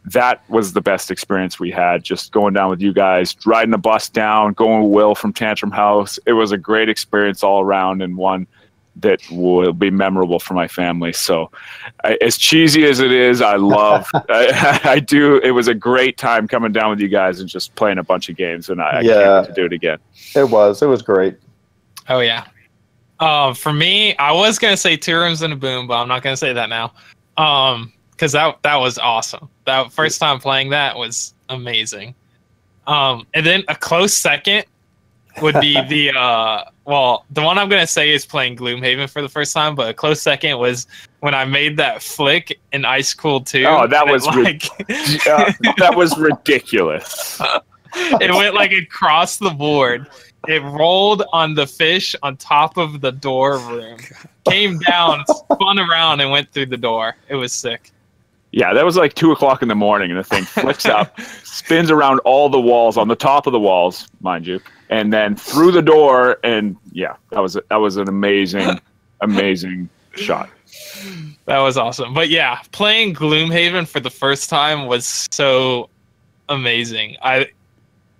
That 0.04 0.48
was 0.48 0.72
the 0.72 0.80
best 0.80 1.10
experience 1.10 1.60
we 1.60 1.70
had. 1.70 2.02
Just 2.02 2.32
going 2.32 2.54
down 2.54 2.70
with 2.70 2.80
you 2.80 2.92
guys, 2.94 3.36
riding 3.44 3.70
the 3.72 3.78
bus 3.78 4.08
down, 4.08 4.54
going 4.54 4.84
with 4.84 4.92
Will 4.92 5.14
from 5.14 5.32
Tantrum 5.32 5.70
House. 5.70 6.18
It 6.24 6.32
was 6.32 6.50
a 6.52 6.56
great 6.58 6.88
experience 6.88 7.42
all 7.42 7.60
around, 7.62 8.00
and 8.00 8.16
one 8.16 8.46
that 8.96 9.20
will 9.30 9.72
be 9.72 9.90
memorable 9.90 10.38
for 10.40 10.54
my 10.54 10.66
family. 10.66 11.12
So, 11.12 11.50
I, 12.04 12.16
as 12.20 12.36
cheesy 12.38 12.84
as 12.84 13.00
it 13.00 13.12
is, 13.12 13.40
I 13.42 13.56
love. 13.56 14.06
I, 14.14 14.80
I 14.84 14.98
do. 14.98 15.38
It 15.38 15.50
was 15.50 15.68
a 15.68 15.74
great 15.74 16.16
time 16.16 16.48
coming 16.48 16.72
down 16.72 16.90
with 16.90 17.00
you 17.00 17.08
guys 17.08 17.38
and 17.40 17.48
just 17.48 17.74
playing 17.74 17.98
a 17.98 18.02
bunch 18.02 18.28
of 18.28 18.36
games, 18.36 18.70
and 18.70 18.80
I, 18.80 18.90
I 18.90 19.00
Yeah. 19.02 19.12
can't 19.14 19.46
wait 19.48 19.54
to 19.54 19.60
do 19.60 19.66
it 19.66 19.72
again. 19.72 19.98
It 20.34 20.48
was. 20.48 20.80
It 20.80 20.86
was 20.86 21.02
great. 21.02 21.36
Oh 22.08 22.20
yeah. 22.20 22.46
Um, 23.20 23.54
for 23.54 23.72
me, 23.72 24.16
I 24.16 24.32
was 24.32 24.58
gonna 24.58 24.76
say 24.76 24.96
two 24.96 25.16
rooms 25.16 25.42
and 25.42 25.52
a 25.52 25.56
boom, 25.56 25.86
but 25.86 26.00
I'm 26.00 26.08
not 26.08 26.22
gonna 26.22 26.36
say 26.36 26.52
that 26.54 26.68
now. 26.70 26.94
Um, 27.36 27.92
because 28.18 28.32
that 28.32 28.58
that 28.62 28.76
was 28.76 28.98
awesome. 28.98 29.48
That 29.64 29.92
first 29.92 30.18
time 30.18 30.40
playing 30.40 30.70
that 30.70 30.96
was 30.96 31.34
amazing. 31.48 32.16
Um, 32.86 33.26
and 33.32 33.46
then 33.46 33.62
a 33.68 33.76
close 33.76 34.12
second 34.12 34.64
would 35.40 35.60
be 35.60 35.80
the 35.88 36.18
uh, 36.18 36.64
well, 36.84 37.24
the 37.30 37.42
one 37.42 37.58
I'm 37.58 37.68
gonna 37.68 37.86
say 37.86 38.10
is 38.10 38.26
playing 38.26 38.56
Gloomhaven 38.56 39.08
for 39.08 39.22
the 39.22 39.28
first 39.28 39.54
time, 39.54 39.76
but 39.76 39.88
a 39.88 39.94
close 39.94 40.20
second 40.20 40.58
was 40.58 40.88
when 41.20 41.32
I 41.32 41.44
made 41.44 41.76
that 41.76 42.02
flick 42.02 42.58
in 42.72 42.84
Ice 42.84 43.14
Cool 43.14 43.40
2. 43.40 43.64
Oh, 43.66 43.86
that 43.86 44.02
and 44.02 44.10
it, 44.10 44.12
was 44.12 44.26
like 44.26 44.64
Uh, 45.26 45.52
that 45.78 45.92
was 45.94 46.18
ridiculous. 46.18 47.40
it 47.94 48.34
went 48.34 48.54
like 48.54 48.72
across 48.72 49.36
the 49.36 49.50
board. 49.50 50.08
It 50.48 50.62
rolled 50.62 51.24
on 51.32 51.54
the 51.54 51.66
fish 51.66 52.16
on 52.22 52.36
top 52.36 52.78
of 52.78 53.00
the 53.00 53.12
door 53.12 53.58
room, 53.58 53.98
came 54.48 54.78
down, 54.78 55.24
spun 55.26 55.78
around, 55.78 56.20
and 56.20 56.30
went 56.30 56.50
through 56.52 56.66
the 56.66 56.76
door. 56.76 57.16
It 57.28 57.34
was 57.34 57.52
sick. 57.52 57.92
Yeah, 58.50 58.72
that 58.72 58.84
was 58.84 58.96
like 58.96 59.14
two 59.14 59.30
o'clock 59.30 59.60
in 59.62 59.68
the 59.68 59.74
morning, 59.74 60.10
and 60.10 60.18
the 60.18 60.24
thing 60.24 60.44
flips 60.44 60.86
up, 60.86 61.20
spins 61.44 61.90
around 61.90 62.20
all 62.20 62.48
the 62.48 62.60
walls 62.60 62.96
on 62.96 63.08
the 63.08 63.16
top 63.16 63.46
of 63.46 63.52
the 63.52 63.60
walls, 63.60 64.08
mind 64.20 64.46
you, 64.46 64.60
and 64.88 65.12
then 65.12 65.36
through 65.36 65.72
the 65.72 65.82
door. 65.82 66.38
And 66.42 66.76
yeah, 66.92 67.16
that 67.30 67.40
was 67.40 67.58
that 67.68 67.76
was 67.76 67.96
an 67.98 68.08
amazing, 68.08 68.80
amazing 69.20 69.88
shot. 70.14 70.48
That 71.44 71.58
was 71.58 71.76
awesome. 71.76 72.14
But 72.14 72.30
yeah, 72.30 72.60
playing 72.72 73.14
Gloomhaven 73.14 73.86
for 73.86 74.00
the 74.00 74.10
first 74.10 74.48
time 74.48 74.86
was 74.86 75.26
so 75.30 75.90
amazing. 76.48 77.16
I 77.22 77.50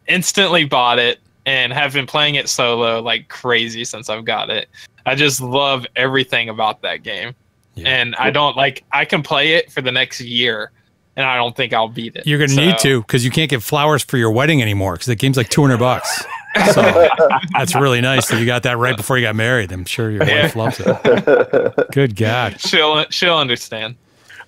instantly 0.09 0.65
bought 0.65 0.99
it 0.99 1.21
and 1.47 1.73
have 1.73 1.95
been 1.95 2.07
playing 2.07 2.35
it 2.35 2.49
solo 2.49 3.01
like 3.01 3.29
crazy 3.29 3.85
since 3.85 4.11
I've 4.11 4.25
got 4.25 4.51
it. 4.51 4.69
I 5.07 5.15
just 5.15 5.41
love 5.41 5.87
everything 5.97 6.51
about 6.51 6.83
that 6.83 7.03
game. 7.03 7.35
Yeah. 7.79 7.89
And 7.89 8.15
I 8.17 8.31
don't 8.31 8.57
like 8.57 8.85
I 8.93 9.05
can 9.05 9.23
play 9.23 9.55
it 9.55 9.71
for 9.73 9.81
the 9.83 9.93
next 9.93 10.21
year 10.21 10.71
and 11.17 11.27
I 11.27 11.37
don't 11.37 11.57
think 11.57 11.73
I'll 11.73 11.89
beat 11.89 12.15
it. 12.17 12.27
You're 12.27 12.39
going 12.39 12.51
to 12.51 12.55
So- 12.57 12.61
need 12.65 12.79
to 12.79 13.01
because 13.03 13.25
you 13.25 13.31
can't 13.31 13.51
get 13.51 13.63
flowers 13.63 14.03
for 14.05 14.17
your 14.19 14.31
wedding 14.31 14.63
anymore 14.63 14.93
because 14.95 15.07
the 15.07 15.17
game's 15.17 15.37
like 15.37 15.49
200 15.49 15.79
bucks. 15.79 16.25
So 16.75 16.83
that's 17.53 17.75
really 17.75 18.01
nice 18.01 18.29
that 18.29 18.39
you 18.41 18.47
got 18.47 18.63
that 18.65 18.79
right 18.79 18.97
before 18.97 19.19
you 19.19 19.27
got 19.27 19.37
married. 19.37 19.71
I'm 19.73 19.85
sure 19.85 20.11
your 20.11 20.21
wife 20.21 20.55
Yeah. 20.57 20.63
loves 20.63 20.81
it. 20.81 21.75
Good 21.93 22.17
God. 22.17 22.61
She'll 22.61 23.05
she'll 23.11 23.37
understand. 23.37 23.97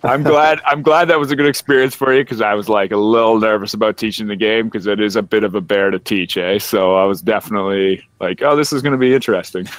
I'm 0.03 0.22
glad. 0.22 0.62
I'm 0.64 0.81
glad 0.81 1.09
that 1.09 1.18
was 1.18 1.31
a 1.31 1.37
good 1.37 1.45
experience 1.45 1.95
for 1.95 2.14
you 2.14 2.24
because 2.24 2.41
I 2.41 2.55
was 2.55 2.70
like 2.70 2.91
a 2.91 2.97
little 2.97 3.39
nervous 3.39 3.74
about 3.74 3.99
teaching 3.99 4.28
the 4.28 4.35
game 4.37 4.64
because 4.70 4.87
it 4.87 4.99
is 4.99 5.14
a 5.14 5.20
bit 5.20 5.45
of 5.45 5.55
a 5.55 5.61
bear 5.61 5.91
to 5.91 5.99
teach, 5.99 6.39
eh? 6.39 6.59
So 6.59 6.95
I 6.97 7.05
was 7.05 7.20
definitely 7.20 8.03
like, 8.18 8.41
oh, 8.41 8.57
this 8.57 8.72
is 8.72 8.81
going 8.81 8.93
to 8.93 8.99
be 8.99 9.14
interesting. 9.14 9.68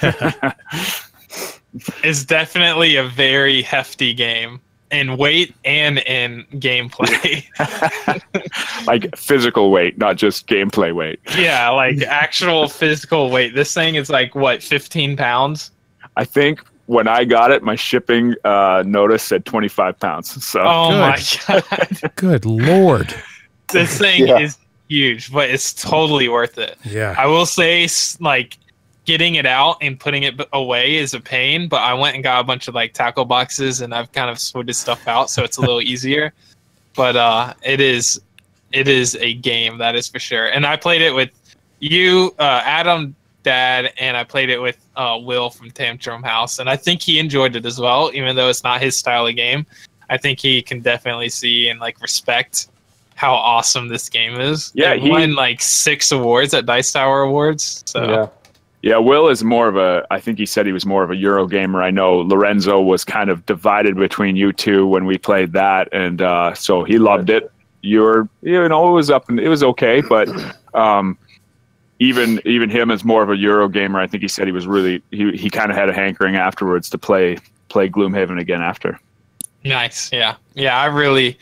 It's 2.04 2.24
definitely 2.24 2.96
a 2.96 3.04
very 3.08 3.62
hefty 3.62 4.12
game 4.14 4.60
in 4.90 5.16
weight 5.16 5.54
and 5.64 5.98
in 6.00 6.44
gameplay. 6.56 7.46
like 8.86 9.16
physical 9.16 9.70
weight, 9.70 9.96
not 9.98 10.16
just 10.16 10.46
gameplay 10.46 10.94
weight. 10.94 11.18
yeah, 11.38 11.68
like 11.70 12.02
actual 12.02 12.68
physical 12.68 13.30
weight. 13.30 13.54
This 13.54 13.72
thing 13.72 13.94
is 13.94 14.10
like 14.10 14.34
what, 14.34 14.62
15 14.62 15.16
pounds? 15.16 15.70
I 16.16 16.24
think 16.24 16.60
when 16.86 17.08
I 17.08 17.24
got 17.24 17.50
it, 17.50 17.62
my 17.62 17.74
shipping 17.74 18.34
uh, 18.44 18.82
notice 18.86 19.22
said 19.22 19.46
25 19.46 19.98
pounds. 19.98 20.44
So 20.44 20.60
Oh 20.62 20.90
Good. 20.90 20.98
my 21.00 21.22
god. 21.70 22.12
Good 22.16 22.44
Lord. 22.44 23.14
This 23.72 23.96
thing 23.98 24.26
Yeah. 24.26 24.40
is 24.40 24.58
huge, 24.88 25.32
but 25.32 25.48
it's 25.48 25.72
totally 25.72 26.28
worth 26.28 26.58
it. 26.58 26.76
Yeah. 26.84 27.14
I 27.16 27.26
will 27.26 27.46
say 27.46 27.88
like 28.20 28.58
getting 29.04 29.34
it 29.34 29.46
out 29.46 29.76
and 29.80 29.98
putting 29.98 30.22
it 30.22 30.40
away 30.52 30.96
is 30.96 31.12
a 31.14 31.20
pain, 31.20 31.68
but 31.68 31.82
I 31.82 31.92
went 31.94 32.14
and 32.14 32.22
got 32.22 32.40
a 32.40 32.44
bunch 32.44 32.68
of 32.68 32.74
like 32.74 32.92
tackle 32.94 33.24
boxes 33.24 33.80
and 33.80 33.92
I've 33.94 34.12
kind 34.12 34.30
of 34.30 34.38
sorted 34.38 34.76
stuff 34.76 35.08
out 35.08 35.28
so 35.30 35.42
it's 35.42 35.56
a 35.56 35.60
little 35.60 35.80
easier. 35.82 36.32
But 36.94 37.16
uh 37.16 37.54
it 37.62 37.80
is 37.80 38.20
it 38.72 38.86
is 38.86 39.16
a 39.16 39.32
game 39.32 39.78
that 39.78 39.94
is 39.96 40.08
for 40.08 40.18
sure. 40.18 40.48
And 40.48 40.66
I 40.66 40.76
played 40.76 41.00
it 41.00 41.12
with 41.14 41.30
you, 41.80 42.34
uh 42.38 42.60
Adam, 42.64 43.14
Dad, 43.44 43.94
and 43.98 44.14
I 44.14 44.24
played 44.24 44.50
it 44.50 44.58
with 44.60 44.76
uh 44.94 45.18
Will 45.22 45.48
from 45.48 45.70
Tantrum 45.70 46.22
House 46.22 46.58
and 46.58 46.68
I 46.68 46.76
think 46.76 47.00
he 47.00 47.18
enjoyed 47.18 47.56
it 47.56 47.64
as 47.64 47.80
well, 47.80 48.10
even 48.12 48.36
though 48.36 48.50
it's 48.50 48.62
not 48.62 48.82
his 48.82 48.94
style 48.94 49.26
of 49.26 49.34
game. 49.36 49.64
I 50.10 50.18
think 50.18 50.38
he 50.38 50.60
can 50.60 50.80
definitely 50.80 51.30
see 51.30 51.68
and 51.70 51.80
like 51.80 51.98
respect 52.02 52.68
how 53.14 53.32
awesome 53.32 53.88
this 53.88 54.10
game 54.10 54.38
is. 54.38 54.70
Yeah, 54.74 54.92
it 54.92 55.00
he- 55.00 55.08
won 55.08 55.34
like 55.34 55.62
six 55.62 56.12
awards 56.12 56.52
at 56.52 56.66
Dice 56.66 56.92
Tower 56.92 57.22
Awards. 57.22 57.82
So 57.86 58.04
Yeah. 58.10 58.26
Yeah, 58.82 58.96
Will 58.96 59.28
is 59.28 59.44
more 59.44 59.68
of 59.68 59.76
a. 59.76 60.04
I 60.10 60.18
think 60.18 60.38
he 60.38 60.46
said 60.46 60.66
he 60.66 60.72
was 60.72 60.84
more 60.84 61.04
of 61.04 61.10
a 61.10 61.16
Euro 61.16 61.46
gamer. 61.46 61.82
I 61.82 61.92
know 61.92 62.18
Lorenzo 62.18 62.80
was 62.80 63.04
kind 63.04 63.30
of 63.30 63.46
divided 63.46 63.96
between 63.96 64.34
you 64.34 64.52
two 64.52 64.86
when 64.86 65.06
we 65.06 65.18
played 65.18 65.52
that, 65.52 65.88
and 65.92 66.20
uh, 66.20 66.52
so 66.54 66.82
he 66.82 66.98
loved 66.98 67.30
it. 67.30 67.50
You're, 67.82 68.28
you 68.42 68.68
know, 68.68 68.88
it 68.88 68.92
was 68.92 69.10
up 69.10 69.28
and 69.28 69.38
it 69.38 69.48
was 69.48 69.62
okay, 69.62 70.00
but 70.00 70.28
um, 70.74 71.16
even 72.00 72.40
even 72.44 72.70
him 72.70 72.90
as 72.90 73.04
more 73.04 73.22
of 73.22 73.30
a 73.30 73.36
Euro 73.36 73.68
gamer, 73.68 74.00
I 74.00 74.08
think 74.08 74.22
he 74.22 74.28
said 74.28 74.46
he 74.46 74.52
was 74.52 74.66
really 74.66 75.00
he 75.12 75.30
he 75.32 75.48
kind 75.48 75.70
of 75.70 75.76
had 75.76 75.88
a 75.88 75.92
hankering 75.92 76.34
afterwards 76.34 76.90
to 76.90 76.98
play 76.98 77.38
play 77.68 77.88
Gloomhaven 77.88 78.40
again 78.40 78.62
after. 78.62 78.98
nice. 79.64 80.12
Yeah. 80.12 80.34
Yeah. 80.54 80.76
I 80.76 80.86
really, 80.86 81.38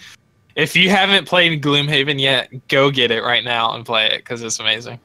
if 0.57 0.77
you 0.77 0.91
haven't 0.91 1.27
played 1.27 1.63
Gloomhaven 1.63 2.21
yet, 2.21 2.51
go 2.69 2.91
get 2.91 3.11
it 3.11 3.23
right 3.23 3.43
now 3.43 3.75
and 3.75 3.85
play 3.85 4.07
it 4.07 4.19
because 4.19 4.43
it's 4.43 4.61
amazing. 4.61 5.01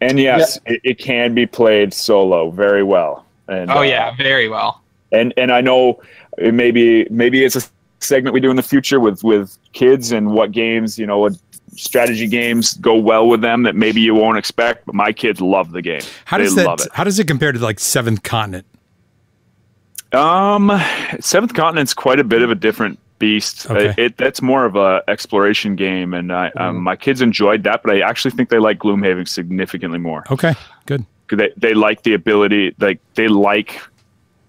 And 0.00 0.18
yes, 0.18 0.58
it, 0.66 0.80
it 0.84 0.98
can 0.98 1.34
be 1.34 1.46
played 1.46 1.92
solo 1.92 2.50
very 2.50 2.82
well. 2.82 3.24
And 3.48 3.70
Oh, 3.70 3.78
uh, 3.78 3.82
yeah. 3.82 4.14
Very 4.16 4.48
well. 4.48 4.82
and 5.12 5.32
and 5.36 5.50
I 5.52 5.60
know 5.60 6.00
it 6.38 6.54
maybe 6.54 7.06
maybe 7.10 7.44
it's 7.44 7.56
a 7.56 7.62
segment 8.00 8.32
we 8.34 8.40
do 8.40 8.50
in 8.50 8.56
the 8.56 8.62
future 8.62 9.00
with 9.00 9.24
with 9.24 9.56
kids 9.72 10.12
and 10.12 10.32
what 10.32 10.52
games 10.52 10.98
you 10.98 11.06
know 11.06 11.18
what 11.18 11.32
strategy 11.74 12.26
games 12.28 12.74
go 12.74 12.94
well 12.96 13.26
with 13.28 13.40
them 13.40 13.62
that 13.64 13.74
maybe 13.74 14.00
you 14.00 14.14
won't 14.14 14.38
expect. 14.38 14.86
But 14.86 14.94
my 14.94 15.12
kids 15.12 15.40
love 15.40 15.72
the 15.72 15.82
game. 15.82 16.02
How 16.24 16.38
they 16.38 16.44
does 16.44 16.56
love 16.56 16.78
that? 16.78 16.86
it. 16.86 16.92
How 16.92 17.04
does 17.04 17.18
it 17.18 17.26
compare 17.26 17.50
to 17.52 17.58
like 17.58 17.80
Seventh 17.80 18.22
Continent? 18.22 18.66
Um, 20.12 20.70
Seventh 21.20 21.54
Continent's 21.54 21.92
quite 21.94 22.18
a 22.18 22.24
bit 22.24 22.42
of 22.42 22.50
a 22.50 22.54
different 22.54 22.98
beast. 23.18 23.70
Okay. 23.70 23.90
It, 23.90 23.98
it 23.98 24.16
that's 24.16 24.40
more 24.42 24.64
of 24.64 24.76
a 24.76 25.02
exploration 25.08 25.76
game, 25.76 26.14
and 26.14 26.32
I, 26.32 26.48
um, 26.56 26.82
my 26.82 26.96
kids 26.96 27.20
enjoyed 27.20 27.62
that. 27.64 27.82
But 27.82 27.94
I 27.94 28.00
actually 28.00 28.32
think 28.32 28.48
they 28.48 28.58
like 28.58 28.78
Gloomhaven 28.78 29.26
significantly 29.28 29.98
more. 29.98 30.24
Okay, 30.30 30.54
good. 30.86 31.04
they 31.30 31.50
they 31.56 31.74
like 31.74 32.02
the 32.02 32.14
ability 32.14 32.74
like 32.78 33.00
they 33.14 33.28
like 33.28 33.80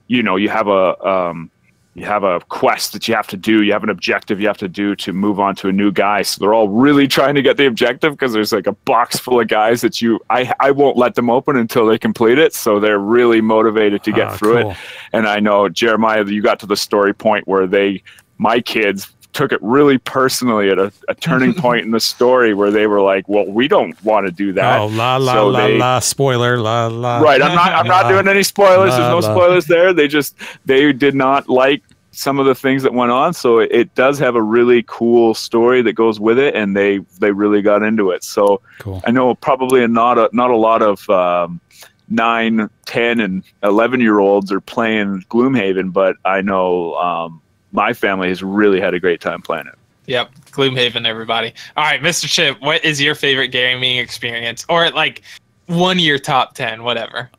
you 0.07 0.23
know 0.23 0.35
you 0.35 0.49
have 0.49 0.67
a 0.67 1.03
um 1.07 1.51
you 1.95 2.05
have 2.05 2.23
a 2.23 2.39
quest 2.49 2.93
that 2.93 3.07
you 3.07 3.15
have 3.15 3.27
to 3.27 3.35
do 3.35 3.61
you 3.63 3.73
have 3.73 3.83
an 3.83 3.89
objective 3.89 4.39
you 4.39 4.47
have 4.47 4.57
to 4.57 4.69
do 4.69 4.95
to 4.95 5.11
move 5.11 5.39
on 5.39 5.53
to 5.55 5.67
a 5.67 5.71
new 5.71 5.91
guy 5.91 6.21
so 6.21 6.39
they're 6.39 6.53
all 6.53 6.69
really 6.69 7.07
trying 7.17 7.35
to 7.35 7.41
get 7.41 7.57
the 7.57 7.65
objective 7.65 8.13
because 8.13 8.31
there's 8.31 8.53
like 8.53 8.67
a 8.67 8.71
box 8.71 9.19
full 9.19 9.39
of 9.41 9.47
guys 9.49 9.81
that 9.81 10.01
you 10.01 10.19
i 10.29 10.53
i 10.61 10.71
won't 10.71 10.95
let 10.97 11.15
them 11.15 11.29
open 11.29 11.57
until 11.57 11.85
they 11.87 11.97
complete 11.97 12.37
it 12.37 12.53
so 12.53 12.79
they're 12.79 12.99
really 12.99 13.41
motivated 13.41 14.03
to 14.03 14.11
get 14.11 14.27
Ah, 14.27 14.37
through 14.37 14.61
cool. 14.61 14.71
it 14.71 14.77
and 15.13 15.27
i 15.27 15.39
know 15.39 15.67
jeremiah 15.67 16.23
you 16.25 16.41
got 16.41 16.59
to 16.59 16.65
the 16.67 16.77
story 16.77 17.13
point 17.13 17.45
where 17.47 17.67
they 17.67 18.01
my 18.39 18.59
kids 18.59 19.07
took 19.31 19.51
it 19.51 19.61
really 19.61 19.99
personally 19.99 20.69
at 20.71 20.79
a, 20.79 20.91
a 21.07 21.13
turning 21.13 21.53
point 21.65 21.85
in 21.85 21.91
the 21.91 21.99
story 21.99 22.55
where 22.55 22.71
they 22.71 22.87
were 22.87 22.99
like 22.99 23.29
well 23.29 23.45
we 23.45 23.67
don't 23.67 24.01
want 24.03 24.25
to 24.25 24.31
do 24.31 24.51
that 24.53 24.79
oh 24.79 24.87
la 24.87 25.17
la 25.17 25.33
So 25.33 25.47
la 25.49 25.67
they- 25.67 25.77
la 25.77 25.99
spoiler 25.99 26.57
la 26.57 26.87
la. 26.87 27.19
right 27.19 27.39
i'm 27.41 27.53
not 27.53 27.71
i'm 27.73 27.85
not 27.87 28.05
La, 28.07 28.09
doing 28.11 28.27
any 28.27 28.41
spoilers 28.41 28.89
there's 28.89 29.07
no 29.07 29.19
la, 29.19 29.27
la. 29.27 29.35
spoilers 29.35 29.65
there 29.67 29.93
they 29.93 30.07
just 30.07 30.35
they 30.65 30.91
did 30.91 31.13
not 31.13 31.47
like 31.47 31.83
some 32.11 32.39
of 32.39 32.47
the 32.47 32.55
things 32.55 32.81
that 32.81 32.91
went 32.93 33.11
on 33.11 33.31
so 33.33 33.59
it, 33.59 33.69
it 33.71 33.93
does 33.93 34.17
have 34.17 34.35
a 34.35 34.41
really 34.41 34.83
cool 34.87 35.35
story 35.35 35.83
that 35.83 35.93
goes 35.93 36.19
with 36.19 36.39
it 36.39 36.55
and 36.55 36.75
they 36.75 36.97
they 37.19 37.31
really 37.31 37.61
got 37.61 37.83
into 37.83 38.09
it 38.09 38.23
so 38.23 38.59
Cool. 38.79 38.99
i 39.05 39.11
know 39.11 39.35
probably 39.35 39.85
not 39.87 40.17
a 40.17 40.27
not 40.33 40.49
a 40.49 40.57
lot 40.57 40.81
of 40.81 41.07
um, 41.11 41.61
9 42.09 42.67
10 42.87 43.19
and 43.19 43.43
11 43.61 44.01
year 44.01 44.17
olds 44.19 44.51
are 44.51 44.59
playing 44.59 45.23
gloomhaven 45.29 45.93
but 45.93 46.15
i 46.25 46.41
know 46.41 46.95
um, 46.95 47.41
my 47.71 47.93
family 47.93 48.27
has 48.29 48.41
really 48.43 48.79
had 48.79 48.93
a 48.93 48.99
great 48.99 49.21
time 49.21 49.41
playing 49.41 49.67
it 49.67 49.75
Yep. 50.07 50.31
Gloomhaven, 50.51 51.05
everybody. 51.05 51.53
All 51.77 51.83
right, 51.83 52.01
Mr. 52.01 52.25
Chip, 52.27 52.59
what 52.61 52.83
is 52.83 52.99
your 52.99 53.13
favorite 53.13 53.49
gaming 53.49 53.97
experience? 53.97 54.65
Or 54.67 54.89
like 54.89 55.21
one 55.67 55.99
year 55.99 56.17
top 56.17 56.55
10, 56.55 56.81
whatever. 56.81 57.29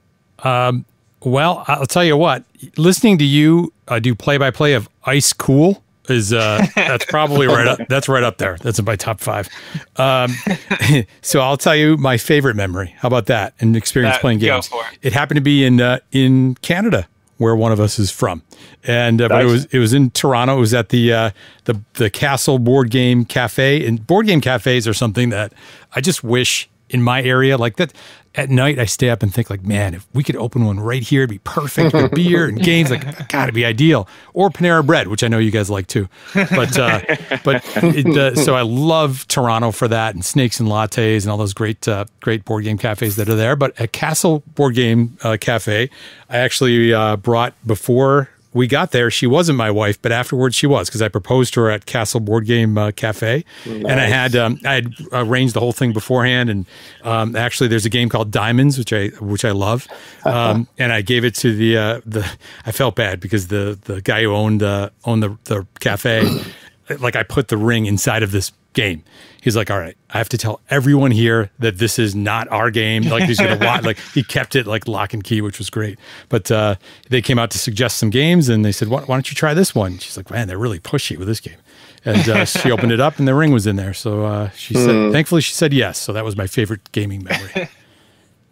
Um, 0.44 0.84
well, 1.24 1.64
I'll 1.66 1.84
tell 1.86 2.04
you 2.04 2.16
what. 2.16 2.44
Listening 2.76 3.18
to 3.18 3.24
you 3.24 3.72
uh, 3.88 3.98
do 3.98 4.14
play 4.14 4.38
by 4.38 4.52
play 4.52 4.74
of 4.74 4.88
Ice 5.04 5.32
Cool 5.32 5.82
is 6.08 6.32
uh, 6.32 6.64
that's 6.76 7.04
probably 7.06 7.48
right 7.48 7.66
up. 7.66 7.80
That's 7.88 8.08
right 8.08 8.22
up 8.22 8.38
there. 8.38 8.56
That's 8.62 8.78
in 8.78 8.84
my 8.84 8.94
top 8.94 9.18
five. 9.18 9.48
Um, 9.96 10.32
so 11.22 11.40
I'll 11.40 11.56
tell 11.56 11.74
you 11.74 11.96
my 11.96 12.18
favorite 12.18 12.54
memory. 12.54 12.94
How 12.98 13.08
about 13.08 13.26
that? 13.26 13.52
An 13.58 13.74
experience 13.74 14.14
That- 14.14 14.20
playing 14.20 14.38
go 14.38 14.46
games. 14.46 14.68
for 14.68 14.82
it. 14.92 14.98
It 15.02 15.12
happened 15.12 15.36
to 15.38 15.42
be 15.42 15.64
in 15.64 15.80
uh, 15.80 15.98
in 16.12 16.54
Canada, 16.62 17.08
where 17.40 17.56
one 17.56 17.72
of 17.72 17.80
us 17.80 17.98
is 17.98 18.10
from, 18.10 18.42
and 18.84 19.22
uh, 19.22 19.28
but 19.28 19.42
it 19.42 19.46
was 19.46 19.64
it 19.66 19.78
was 19.78 19.94
in 19.94 20.10
Toronto. 20.10 20.58
It 20.58 20.60
was 20.60 20.74
at 20.74 20.90
the 20.90 21.12
uh, 21.12 21.30
the 21.64 21.80
the 21.94 22.10
Castle 22.10 22.58
Board 22.58 22.90
Game 22.90 23.24
Cafe, 23.24 23.86
and 23.86 24.06
board 24.06 24.26
game 24.26 24.42
cafes 24.42 24.86
are 24.86 24.92
something 24.92 25.30
that 25.30 25.54
I 25.96 26.02
just 26.02 26.22
wish 26.22 26.68
in 26.90 27.02
my 27.02 27.22
area 27.22 27.56
like 27.56 27.76
that. 27.76 27.92
At 28.36 28.48
night, 28.48 28.78
I 28.78 28.84
stay 28.84 29.10
up 29.10 29.24
and 29.24 29.34
think 29.34 29.50
like, 29.50 29.64
man, 29.64 29.92
if 29.92 30.06
we 30.14 30.22
could 30.22 30.36
open 30.36 30.64
one 30.64 30.78
right 30.78 31.02
here, 31.02 31.22
it'd 31.22 31.30
be 31.30 31.38
perfect 31.38 31.92
with 31.92 32.12
beer 32.12 32.46
and 32.46 32.62
games. 32.62 32.88
Like, 32.88 33.28
gotta 33.28 33.50
be 33.50 33.64
ideal. 33.64 34.06
Or 34.34 34.50
Panera 34.50 34.86
Bread, 34.86 35.08
which 35.08 35.24
I 35.24 35.28
know 35.28 35.38
you 35.38 35.50
guys 35.50 35.68
like 35.68 35.88
too. 35.88 36.08
But 36.34 36.78
uh, 36.78 37.00
but 37.44 37.64
it, 37.76 38.06
uh, 38.16 38.36
so 38.36 38.54
I 38.54 38.62
love 38.62 39.26
Toronto 39.26 39.72
for 39.72 39.88
that 39.88 40.14
and 40.14 40.24
Snakes 40.24 40.60
and 40.60 40.68
Lattes 40.68 41.22
and 41.22 41.30
all 41.30 41.38
those 41.38 41.54
great 41.54 41.88
uh, 41.88 42.04
great 42.20 42.44
board 42.44 42.62
game 42.62 42.78
cafes 42.78 43.16
that 43.16 43.28
are 43.28 43.34
there. 43.34 43.56
But 43.56 43.78
at 43.80 43.90
Castle 43.92 44.44
Board 44.54 44.76
Game 44.76 45.18
uh, 45.22 45.36
Cafe, 45.40 45.90
I 46.28 46.36
actually 46.36 46.94
uh, 46.94 47.16
brought 47.16 47.54
before 47.66 48.28
we 48.52 48.66
got 48.66 48.90
there. 48.90 49.10
She 49.10 49.26
wasn't 49.26 49.58
my 49.58 49.70
wife, 49.70 50.00
but 50.02 50.12
afterwards 50.12 50.56
she 50.56 50.66
was 50.66 50.88
because 50.88 51.02
I 51.02 51.08
proposed 51.08 51.54
to 51.54 51.60
her 51.60 51.70
at 51.70 51.86
Castle 51.86 52.20
Board 52.20 52.46
Game 52.46 52.76
uh, 52.76 52.90
Cafe, 52.90 53.44
and 53.64 54.00
I 54.00 54.06
had 54.06 54.34
um, 54.34 54.58
I 54.64 54.74
had 54.74 54.94
arranged 55.12 55.54
the 55.54 55.60
whole 55.60 55.72
thing 55.72 55.92
beforehand. 55.92 56.50
And 56.50 56.66
um, 57.04 57.36
actually, 57.36 57.68
there's 57.68 57.86
a 57.86 57.90
game 57.90 58.08
called 58.08 58.30
Diamonds, 58.30 58.76
which 58.78 58.92
I 58.92 59.08
which 59.20 59.44
I 59.44 59.52
love, 59.52 59.86
um, 60.24 60.66
and 60.78 60.92
I 60.92 61.02
gave 61.02 61.24
it 61.24 61.34
to 61.36 61.54
the 61.54 61.76
uh, 61.76 62.00
the. 62.04 62.28
I 62.66 62.72
felt 62.72 62.96
bad 62.96 63.20
because 63.20 63.48
the 63.48 63.78
the 63.84 64.02
guy 64.02 64.22
who 64.22 64.34
owned 64.34 64.62
uh, 64.62 64.90
owned 65.04 65.22
the 65.22 65.36
the 65.44 65.66
cafe, 65.78 66.28
like 66.98 67.16
I 67.16 67.22
put 67.22 67.48
the 67.48 67.56
ring 67.56 67.86
inside 67.86 68.22
of 68.22 68.32
this 68.32 68.52
game. 68.72 69.02
He's 69.42 69.56
like, 69.56 69.70
all 69.70 69.78
right, 69.78 69.96
I 70.10 70.18
have 70.18 70.28
to 70.30 70.38
tell 70.38 70.60
everyone 70.70 71.10
here 71.10 71.50
that 71.58 71.78
this 71.78 71.98
is 71.98 72.14
not 72.14 72.46
our 72.48 72.70
game. 72.70 73.04
Like 73.04 73.24
he's 73.24 73.38
gonna 73.38 73.56
watch. 73.64 73.84
Like 73.90 73.98
he 74.14 74.22
kept 74.22 74.54
it 74.54 74.66
like 74.66 74.86
lock 74.86 75.14
and 75.14 75.24
key, 75.24 75.40
which 75.40 75.58
was 75.58 75.70
great. 75.70 75.98
But 76.28 76.50
uh, 76.50 76.74
they 77.08 77.22
came 77.22 77.38
out 77.38 77.50
to 77.52 77.58
suggest 77.58 77.96
some 77.98 78.10
games, 78.10 78.48
and 78.48 78.64
they 78.64 78.72
said, 78.72 78.88
why, 78.88 79.00
why 79.02 79.16
don't 79.16 79.30
you 79.30 79.34
try 79.34 79.54
this 79.54 79.74
one? 79.74 79.98
She's 79.98 80.16
like, 80.16 80.30
man, 80.30 80.46
they're 80.48 80.58
really 80.58 80.78
pushy 80.80 81.16
with 81.16 81.26
this 81.26 81.40
game. 81.40 81.56
And 82.04 82.28
uh, 82.28 82.44
she 82.44 82.70
opened 82.72 82.92
it 82.92 83.00
up, 83.00 83.18
and 83.18 83.26
the 83.26 83.34
ring 83.34 83.52
was 83.52 83.66
in 83.66 83.76
there. 83.76 83.94
So 83.94 84.24
uh, 84.24 84.50
she 84.50 84.74
said, 84.74 85.10
thankfully, 85.12 85.40
she 85.40 85.54
said 85.54 85.72
yes. 85.72 85.98
So 85.98 86.12
that 86.12 86.24
was 86.24 86.36
my 86.36 86.46
favorite 86.46 86.92
gaming 86.92 87.24
memory. 87.24 87.68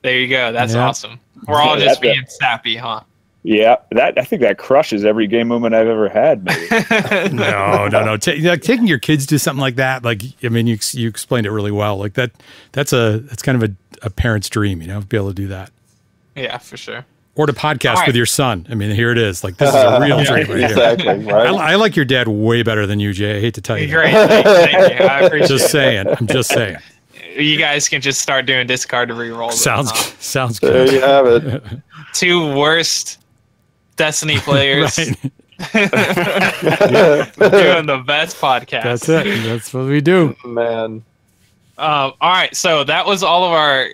There 0.02 0.16
you 0.16 0.28
go. 0.28 0.52
That's 0.52 0.74
Yeah. 0.74 0.86
awesome. 0.86 1.18
We're 1.48 1.60
all 1.60 1.76
Yeah, 1.76 1.86
just 1.86 2.00
that- 2.00 2.14
being 2.14 2.24
sappy, 2.28 2.76
huh? 2.76 3.00
Yeah, 3.44 3.76
that 3.92 4.18
I 4.18 4.24
think 4.24 4.42
that 4.42 4.58
crushes 4.58 5.04
every 5.04 5.26
game 5.26 5.48
moment 5.48 5.74
I've 5.74 5.86
ever 5.86 6.08
had. 6.08 6.44
Maybe. 6.70 7.34
no, 7.34 7.88
no, 7.88 8.04
no. 8.04 8.16
Ta- 8.16 8.32
like, 8.42 8.62
taking 8.62 8.86
your 8.86 8.98
kids 8.98 9.26
to 9.26 9.38
something 9.38 9.60
like 9.60 9.76
that, 9.76 10.02
like 10.04 10.22
I 10.42 10.48
mean, 10.48 10.66
you 10.66 10.76
you 10.92 11.08
explained 11.08 11.46
it 11.46 11.50
really 11.52 11.70
well. 11.70 11.96
Like 11.96 12.14
that, 12.14 12.32
that's 12.72 12.92
a 12.92 13.20
that's 13.20 13.42
kind 13.42 13.62
of 13.62 13.70
a, 13.70 14.06
a 14.06 14.10
parent's 14.10 14.48
dream, 14.48 14.82
you 14.82 14.88
know, 14.88 15.00
be 15.00 15.16
able 15.16 15.28
to 15.28 15.34
do 15.34 15.46
that. 15.48 15.70
Yeah, 16.36 16.58
for 16.58 16.76
sure. 16.76 17.06
Or 17.36 17.46
to 17.46 17.52
podcast 17.52 17.90
All 17.90 17.94
right. 18.00 18.06
with 18.08 18.16
your 18.16 18.26
son. 18.26 18.66
I 18.68 18.74
mean, 18.74 18.90
here 18.90 19.12
it 19.12 19.18
is. 19.18 19.44
Like 19.44 19.56
this 19.56 19.68
is 19.68 19.74
a 19.76 20.00
real 20.00 20.22
dream 20.24 20.48
right 20.48 20.58
here. 20.58 20.66
exactly. 20.66 21.08
I, 21.08 21.14
Right. 21.14 21.46
I 21.54 21.74
like 21.76 21.94
your 21.94 22.04
dad 22.04 22.26
way 22.26 22.64
better 22.64 22.86
than 22.86 22.98
you, 22.98 23.12
Jay. 23.12 23.36
I 23.38 23.40
hate 23.40 23.54
to 23.54 23.60
tell 23.60 23.78
you. 23.78 23.86
that. 23.86 23.92
Great. 23.94 24.12
Thank, 24.12 24.46
thank 24.46 24.98
you. 25.00 25.06
I 25.06 25.20
appreciate 25.20 25.48
Just 25.48 25.70
saying. 25.70 26.08
I'm 26.08 26.26
just 26.26 26.50
saying. 26.50 26.76
You 27.36 27.56
guys 27.56 27.88
can 27.88 28.00
just 28.00 28.20
start 28.20 28.46
doing 28.46 28.66
discard 28.66 29.08
to 29.10 29.14
reroll. 29.14 29.52
Sounds 29.52 29.90
Huh? 29.92 29.96
sounds 30.18 30.58
good. 30.58 30.88
There 30.88 30.94
you 30.96 31.00
have 31.00 31.26
it. 31.26 31.62
Two 32.14 32.56
worst 32.56 33.20
Destiny 33.98 34.38
players 34.44 34.98
Right. 34.98 35.32
doing 35.72 37.86
the 37.86 38.02
best 38.06 38.40
podcast. 38.40 38.84
That's 38.84 39.08
it. 39.08 39.24
That's 39.44 39.74
what 39.74 39.86
we 39.86 40.00
do. 40.00 40.34
Man. 40.44 41.02
Um, 41.78 42.12
all 42.20 42.32
right, 42.32 42.54
so 42.56 42.84
that 42.84 43.06
was 43.06 43.22
all 43.22 43.44
of 43.44 43.52
our 43.52 43.88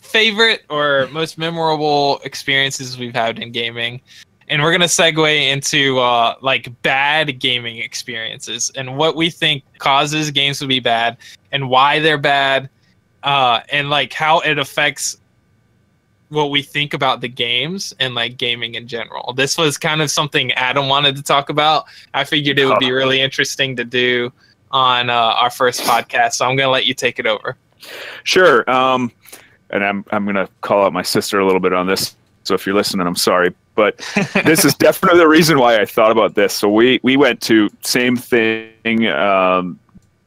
favorite 0.00 0.64
or 0.70 1.08
most 1.12 1.38
memorable 1.38 2.20
experiences 2.24 2.98
we've 2.98 3.14
had 3.14 3.38
in 3.38 3.52
gaming, 3.52 4.00
and 4.48 4.62
we're 4.62 4.72
gonna 4.72 4.86
segue 4.86 5.50
into 5.50 5.98
uh, 5.98 6.36
like 6.40 6.70
bad 6.82 7.38
gaming 7.40 7.78
experiences 7.78 8.70
and 8.76 8.96
what 8.96 9.16
we 9.16 9.28
think 9.30 9.62
causes 9.78 10.30
games 10.30 10.58
to 10.60 10.66
be 10.66 10.80
bad 10.80 11.16
and 11.52 11.68
why 11.68 11.98
they're 12.00 12.18
bad, 12.18 12.68
uh, 13.24 13.60
and 13.70 13.90
like 13.90 14.12
how 14.12 14.40
it 14.40 14.58
affects 14.58 15.18
what 16.28 16.50
we 16.50 16.62
think 16.62 16.94
about 16.94 17.20
the 17.20 17.28
games 17.28 17.94
and 18.00 18.14
like 18.14 18.36
gaming 18.36 18.74
in 18.74 18.88
general. 18.88 19.32
This 19.32 19.56
was 19.56 19.78
kind 19.78 20.02
of 20.02 20.10
something 20.10 20.52
Adam 20.52 20.88
wanted 20.88 21.16
to 21.16 21.22
talk 21.22 21.50
about. 21.50 21.84
I 22.14 22.24
figured 22.24 22.58
it 22.58 22.66
would 22.66 22.78
be 22.78 22.92
really 22.92 23.20
interesting 23.20 23.76
to 23.76 23.84
do 23.84 24.32
on 24.70 25.08
uh, 25.08 25.12
our 25.12 25.50
first 25.50 25.82
podcast. 25.82 26.34
So 26.34 26.46
I'm 26.46 26.56
going 26.56 26.66
to 26.66 26.72
let 26.72 26.86
you 26.86 26.94
take 26.94 27.18
it 27.18 27.26
over. 27.26 27.56
Sure. 28.24 28.68
Um, 28.68 29.12
and 29.70 29.84
I'm 29.84 30.04
I'm 30.10 30.24
gonna 30.24 30.48
call 30.60 30.84
out 30.84 30.92
my 30.92 31.02
sister 31.02 31.40
a 31.40 31.46
little 31.46 31.60
bit 31.60 31.72
on 31.72 31.86
this. 31.86 32.16
So 32.44 32.54
if 32.54 32.66
you're 32.66 32.74
listening, 32.74 33.06
I'm 33.06 33.16
sorry, 33.16 33.54
but 33.74 33.98
this 34.44 34.64
is 34.64 34.74
definitely 34.74 35.18
the 35.18 35.28
reason 35.28 35.58
why 35.58 35.80
I 35.80 35.84
thought 35.84 36.10
about 36.10 36.34
this. 36.34 36.54
So 36.54 36.68
we 36.68 37.00
we 37.02 37.16
went 37.16 37.40
to 37.42 37.68
same 37.82 38.16
thing, 38.16 39.06
um, 39.08 39.78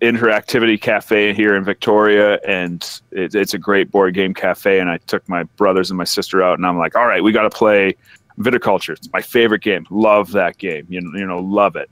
Interactivity 0.02 0.80
Cafe 0.80 1.34
here 1.34 1.56
in 1.56 1.64
Victoria, 1.64 2.39
and 2.47 3.02
it, 3.12 3.36
it's 3.36 3.54
a 3.54 3.58
great 3.58 3.91
board 3.91 4.14
game 4.14 4.34
cafe. 4.34 4.80
And 4.80 4.89
I 4.89 4.97
took 4.97 5.28
my 5.28 5.43
brothers 5.43 5.91
and 5.91 5.97
my 5.97 6.06
sister 6.06 6.41
out, 6.41 6.58
and 6.58 6.66
I'm 6.66 6.78
like, 6.78 6.95
all 6.95 7.06
right, 7.06 7.24
we 7.24 7.32
got 7.32 7.43
to 7.43 7.50
play 7.50 7.95
Viticulture. 8.39 8.91
It's 8.91 9.12
my 9.12 9.22
favorite 9.22 9.62
game. 9.62 9.86
Love 9.89 10.32
that 10.32 10.58
game. 10.58 10.86
You 10.89 11.02
know, 11.02 11.20
you 11.20 11.26
know, 11.26 11.39
love 11.39 11.76
it. 11.76 11.89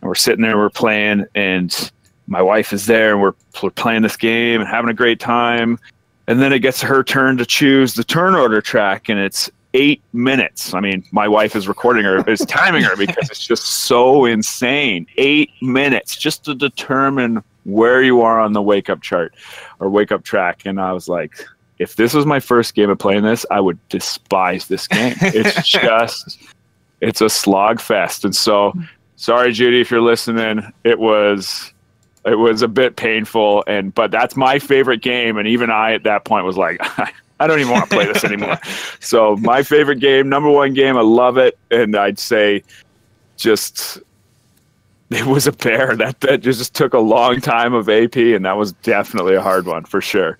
And 0.00 0.08
we're 0.08 0.14
sitting 0.14 0.42
there, 0.42 0.56
we're 0.56 0.70
playing, 0.70 1.26
and 1.34 1.92
my 2.26 2.40
wife 2.40 2.72
is 2.72 2.86
there, 2.86 3.12
and 3.12 3.20
we're, 3.20 3.34
we're 3.62 3.70
playing 3.70 4.02
this 4.02 4.16
game 4.16 4.60
and 4.60 4.68
having 4.68 4.90
a 4.90 4.94
great 4.94 5.20
time. 5.20 5.78
And 6.26 6.40
then 6.40 6.54
it 6.54 6.60
gets 6.60 6.80
her 6.80 7.04
turn 7.04 7.36
to 7.36 7.44
choose 7.44 7.92
the 7.92 8.04
turn 8.04 8.34
order 8.34 8.62
track, 8.62 9.10
and 9.10 9.18
it's 9.18 9.50
eight 9.74 10.02
minutes. 10.12 10.72
I 10.72 10.80
mean, 10.80 11.04
my 11.10 11.28
wife 11.28 11.54
is 11.54 11.68
recording 11.68 12.04
her, 12.04 12.26
is 12.28 12.40
timing 12.46 12.84
her 12.84 12.96
because 12.96 13.28
it's 13.28 13.46
just 13.46 13.64
so 13.64 14.24
insane. 14.24 15.06
Eight 15.16 15.50
minutes 15.60 16.16
just 16.16 16.44
to 16.44 16.54
determine 16.54 17.42
where 17.64 18.02
you 18.02 18.22
are 18.22 18.40
on 18.40 18.52
the 18.52 18.62
wake 18.62 18.88
up 18.88 19.02
chart 19.02 19.34
or 19.80 19.90
wake 19.90 20.12
up 20.12 20.22
track. 20.22 20.62
And 20.64 20.80
I 20.80 20.92
was 20.92 21.08
like, 21.08 21.44
if 21.78 21.96
this 21.96 22.14
was 22.14 22.24
my 22.24 22.40
first 22.40 22.74
game 22.74 22.88
of 22.88 22.98
playing 22.98 23.24
this, 23.24 23.44
I 23.50 23.60
would 23.60 23.78
despise 23.88 24.68
this 24.68 24.86
game. 24.86 25.16
It's 25.20 25.62
just, 25.68 26.38
it's 27.00 27.20
a 27.20 27.28
slog 27.28 27.80
fest. 27.80 28.24
And 28.24 28.34
so, 28.34 28.72
sorry, 29.16 29.52
Judy, 29.52 29.80
if 29.80 29.90
you're 29.90 30.00
listening, 30.00 30.72
it 30.84 30.98
was 30.98 31.72
it 32.24 32.36
was 32.36 32.62
a 32.62 32.68
bit 32.68 32.96
painful 32.96 33.62
and 33.66 33.94
but 33.94 34.10
that's 34.10 34.34
my 34.34 34.58
favorite 34.58 35.02
game 35.02 35.36
and 35.36 35.46
even 35.46 35.68
i 35.68 35.92
at 35.92 36.04
that 36.04 36.24
point 36.24 36.46
was 36.46 36.56
like 36.56 36.80
i 37.40 37.46
don't 37.46 37.60
even 37.60 37.72
want 37.72 37.88
to 37.88 37.94
play 37.96 38.06
this 38.06 38.24
anymore 38.24 38.58
so 39.00 39.36
my 39.36 39.62
favorite 39.62 40.00
game 40.00 40.28
number 40.28 40.50
one 40.50 40.72
game 40.74 40.96
i 40.96 41.00
love 41.00 41.36
it 41.36 41.58
and 41.70 41.96
i'd 41.96 42.18
say 42.18 42.62
just 43.36 43.98
it 45.10 45.26
was 45.26 45.46
a 45.46 45.52
bear 45.52 45.96
that 46.02 46.20
that 46.20 46.40
just 46.40 46.74
took 46.74 46.94
a 46.94 46.98
long 46.98 47.40
time 47.40 47.74
of 47.74 47.88
ap 47.88 48.16
and 48.16 48.44
that 48.44 48.56
was 48.56 48.72
definitely 48.74 49.34
a 49.34 49.40
hard 49.42 49.66
one 49.66 49.84
for 49.84 50.00
sure 50.00 50.36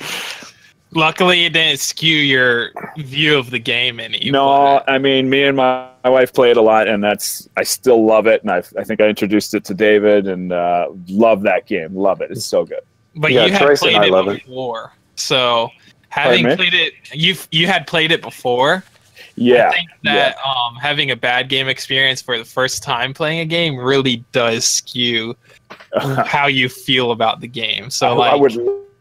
Luckily, 0.96 1.44
it 1.44 1.52
didn't 1.52 1.80
skew 1.80 2.16
your 2.16 2.70
view 2.98 3.36
of 3.36 3.50
the 3.50 3.58
game 3.58 3.98
any. 3.98 4.30
no 4.30 4.80
i 4.86 4.96
mean 4.96 5.28
me 5.28 5.42
and 5.42 5.56
my, 5.56 5.88
my 6.04 6.10
wife 6.10 6.32
play 6.32 6.52
it 6.52 6.56
a 6.56 6.62
lot 6.62 6.86
and 6.86 7.02
that's 7.02 7.48
i 7.56 7.64
still 7.64 8.06
love 8.06 8.28
it 8.28 8.42
and 8.42 8.50
i 8.52 8.58
i 8.78 8.84
think 8.84 9.00
i 9.00 9.08
introduced 9.08 9.54
it 9.54 9.64
to 9.64 9.74
david 9.74 10.28
and 10.28 10.52
uh, 10.52 10.86
love 11.08 11.42
that 11.42 11.66
game 11.66 11.96
love 11.96 12.20
it 12.20 12.30
it's 12.30 12.44
so 12.44 12.64
good 12.64 12.78
but 13.16 13.32
Yeah, 13.32 13.46
you 13.46 13.52
had 13.52 13.62
Trace 13.62 13.80
played 13.80 13.96
it 14.02 14.10
love 14.10 14.28
it. 14.28 14.44
before. 14.44 14.92
So 15.16 15.70
having 16.14 16.44
Pardon 16.44 16.58
me? 16.64 16.70
played 16.70 16.74
it, 16.74 16.94
you 17.12 17.34
you 17.50 17.66
had 17.66 17.86
played 17.88 18.12
it 18.12 18.22
before. 18.22 18.84
yeah 19.34 19.68
I 19.68 19.72
think 19.72 19.90
that 20.04 20.36
um, 20.46 20.76
having 20.76 21.10
a 21.10 21.16
bad 21.16 21.48
game 21.48 21.66
experience 21.66 22.22
for 22.22 22.38
the 22.38 22.44
first 22.44 22.84
time 22.84 23.12
playing 23.12 23.40
a 23.40 23.44
game 23.44 23.76
really 23.76 24.24
does 24.30 24.64
skew 24.64 25.34
how 26.24 26.46
you 26.46 26.68
feel 26.68 27.10
about 27.10 27.40
the 27.40 27.48
game. 27.48 27.90
So 27.90 28.08
I, 28.08 28.12
like, 28.12 28.32
I 28.32 28.36
would 28.36 28.56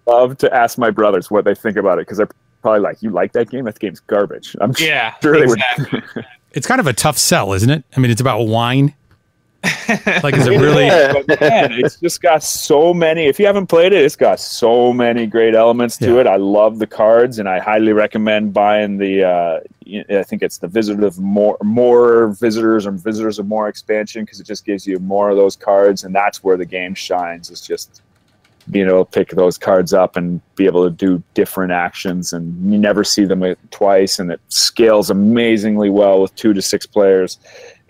love 0.08 0.38
to 0.40 0.54
ask 0.54 0.78
my 0.80 0.90
brothers 0.90 1.30
what 1.30 1.46
they 1.46 1.54
think 1.54 1.78
about 1.78 2.00
it 2.00 2.02
because 2.02 2.18
they're 2.18 2.30
probably 2.64 2.80
like, 2.80 3.02
"You 3.04 3.12
like 3.12 3.34
that 3.34 3.50
game? 3.52 3.66
That 3.66 3.78
game's 3.78 4.00
garbage." 4.00 4.56
I'm 4.60 4.74
yeah, 4.80 5.14
sure 5.22 5.40
they 5.40 5.46
would. 5.46 5.62
It's 6.54 6.68
kind 6.68 6.80
of 6.80 6.86
a 6.86 6.94
tough 6.94 7.18
sell, 7.18 7.54
isn't 7.54 7.70
it? 7.72 7.84
I 7.98 8.00
mean, 8.00 8.12
it's 8.12 8.22
about 8.22 8.44
wine. 8.44 8.94
Like, 10.24 10.36
is 10.36 10.48
it 10.48 10.60
really? 10.60 10.90
But 11.28 11.40
man, 11.40 11.72
it's 11.74 11.98
just 12.00 12.22
got 12.22 12.44
so 12.44 12.94
many. 12.94 13.26
If 13.26 13.40
you 13.40 13.46
haven't 13.46 13.68
played 13.68 13.94
it, 13.94 14.04
it's 14.04 14.16
got 14.16 14.40
so 14.40 14.92
many 14.94 15.26
great 15.28 15.56
elements 15.56 15.98
to 15.98 16.16
Yeah. 16.16 16.22
it. 16.22 16.28
I 16.28 16.36
love 16.38 16.80
the 16.80 16.88
cards, 16.88 17.40
and 17.40 17.48
I 17.48 17.60
highly 17.60 17.94
recommend 17.94 18.54
buying 18.54 18.98
the. 18.98 19.24
Uh, 19.24 19.60
y- 19.86 20.06
I 20.10 20.24
think 20.24 20.42
it's 20.44 20.58
the 20.58 20.68
Visitor 20.68 21.06
of 21.06 21.20
More, 21.20 21.58
Moor 21.64 22.28
Visitors 22.40 22.86
or 22.86 22.92
Visitors 22.92 23.40
of 23.40 23.48
More 23.48 23.68
expansion 23.68 24.24
because 24.26 24.40
it 24.40 24.48
just 24.48 24.66
gives 24.66 24.86
you 24.88 25.00
more 25.00 25.30
of 25.30 25.38
those 25.38 25.56
cards, 25.56 26.04
and 26.04 26.14
that's 26.14 26.44
where 26.44 26.58
the 26.58 26.66
game 26.66 26.94
shines. 26.96 27.50
It's 27.50 27.66
just 27.66 28.02
being 28.72 28.88
able 28.88 29.04
to 29.04 29.12
pick 29.12 29.30
those 29.32 29.58
cards 29.58 29.94
up 29.94 30.16
and 30.16 30.40
be 30.56 30.66
able 30.66 30.86
to 30.86 30.90
do 30.90 31.22
different 31.34 31.74
actions, 31.74 32.32
and 32.32 32.72
you 32.72 32.78
never 32.80 33.04
see 33.04 33.26
them 33.26 33.44
twice, 33.72 34.20
and 34.20 34.32
it 34.32 34.40
scales 34.48 35.10
amazingly 35.10 35.90
well 35.90 36.22
with 36.22 36.34
two 36.36 36.54
to 36.54 36.62
six 36.62 36.86
players, 36.86 37.40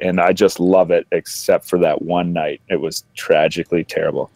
and 0.04 0.20
I 0.20 0.34
just 0.34 0.60
love 0.60 0.91
it. 0.91 1.08
Except 1.12 1.66
for 1.66 1.80
that 1.80 2.01
one 2.04 2.34
night, 2.34 2.62
it 2.70 2.82
was 2.82 3.04
tragically 3.16 3.84
terrible. 3.84 4.30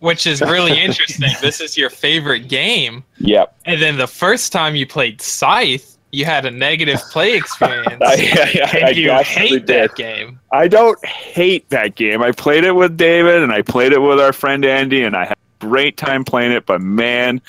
Which 0.00 0.26
is 0.26 0.40
really 0.40 0.78
interesting. 0.82 1.28
this 1.42 1.60
is 1.60 1.76
your 1.76 1.90
favorite 1.90 2.48
game, 2.48 3.04
Yep. 3.18 3.54
and 3.66 3.80
then 3.82 3.96
the 3.98 4.06
first 4.06 4.52
time 4.52 4.74
you 4.76 4.86
played 4.86 5.20
Scythe, 5.20 5.96
you 6.12 6.24
had 6.24 6.44
a 6.46 6.50
negative 6.50 7.00
play 7.10 7.36
experience, 7.36 8.00
I, 8.00 8.60
I, 8.62 8.78
I 8.84 8.88
and 8.88 8.96
you 8.96 9.10
hate 9.12 9.50
did. 9.50 9.66
that 9.66 9.94
game. 9.96 10.38
I 10.52 10.68
don't 10.68 11.02
hate 11.04 11.68
that 11.70 11.96
game. 11.96 12.22
I 12.22 12.30
played 12.32 12.64
it 12.64 12.72
with 12.72 12.96
David 12.96 13.42
and 13.42 13.50
I 13.52 13.62
played 13.62 13.92
it 13.92 13.98
with 14.00 14.20
our 14.20 14.32
friend 14.32 14.64
Andy 14.64 15.02
and 15.02 15.16
I 15.16 15.24
had 15.24 15.36
a 15.60 15.66
great 15.66 15.96
time 15.96 16.22
playing 16.24 16.52
it, 16.52 16.66
but 16.66 16.80
man, 16.80 17.40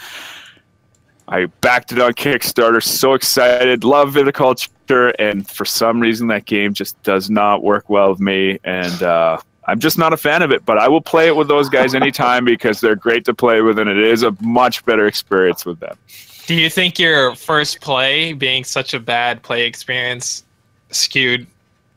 I 1.27 1.45
backed 1.61 1.91
it 1.91 1.99
on 1.99 2.13
Kickstarter. 2.13 2.83
So 2.83 3.13
excited. 3.13 3.83
Love 3.83 4.13
viticulture. 4.13 5.13
And 5.17 5.47
for 5.49 5.65
some 5.65 5.99
reason, 5.99 6.27
that 6.27 6.45
game 6.45 6.73
just 6.73 7.01
does 7.03 7.29
not 7.29 7.63
work 7.63 7.89
well 7.89 8.11
with 8.11 8.19
me. 8.19 8.59
And 8.63 9.01
uh, 9.01 9.39
I'm 9.65 9.79
just 9.79 9.97
not 9.97 10.13
a 10.13 10.17
fan 10.17 10.41
of 10.41 10.51
it, 10.51 10.65
but 10.65 10.77
I 10.77 10.87
will 10.87 11.01
play 11.01 11.27
it 11.27 11.35
with 11.35 11.47
those 11.47 11.69
guys 11.69 11.95
anytime 11.95 12.45
because 12.45 12.79
they're 12.79 12.95
great 12.95 13.25
to 13.25 13.33
play 13.33 13.61
with 13.61 13.79
and 13.79 13.89
it 13.89 13.97
is 13.97 14.23
a 14.23 14.35
much 14.41 14.85
better 14.85 15.07
experience 15.07 15.65
with 15.65 15.79
them. 15.79 15.97
Do 16.45 16.53
you 16.53 16.69
think 16.69 16.99
your 16.99 17.35
first 17.35 17.81
play 17.81 18.33
being 18.33 18.63
such 18.63 18.93
a 18.93 18.99
bad 18.99 19.41
play 19.41 19.65
experience 19.65 20.43
skewed 20.91 21.47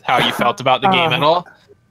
how 0.03 0.25
you 0.27 0.33
felt 0.33 0.61
about 0.61 0.81
the 0.81 0.89
game 0.91 1.13
at 1.13 1.23
all? 1.23 1.47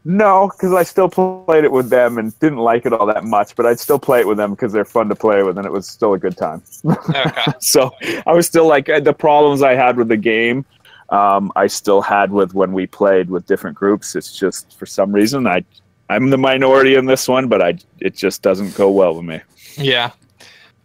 No, 0.09 0.47
because 0.47 0.71
I 0.71 0.83
still 0.83 1.09
played 1.09 1.65
it 1.65 1.71
with 1.73 1.89
them 1.89 2.17
and 2.17 2.37
didn't 2.39 2.59
like 2.59 2.85
it 2.85 2.93
all 2.93 3.05
that 3.07 3.25
much, 3.25 3.57
but 3.57 3.65
I'd 3.65 3.77
still 3.77 3.99
play 3.99 4.21
it 4.21 4.27
with 4.27 4.37
them 4.37 4.51
because 4.51 4.71
they're 4.71 4.85
fun 4.85 5.09
to 5.09 5.15
play 5.15 5.43
with 5.43 5.57
and 5.57 5.65
it 5.65 5.71
was 5.71 5.85
still 5.85 6.13
a 6.13 6.17
good 6.17 6.37
time. 6.37 6.63
Okay. 6.85 7.29
so 7.59 7.93
I 8.25 8.31
was 8.31 8.47
still 8.47 8.67
like 8.67 8.85
the 8.85 9.13
problems 9.13 9.61
I 9.61 9.73
had 9.73 9.97
with 9.97 10.07
the 10.07 10.15
game. 10.15 10.63
Um, 11.09 11.51
I 11.57 11.67
still 11.67 12.01
had 12.01 12.31
with 12.31 12.53
when 12.53 12.71
we 12.71 12.87
played 12.87 13.29
with 13.29 13.45
different 13.47 13.75
groups. 13.75 14.15
It's 14.15 14.31
just 14.31 14.79
for 14.79 14.85
some 14.85 15.11
reason 15.11 15.45
I, 15.45 15.65
I'm 16.09 16.29
the 16.29 16.37
minority 16.37 16.95
in 16.95 17.05
this 17.05 17.27
one, 17.27 17.49
but 17.49 17.61
I 17.61 17.77
it 17.99 18.15
just 18.15 18.41
doesn't 18.41 18.75
go 18.75 18.89
well 18.89 19.13
with 19.13 19.25
me. 19.25 19.41
Yeah. 19.75 20.11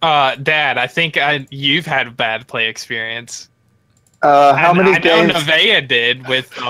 Uh, 0.02 0.34
Dad, 0.34 0.78
I 0.78 0.88
think 0.88 1.16
I, 1.16 1.46
you've 1.48 1.86
had 1.86 2.08
a 2.08 2.10
bad 2.10 2.48
play 2.48 2.68
experience. 2.68 3.48
Uh, 4.22 4.54
how 4.54 4.68
And 4.70 4.78
many 4.78 4.90
I 4.90 4.94
know 4.94 5.00
games? 5.00 5.32
Nevaeh 5.32 5.88
did 5.88 6.26
with. 6.28 6.52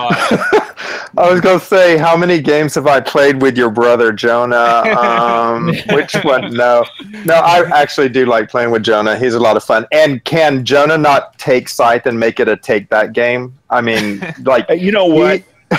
Uh, 1.15 1.25
I 1.27 1.31
was 1.31 1.43
gonna 1.43 1.61
say, 1.61 1.99
how 1.99 2.17
many 2.17 2.41
games 2.41 2.75
have 2.75 2.87
I 2.87 2.99
played 3.01 3.43
with 3.43 3.59
your 3.59 3.69
brother 3.71 4.13
Jonah? 4.13 4.57
Um, 4.99 5.67
which 5.93 6.15
one? 6.25 6.55
No, 6.55 6.87
no. 7.27 7.35
I 7.35 7.65
actually 7.79 8.09
do 8.09 8.25
like 8.25 8.49
playing 8.51 8.71
with 8.71 8.83
Jonah. 8.83 9.19
He's 9.19 9.35
a 9.35 9.39
lot 9.41 9.59
of 9.59 9.63
fun. 9.63 9.87
And 9.93 10.25
can 10.25 10.65
Jonah 10.65 10.97
not 10.97 11.39
take 11.39 11.69
Scythe 11.69 12.07
and 12.07 12.19
make 12.19 12.41
it 12.41 12.49
a 12.49 12.57
take 12.57 12.89
that 12.89 13.13
game? 13.13 13.57
I 13.69 13.83
mean, 13.83 14.21
like 14.43 14.71
Uh, 14.71 14.73
You 14.75 14.91
know 14.93 15.05
what? 15.05 15.43
he- 15.71 15.77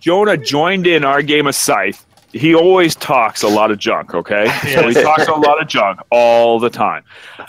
Jonah 0.00 0.36
joined 0.36 0.86
in 0.86 1.02
our 1.04 1.22
game 1.22 1.46
of 1.46 1.54
Scythe. 1.54 2.04
He 2.32 2.54
always 2.54 2.94
talks 2.94 3.42
a 3.42 3.48
lot 3.48 3.70
of 3.70 3.78
junk, 3.78 4.14
okay? 4.14 4.46
So 4.68 4.86
he 4.86 4.94
talks 4.94 5.26
a 5.26 5.32
lot 5.32 5.60
of 5.60 5.66
junk 5.66 6.00
all 6.10 6.58
the 6.60 6.68
time. 6.68 7.02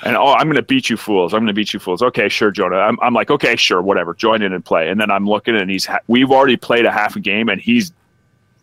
And 0.06 0.16
oh, 0.16 0.34
I'm 0.34 0.48
going 0.48 0.56
to 0.56 0.62
beat 0.62 0.90
you 0.90 0.96
fools. 0.96 1.34
I'm 1.34 1.40
going 1.40 1.48
to 1.48 1.54
beat 1.54 1.74
you 1.74 1.80
fools. 1.80 2.02
Okay, 2.02 2.30
sure, 2.30 2.50
Jonah. 2.50 2.78
I'm, 2.78 2.98
I'm 3.02 3.14
like, 3.14 3.30
okay, 3.30 3.56
sure, 3.56 3.82
whatever. 3.82 4.14
Join 4.14 4.42
in 4.42 4.54
and 4.54 4.64
play. 4.64 4.90
And 4.90 5.00
then 5.00 5.12
I'm 5.12 5.26
looking 5.26 5.56
and 5.56 5.70
he's, 5.70 5.86
ha- 5.86 6.00
we've 6.08 6.32
already 6.32 6.56
played 6.56 6.86
a 6.86 6.92
half 6.92 7.16
a 7.16 7.20
game 7.20 7.50
and 7.50 7.60
he's 7.60 7.92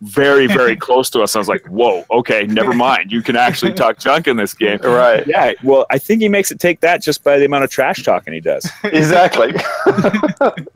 very, 0.01 0.47
very 0.61 0.75
close 0.75 1.09
to 1.11 1.21
us. 1.21 1.35
I 1.35 1.39
was 1.39 1.47
like, 1.47 1.65
whoa, 1.67 2.05
okay, 2.11 2.45
never 2.45 2.73
mind. 2.73 3.11
You 3.11 3.21
can 3.21 3.35
actually 3.35 3.73
talk 3.73 3.97
junk 4.07 4.27
in 4.27 4.37
this 4.37 4.53
game. 4.53 4.79
right? 4.83 5.25
Yeah, 5.27 5.53
well, 5.63 5.85
I 5.89 5.97
think 5.97 6.21
he 6.21 6.29
makes 6.29 6.51
it 6.51 6.59
take 6.59 6.79
that 6.81 7.01
just 7.01 7.23
by 7.23 7.37
the 7.39 7.45
amount 7.45 7.63
of 7.63 7.69
trash 7.69 8.03
talking 8.03 8.33
he 8.33 8.39
does. 8.39 8.69
Exactly. 8.83 9.53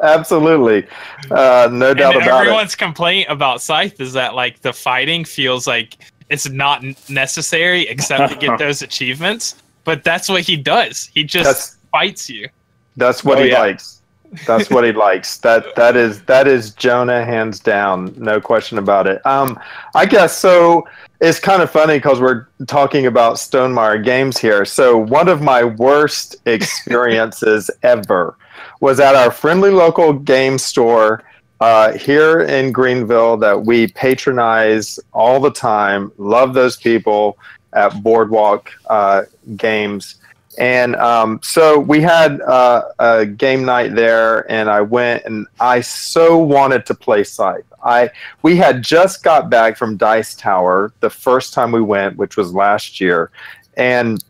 Absolutely. 0.01 0.87
Uh, 1.29 1.69
no 1.71 1.93
doubt 1.93 2.15
and 2.15 2.23
about 2.23 2.37
it. 2.41 2.47
everyone's 2.47 2.75
complaint 2.75 3.27
about 3.29 3.61
Scythe 3.61 3.99
is 3.99 4.13
that 4.13 4.35
like 4.35 4.61
the 4.61 4.73
fighting 4.73 5.23
feels 5.25 5.67
like 5.67 5.97
it's 6.29 6.49
not 6.49 6.83
necessary 7.09 7.87
except 7.87 8.31
to 8.31 8.37
get 8.37 8.57
those 8.57 8.81
achievements. 8.81 9.55
But 9.83 10.03
that's 10.03 10.29
what 10.29 10.41
he 10.41 10.57
does. 10.57 11.09
He 11.13 11.23
just 11.23 11.45
That's- 11.45 11.77
fights 11.91 12.29
you. 12.29 12.49
That's 12.97 13.23
what 13.23 13.39
Oh, 13.39 13.43
he 13.43 13.49
yeah. 13.51 13.59
likes. 13.59 14.00
That's 14.45 14.69
what 14.69 14.83
he 14.83 14.91
likes. 14.91 15.37
That 15.39 15.75
that 15.75 15.95
is 15.95 16.21
that 16.23 16.47
is 16.47 16.73
Jonah 16.73 17.25
hands 17.25 17.59
down, 17.59 18.13
no 18.17 18.39
question 18.39 18.77
about 18.77 19.07
it. 19.07 19.25
Um, 19.25 19.59
I 19.95 20.05
guess 20.05 20.37
so. 20.37 20.87
It's 21.19 21.39
kind 21.39 21.61
of 21.61 21.69
funny 21.69 21.97
because 21.97 22.19
we're 22.19 22.47
talking 22.65 23.05
about 23.05 23.35
Stonemaier 23.35 24.03
games 24.03 24.39
here. 24.39 24.65
So 24.65 24.97
one 24.97 25.27
of 25.27 25.41
my 25.41 25.63
worst 25.63 26.37
experiences 26.45 27.69
ever 27.83 28.35
was 28.79 28.99
at 28.99 29.15
our 29.15 29.29
friendly 29.29 29.69
local 29.69 30.13
game 30.13 30.57
store 30.57 31.23
uh, 31.59 31.93
here 31.93 32.41
in 32.41 32.71
Greenville 32.71 33.37
that 33.37 33.65
we 33.65 33.87
patronize 33.87 34.99
all 35.13 35.39
the 35.39 35.51
time. 35.51 36.11
Love 36.17 36.55
those 36.55 36.75
people 36.75 37.37
at 37.73 38.01
Boardwalk 38.01 38.71
uh, 38.89 39.23
Games. 39.55 40.15
And 40.57 40.95
um, 40.97 41.39
so 41.41 41.79
we 41.79 42.01
had 42.01 42.41
uh, 42.41 42.83
a 42.99 43.25
game 43.25 43.63
night 43.63 43.95
there, 43.95 44.49
and 44.51 44.69
I 44.69 44.81
went 44.81 45.23
and 45.25 45.47
I 45.59 45.81
so 45.81 46.37
wanted 46.37 46.85
to 46.87 46.93
play 46.93 47.23
Scythe. 47.23 47.63
I 47.83 48.09
we 48.41 48.57
had 48.57 48.83
just 48.83 49.23
got 49.23 49.49
back 49.49 49.77
from 49.77 49.97
Dice 49.97 50.35
Tower 50.35 50.93
the 50.99 51.09
first 51.09 51.53
time 51.53 51.71
we 51.71 51.81
went, 51.81 52.17
which 52.17 52.35
was 52.37 52.53
last 52.53 52.99
year, 52.99 53.31
and 53.77 54.23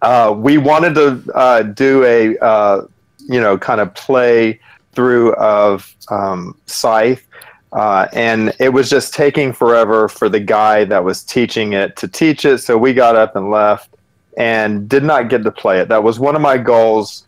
uh, 0.00 0.34
we 0.36 0.58
wanted 0.58 0.94
to 0.94 1.32
uh, 1.34 1.62
do 1.62 2.04
a 2.04 2.38
uh, 2.38 2.86
you 3.18 3.40
know 3.40 3.58
kind 3.58 3.80
of 3.80 3.92
play 3.94 4.60
through 4.92 5.34
of 5.34 5.94
um, 6.08 6.56
Scythe. 6.66 7.26
Uh, 7.72 8.06
and 8.12 8.54
it 8.60 8.68
was 8.68 8.90
just 8.90 9.14
taking 9.14 9.50
forever 9.50 10.06
for 10.06 10.28
the 10.28 10.38
guy 10.38 10.84
that 10.84 11.02
was 11.02 11.22
teaching 11.22 11.72
it 11.72 11.96
to 11.96 12.06
teach 12.06 12.44
it. 12.44 12.58
So 12.58 12.76
we 12.76 12.92
got 12.92 13.16
up 13.16 13.34
and 13.34 13.50
left 13.50 13.88
and 14.36 14.88
did 14.88 15.02
not 15.02 15.28
get 15.28 15.42
to 15.44 15.50
play 15.50 15.80
it. 15.80 15.88
That 15.88 16.02
was 16.02 16.18
one 16.18 16.34
of 16.34 16.42
my 16.42 16.58
goals 16.58 17.26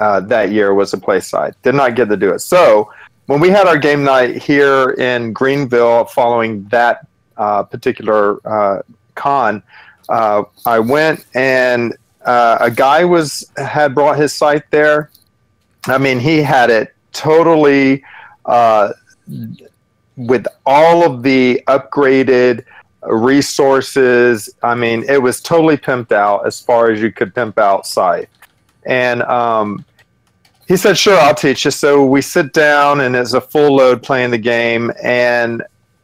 uh, 0.00 0.20
that 0.20 0.50
year 0.52 0.74
was 0.74 0.90
to 0.90 0.98
play 0.98 1.20
Scythe. 1.20 1.54
Did 1.62 1.74
not 1.74 1.94
get 1.94 2.08
to 2.08 2.16
do 2.16 2.30
it. 2.30 2.40
So 2.40 2.92
when 3.26 3.40
we 3.40 3.50
had 3.50 3.66
our 3.66 3.78
game 3.78 4.04
night 4.04 4.36
here 4.42 4.90
in 4.92 5.32
Greenville, 5.32 6.04
following 6.06 6.64
that 6.64 7.06
uh, 7.36 7.62
particular 7.62 8.46
uh, 8.46 8.82
con, 9.14 9.62
uh, 10.08 10.44
I 10.66 10.78
went 10.80 11.24
and 11.34 11.96
uh, 12.24 12.58
a 12.60 12.70
guy 12.70 13.04
was 13.04 13.50
had 13.56 13.94
brought 13.94 14.18
his 14.18 14.32
Scythe 14.32 14.64
there. 14.70 15.10
I 15.86 15.98
mean, 15.98 16.20
he 16.20 16.42
had 16.42 16.70
it 16.70 16.94
totally 17.12 18.04
uh, 18.44 18.92
with 20.16 20.46
all 20.66 21.04
of 21.04 21.22
the 21.22 21.62
upgraded 21.66 22.64
resources. 23.04 24.50
I 24.62 24.74
mean, 24.74 25.04
it 25.08 25.20
was 25.20 25.40
totally 25.40 25.76
pimped 25.76 26.12
out 26.12 26.46
as 26.46 26.60
far 26.60 26.90
as 26.90 27.00
you 27.00 27.12
could 27.12 27.34
pimp 27.34 27.58
out 27.58 27.86
Scythe. 27.86 28.28
And 28.84 29.22
um, 29.22 29.84
he 30.68 30.76
said, 30.76 30.98
"Sure, 30.98 31.18
I'll 31.18 31.34
teach 31.34 31.64
you." 31.64 31.70
So 31.70 32.04
we 32.04 32.22
sit 32.22 32.52
down, 32.52 33.00
and 33.00 33.14
it's 33.14 33.34
a 33.34 33.40
full 33.40 33.76
load 33.76 34.02
playing 34.02 34.30
the 34.30 34.38
game, 34.38 34.92
and 35.02 35.62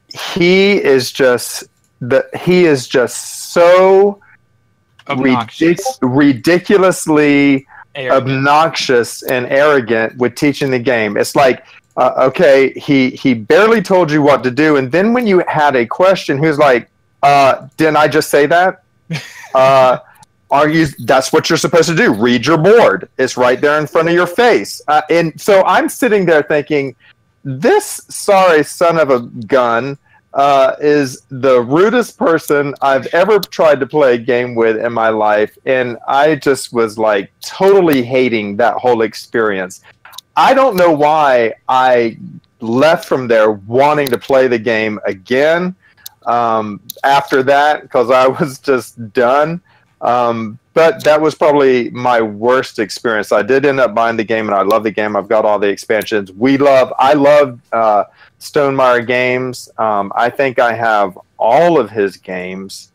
he 0.09 0.83
is 0.83 1.13
just 1.13 1.65
the 2.01 2.29
he 2.41 2.67
is 2.67 2.87
just 2.87 3.53
so 3.53 4.21
ridic- 5.09 5.99
ridiculously 6.03 7.67
Arrogant. 7.95 8.39
obnoxious 8.39 9.23
and 9.23 9.47
arrogant 9.47 10.17
with 10.19 10.35
teaching 10.35 10.71
the 10.71 10.79
game. 10.79 11.17
It's 11.17 11.35
like, 11.35 11.65
uh, 11.99 12.15
okay, 12.29 12.73
he 12.79 13.11
he 13.11 13.35
barely 13.35 13.83
told 13.83 14.11
you 14.11 14.23
what 14.23 14.45
to 14.45 14.51
do, 14.53 14.77
and 14.77 14.91
then 14.91 15.13
when 15.13 15.27
you 15.27 15.43
had 15.49 15.75
a 15.75 15.85
question, 15.85 16.39
he 16.39 16.47
was 16.47 16.59
like, 16.59 16.89
uh, 17.25 17.67
"Didn't 17.77 17.97
I 17.97 18.09
just 18.09 18.31
say 18.31 18.47
that? 18.47 18.83
Uh, 19.55 19.99
are 20.51 20.69
you? 20.69 20.87
That's 21.05 21.33
what 21.33 21.49
you're 21.49 21.57
supposed 21.57 21.89
to 21.89 21.97
do. 21.97 22.13
Read 22.13 22.45
your 22.45 22.59
board. 22.59 23.09
It's 23.17 23.39
right 23.39 23.59
there 23.59 23.79
in 23.81 23.87
front 23.87 24.09
of 24.09 24.15
your 24.15 24.27
face." 24.27 24.83
Uh, 24.87 25.01
and 25.09 25.33
so 25.41 25.65
I'm 25.65 25.89
sitting 25.89 26.27
there 26.27 26.43
thinking, 26.43 26.95
this 27.45 28.03
sorry 28.11 28.63
son 28.63 28.99
of 28.99 29.09
a 29.09 29.21
gun 29.47 29.97
uh, 30.35 30.77
is 30.81 31.23
the 31.31 31.61
rudest 31.63 32.19
person 32.19 32.75
I've 32.83 33.07
ever 33.07 33.39
tried 33.39 33.81
to 33.81 33.87
play 33.87 34.15
a 34.15 34.19
game 34.19 34.55
with 34.55 34.77
in 34.77 34.93
my 34.93 35.09
life. 35.09 35.57
And 35.65 35.97
I 36.07 36.37
just 36.37 36.73
was 36.73 36.99
like 36.99 37.33
totally 37.41 38.03
hating 38.03 38.57
that 38.59 38.75
whole 38.75 39.03
experience. 39.03 39.81
I 40.39 40.55
don't 40.55 40.77
know 40.77 40.93
why 40.93 41.55
I 41.69 42.17
left 42.61 43.07
from 43.07 43.27
there 43.27 43.51
wanting 43.51 44.07
to 44.09 44.19
play 44.19 44.47
the 44.47 44.59
game 44.59 45.01
again 45.05 45.75
um, 46.27 46.81
after 47.03 47.43
that 47.43 47.83
because 47.83 48.11
I 48.11 48.29
was 48.29 48.61
just 48.61 49.13
done. 49.13 49.61
Um, 50.01 50.61
but 50.75 51.03
that 51.03 51.21
was 51.21 51.35
probably 51.35 51.91
my 51.91 52.21
worst 52.21 52.79
experience. 52.79 53.33
I 53.33 53.43
did 53.43 53.67
end 53.67 53.81
up 53.81 53.97
buying 53.97 54.17
the 54.17 54.23
game, 54.23 54.47
and 54.47 54.55
I 54.55 54.63
love 54.63 54.85
the 54.85 54.93
game. 54.93 55.17
I've 55.17 55.29
got 55.29 55.45
all 55.45 55.59
the 55.59 55.69
expansions. 55.69 56.31
We 56.31 56.57
love. 56.57 56.93
I 57.01 57.15
love 57.15 57.61
uh, 57.73 58.05
Stonemaier 58.39 59.05
games. 59.05 59.69
Um, 59.77 60.13
I 60.15 60.31
think 60.31 60.61
I 60.61 60.73
have 60.73 61.19
all 61.37 61.81
of 61.81 61.91
his 61.91 62.17
games. 62.17 62.93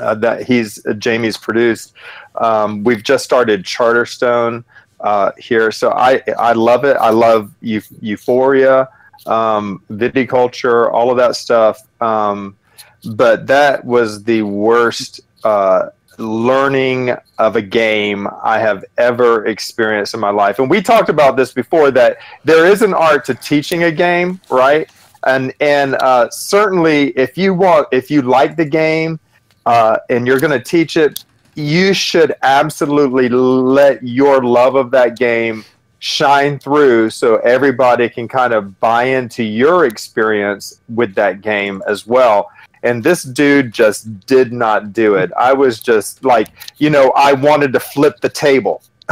uh, 0.00 0.14
that 0.16 0.44
he's 0.44 0.84
uh, 0.86 0.94
Jamey's 0.94 1.36
produced. 1.36 1.92
Um, 2.36 2.82
we've 2.84 3.02
just 3.02 3.24
started 3.24 3.64
Charterstone 3.64 4.64
uh, 5.02 5.32
here, 5.38 5.70
so 5.72 5.90
I 5.90 6.22
I 6.38 6.52
love 6.52 6.84
it. 6.84 6.96
I 6.96 7.10
love 7.10 7.52
Eu- 7.60 7.80
Euphoria, 8.00 8.88
um, 9.26 9.82
viticulture, 9.90 10.92
all 10.92 11.10
of 11.10 11.16
that 11.16 11.36
stuff. 11.36 11.80
Um, 12.00 12.56
but 13.04 13.46
that 13.48 13.84
was 13.84 14.22
the 14.22 14.42
worst 14.42 15.20
uh, 15.44 15.88
learning 16.18 17.16
of 17.38 17.56
a 17.56 17.62
game 17.62 18.28
I 18.42 18.58
have 18.58 18.84
ever 18.98 19.46
experienced 19.46 20.14
in 20.14 20.20
my 20.20 20.30
life. 20.30 20.58
And 20.58 20.70
we 20.70 20.80
talked 20.82 21.08
about 21.08 21.36
this 21.36 21.52
before 21.52 21.90
that 21.92 22.18
there 22.44 22.66
is 22.66 22.82
an 22.82 22.94
art 22.94 23.24
to 23.26 23.34
teaching 23.34 23.84
a 23.84 23.92
game, 23.92 24.40
right? 24.50 24.88
And 25.24 25.52
and 25.60 25.94
uh, 25.96 26.30
certainly 26.30 27.08
if 27.10 27.36
you 27.36 27.54
want, 27.54 27.88
if 27.92 28.10
you 28.10 28.22
like 28.22 28.56
the 28.56 28.64
game 28.64 29.20
uh, 29.66 29.98
and 30.10 30.26
you're 30.26 30.40
going 30.40 30.52
to 30.52 30.62
teach 30.62 30.96
it, 30.96 31.24
you 31.54 31.92
should 31.94 32.34
absolutely 32.42 33.28
let 33.28 34.02
your 34.02 34.42
love 34.42 34.74
of 34.74 34.90
that 34.92 35.18
game 35.18 35.64
shine 35.98 36.58
through 36.58 37.10
so 37.10 37.36
everybody 37.36 38.08
can 38.08 38.26
kind 38.26 38.52
of 38.52 38.78
buy 38.80 39.04
into 39.04 39.42
your 39.44 39.84
experience 39.84 40.80
with 40.88 41.14
that 41.14 41.40
game 41.42 41.82
as 41.86 42.06
well 42.06 42.50
and 42.82 43.04
this 43.04 43.22
dude 43.22 43.72
just 43.72 44.26
did 44.26 44.52
not 44.52 44.92
do 44.92 45.14
it. 45.14 45.30
I 45.38 45.52
was 45.52 45.80
just 45.80 46.24
like, 46.24 46.48
you 46.78 46.90
know, 46.90 47.12
I 47.14 47.32
wanted 47.32 47.72
to 47.74 47.80
flip 47.80 48.20
the 48.20 48.28
table. 48.28 48.82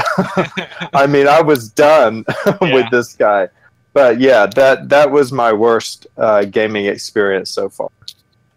I 0.92 1.06
mean, 1.08 1.28
I 1.28 1.40
was 1.40 1.70
done 1.70 2.24
Yeah. 2.46 2.56
with 2.74 2.90
this 2.90 3.14
guy. 3.14 3.48
But 3.92 4.20
yeah, 4.20 4.46
that 4.46 4.88
that 4.88 5.10
was 5.10 5.32
my 5.32 5.52
worst 5.52 6.06
uh, 6.16 6.44
gaming 6.44 6.86
experience 6.86 7.50
so 7.50 7.68
far. 7.68 7.90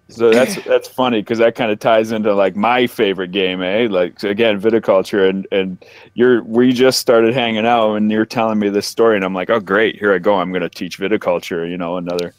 So 0.10 0.32
that's 0.32 0.62
that's 0.66 0.88
funny 0.88 1.22
because 1.22 1.39
that 1.39 1.56
kind 1.56 1.72
of 1.72 1.80
ties 1.80 2.12
into 2.12 2.36
like 2.36 2.56
my 2.56 2.88
favorite 2.88 3.32
game, 3.32 3.64
eh? 3.64 3.88
Like 3.89 4.20
so 4.20 4.30
again, 4.30 4.60
viticulture, 4.60 5.30
and 5.30 5.47
and 5.51 5.84
you're 6.14 6.43
we 6.43 6.74
just 6.74 6.99
started 6.99 7.34
hanging 7.34 7.66
out, 7.66 7.95
and 7.95 8.12
you're 8.12 8.26
telling 8.26 8.60
me 8.60 8.70
this 8.70 8.86
story, 8.86 9.16
and 9.16 9.24
I'm 9.24 9.34
like, 9.34 9.49
oh 9.49 9.60
great, 9.60 9.97
here 9.97 10.14
I 10.14 10.20
go, 10.20 10.36
I'm 10.36 10.51
gonna 10.51 10.70
teach 10.70 10.99
viticulture, 10.99 11.70
you 11.70 11.78
know, 11.78 11.97
another 11.97 12.34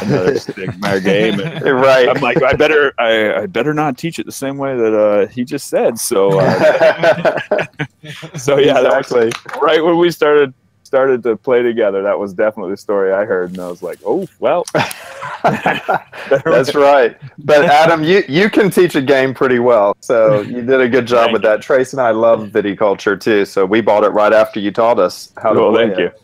another 0.00 1.00
game, 1.00 1.38
and 1.38 1.64
right. 1.80 2.08
I'm 2.08 2.22
like, 2.22 2.42
I 2.42 2.54
better 2.54 2.94
I, 2.98 3.42
I 3.42 3.46
better 3.46 3.74
not 3.74 3.98
teach 3.98 4.18
it 4.18 4.26
the 4.26 4.32
same 4.32 4.56
way 4.56 4.74
that 4.76 4.94
uh, 4.94 5.26
he 5.26 5.44
just 5.44 5.68
said. 5.68 5.98
So 5.98 6.40
uh, 6.40 7.38
so 8.36 8.58
yeah, 8.58 8.80
exactly. 8.80 9.30
right 9.60 9.84
when 9.84 9.98
we 9.98 10.10
started 10.10 10.54
started 10.92 11.22
to 11.22 11.38
play 11.38 11.62
together. 11.62 12.02
That 12.02 12.18
was 12.18 12.34
definitely 12.34 12.72
the 12.72 12.76
story 12.76 13.14
I 13.14 13.24
heard, 13.24 13.52
and 13.52 13.60
I 13.60 13.68
was 13.68 13.82
like, 13.82 13.98
oh 14.04 14.28
well. 14.40 14.62
That's 15.42 16.74
right. 16.74 17.16
But 17.38 17.64
Adam, 17.64 18.04
you, 18.04 18.22
you 18.28 18.50
can 18.50 18.70
teach 18.70 18.94
a 18.94 19.00
game 19.00 19.32
pretty 19.32 19.58
well. 19.58 19.96
So 20.00 20.42
you 20.42 20.60
did 20.60 20.82
a 20.82 20.88
good 20.90 21.06
job 21.06 21.24
Thank 21.28 21.32
with 21.32 21.42
that. 21.44 21.62
Trace 21.62 21.94
and 21.94 22.02
I 22.02 22.10
love 22.10 22.50
viticulture 22.50 23.18
too. 23.18 23.46
So 23.46 23.64
we 23.64 23.80
bought 23.80 24.04
it 24.04 24.10
right 24.10 24.34
after 24.34 24.60
you 24.60 24.70
taught 24.70 24.98
us 24.98 25.32
how 25.42 25.54
to 25.54 25.60
Well, 25.60 25.72
play 25.72 25.86
thank 25.88 25.98
it. 25.98 26.20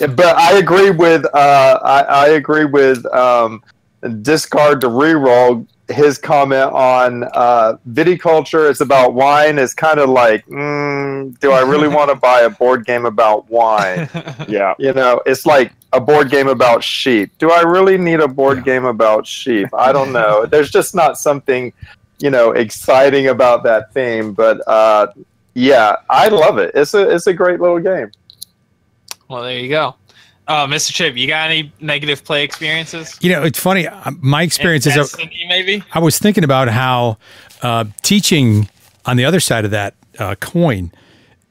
you. 0.00 0.08
But 0.08 0.36
I 0.36 0.58
agree 0.58 0.90
with 0.90 1.24
uh, 1.32 1.78
I, 1.84 2.00
I 2.02 2.26
agree 2.30 2.64
with 2.64 3.06
um, 3.14 3.62
discard 4.22 4.80
to 4.80 4.88
reroll. 4.88 5.64
His 5.88 6.18
comment 6.18 6.72
on 6.72 7.24
uh, 7.34 7.76
viticulture 7.90 8.68
is 8.70 8.80
about 8.80 9.14
wine 9.14 9.58
is 9.58 9.72
kind 9.72 9.98
of 9.98 10.10
like, 10.10 10.46
mm, 10.46 11.38
do 11.40 11.52
I 11.52 11.62
really 11.62 11.88
want 11.88 12.10
to 12.10 12.16
buy 12.28 12.42
a 12.42 12.50
board 12.50 12.84
game 12.84 13.06
about 13.06 13.48
wine? 13.50 14.08
Yeah. 14.48 14.74
You 14.78 14.92
know, 14.92 15.20
it's 15.26 15.44
like 15.44 15.72
a 15.92 16.00
board 16.00 16.30
game 16.30 16.48
about 16.48 16.82
sheep. 16.82 17.32
Do 17.38 17.50
I 17.50 17.62
really 17.62 17.98
need 17.98 18.20
a 18.20 18.28
board 18.28 18.64
game 18.64 18.84
about 18.84 19.26
sheep? 19.26 19.68
I 19.76 19.92
don't 19.92 20.12
know. 20.12 20.46
There's 20.50 20.70
just 20.70 20.94
not 20.94 21.18
something, 21.18 21.72
you 22.18 22.30
know, 22.30 22.52
exciting 22.52 23.28
about 23.28 23.62
that 23.64 23.92
theme. 23.92 24.32
But 24.32 24.66
uh, 24.66 25.08
yeah, 25.54 25.96
I 26.08 26.28
love 26.28 26.58
it. 26.58 26.72
It's 26.74 26.94
a 26.94 27.10
it's 27.14 27.26
a 27.26 27.32
great 27.32 27.60
little 27.60 27.80
game. 27.80 28.10
Well, 29.28 29.42
there 29.42 29.58
you 29.58 29.68
go. 29.68 29.96
Uh, 30.48 30.66
Mr. 30.66 30.92
Chip, 30.92 31.14
you 31.16 31.26
got 31.26 31.50
any 31.50 31.70
negative 31.80 32.24
play 32.24 32.42
experiences? 32.42 33.18
You 33.20 33.30
know, 33.32 33.42
it's 33.42 33.58
funny. 33.60 33.86
uh, 33.86 34.10
My 34.20 34.42
experience 34.42 34.86
is. 34.86 35.14
Maybe. 35.48 35.84
I 35.92 35.98
was 35.98 36.18
thinking 36.18 36.42
about 36.42 36.68
how 36.68 37.18
uh, 37.62 37.84
teaching 38.02 38.68
on 39.04 39.16
the 39.18 39.24
other 39.26 39.40
side 39.40 39.64
of 39.66 39.70
that 39.72 39.94
uh, 40.18 40.34
coin 40.36 40.90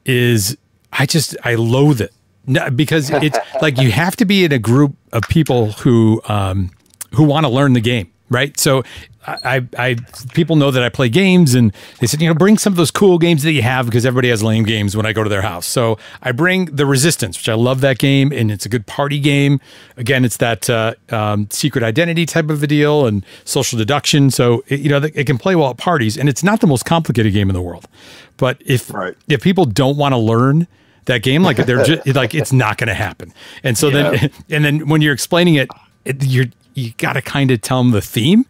is 0.05 0.57
I 0.93 1.05
just 1.05 1.37
I 1.43 1.55
loathe 1.55 2.01
it 2.01 2.11
no, 2.47 2.69
because 2.71 3.09
it's 3.27 3.37
like 3.61 3.77
you 3.77 3.91
have 3.91 4.15
to 4.17 4.25
be 4.25 4.43
in 4.45 4.51
a 4.51 4.59
group 4.59 4.95
of 5.13 5.23
people 5.29 5.71
who 5.73 6.21
um, 6.27 6.71
who 7.13 7.23
want 7.23 7.45
to 7.45 7.51
learn 7.51 7.73
the 7.73 7.81
game, 7.81 8.11
right? 8.29 8.59
So 8.59 8.83
I, 9.27 9.67
I, 9.77 9.95
people 10.33 10.55
know 10.55 10.71
that 10.71 10.83
I 10.83 10.89
play 10.89 11.09
games, 11.09 11.53
and 11.53 11.73
they 11.99 12.07
said, 12.07 12.21
you 12.21 12.27
know, 12.27 12.33
bring 12.33 12.57
some 12.57 12.71
of 12.73 12.77
those 12.77 12.91
cool 12.91 13.17
games 13.17 13.43
that 13.43 13.51
you 13.51 13.61
have 13.61 13.85
because 13.85 14.05
everybody 14.05 14.29
has 14.29 14.41
lame 14.41 14.63
games 14.63 14.95
when 14.95 15.05
I 15.05 15.11
go 15.13 15.23
to 15.23 15.29
their 15.29 15.41
house. 15.41 15.65
So 15.65 15.97
I 16.21 16.31
bring 16.31 16.65
the 16.65 16.85
Resistance, 16.85 17.37
which 17.37 17.49
I 17.49 17.53
love 17.53 17.81
that 17.81 17.97
game, 17.97 18.31
and 18.31 18.49
it's 18.51 18.65
a 18.65 18.69
good 18.69 18.87
party 18.87 19.19
game. 19.19 19.59
Again, 19.97 20.23
it's 20.23 20.37
that 20.37 20.69
uh, 20.69 20.93
um, 21.09 21.49
secret 21.51 21.83
identity 21.83 22.25
type 22.25 22.49
of 22.49 22.63
a 22.63 22.67
deal 22.67 23.05
and 23.05 23.25
social 23.43 23.77
deduction. 23.77 24.31
So 24.31 24.63
it, 24.67 24.79
you 24.79 24.89
know, 24.89 24.97
it 25.03 25.25
can 25.25 25.37
play 25.37 25.55
well 25.55 25.71
at 25.71 25.77
parties, 25.77 26.17
and 26.17 26.29
it's 26.29 26.43
not 26.43 26.61
the 26.61 26.67
most 26.67 26.85
complicated 26.85 27.33
game 27.33 27.49
in 27.49 27.53
the 27.53 27.61
world. 27.61 27.87
But 28.37 28.61
if 28.65 28.93
Right. 28.93 29.15
if 29.27 29.41
people 29.41 29.65
don't 29.65 29.97
want 29.97 30.13
to 30.13 30.17
learn 30.17 30.67
that 31.05 31.23
game, 31.23 31.43
like 31.43 31.57
they're 31.57 31.83
just 31.83 32.07
like 32.15 32.33
it's 32.33 32.53
not 32.53 32.77
going 32.77 32.87
to 32.87 32.93
happen. 32.93 33.33
And 33.63 33.77
so 33.77 33.89
then, 33.89 34.31
and 34.49 34.63
then 34.63 34.87
when 34.87 35.01
you're 35.01 35.13
explaining 35.13 35.55
it, 35.55 35.69
it 36.05 36.23
you're 36.23 36.45
you 36.75 36.91
got 36.97 37.13
to 37.13 37.21
kind 37.23 37.49
of 37.49 37.59
tell 37.61 37.79
them 37.81 37.91
the 37.91 38.01
theme, 38.01 38.45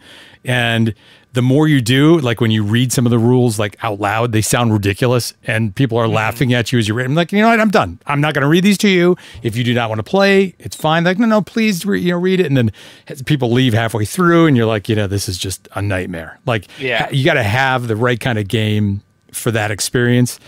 and 0.46 0.94
the 1.34 1.42
more 1.44 1.68
you 1.68 1.82
do, 1.82 2.20
like 2.20 2.42
when 2.42 2.50
you 2.50 2.64
read 2.64 2.92
some 2.92 3.06
of 3.06 3.12
the 3.12 3.20
rules 3.20 3.60
like 3.60 3.76
out 3.84 4.00
loud, 4.00 4.32
they 4.32 4.42
sound 4.42 4.74
ridiculous, 4.74 5.34
and 5.46 5.76
people 5.76 5.98
are 5.98 6.08
laughing 6.08 6.52
at 6.54 6.72
you 6.72 6.80
as 6.80 6.88
you 6.88 6.96
read. 6.96 7.06
I'm 7.06 7.14
like, 7.14 7.32
you 7.32 7.40
know 7.42 7.50
what? 7.50 7.60
I'm 7.60 7.70
done. 7.70 8.00
I'm 8.08 8.20
not 8.22 8.34
going 8.34 8.42
to 8.42 8.48
read 8.48 8.64
these 8.64 8.78
to 8.80 8.90
you. 8.90 9.16
If 9.44 9.56
you 9.56 9.64
do 9.64 9.74
not 9.74 9.90
want 9.90 10.00
to 10.00 10.04
play, 10.04 10.56
it's 10.58 10.76
fine. 10.76 11.04
Like, 11.04 11.20
no, 11.20 11.28
no, 11.28 11.42
please, 11.42 11.86
re- 11.86 12.02
you 12.02 12.12
know, 12.12 12.18
read 12.18 12.40
it. 12.40 12.48
And 12.48 12.58
then 12.58 12.72
people 13.26 13.52
leave 13.52 13.74
halfway 13.74 14.06
through, 14.06 14.48
and 14.48 14.58
you're 14.58 14.66
like, 14.66 14.90
you 14.90 14.96
know, 14.96 15.06
this 15.06 15.30
is 15.30 15.38
just 15.38 15.68
a 15.76 15.82
nightmare. 15.82 16.40
Like, 16.48 16.68
Yeah. 16.80 17.08
you 17.12 17.24
got 17.24 17.36
to 17.36 17.44
have 17.44 17.88
the 17.88 17.96
right 17.96 18.20
kind 18.20 18.40
of 18.40 18.48
game 18.48 19.02
for 19.32 19.52
that 19.52 19.70
experience. 19.70 20.40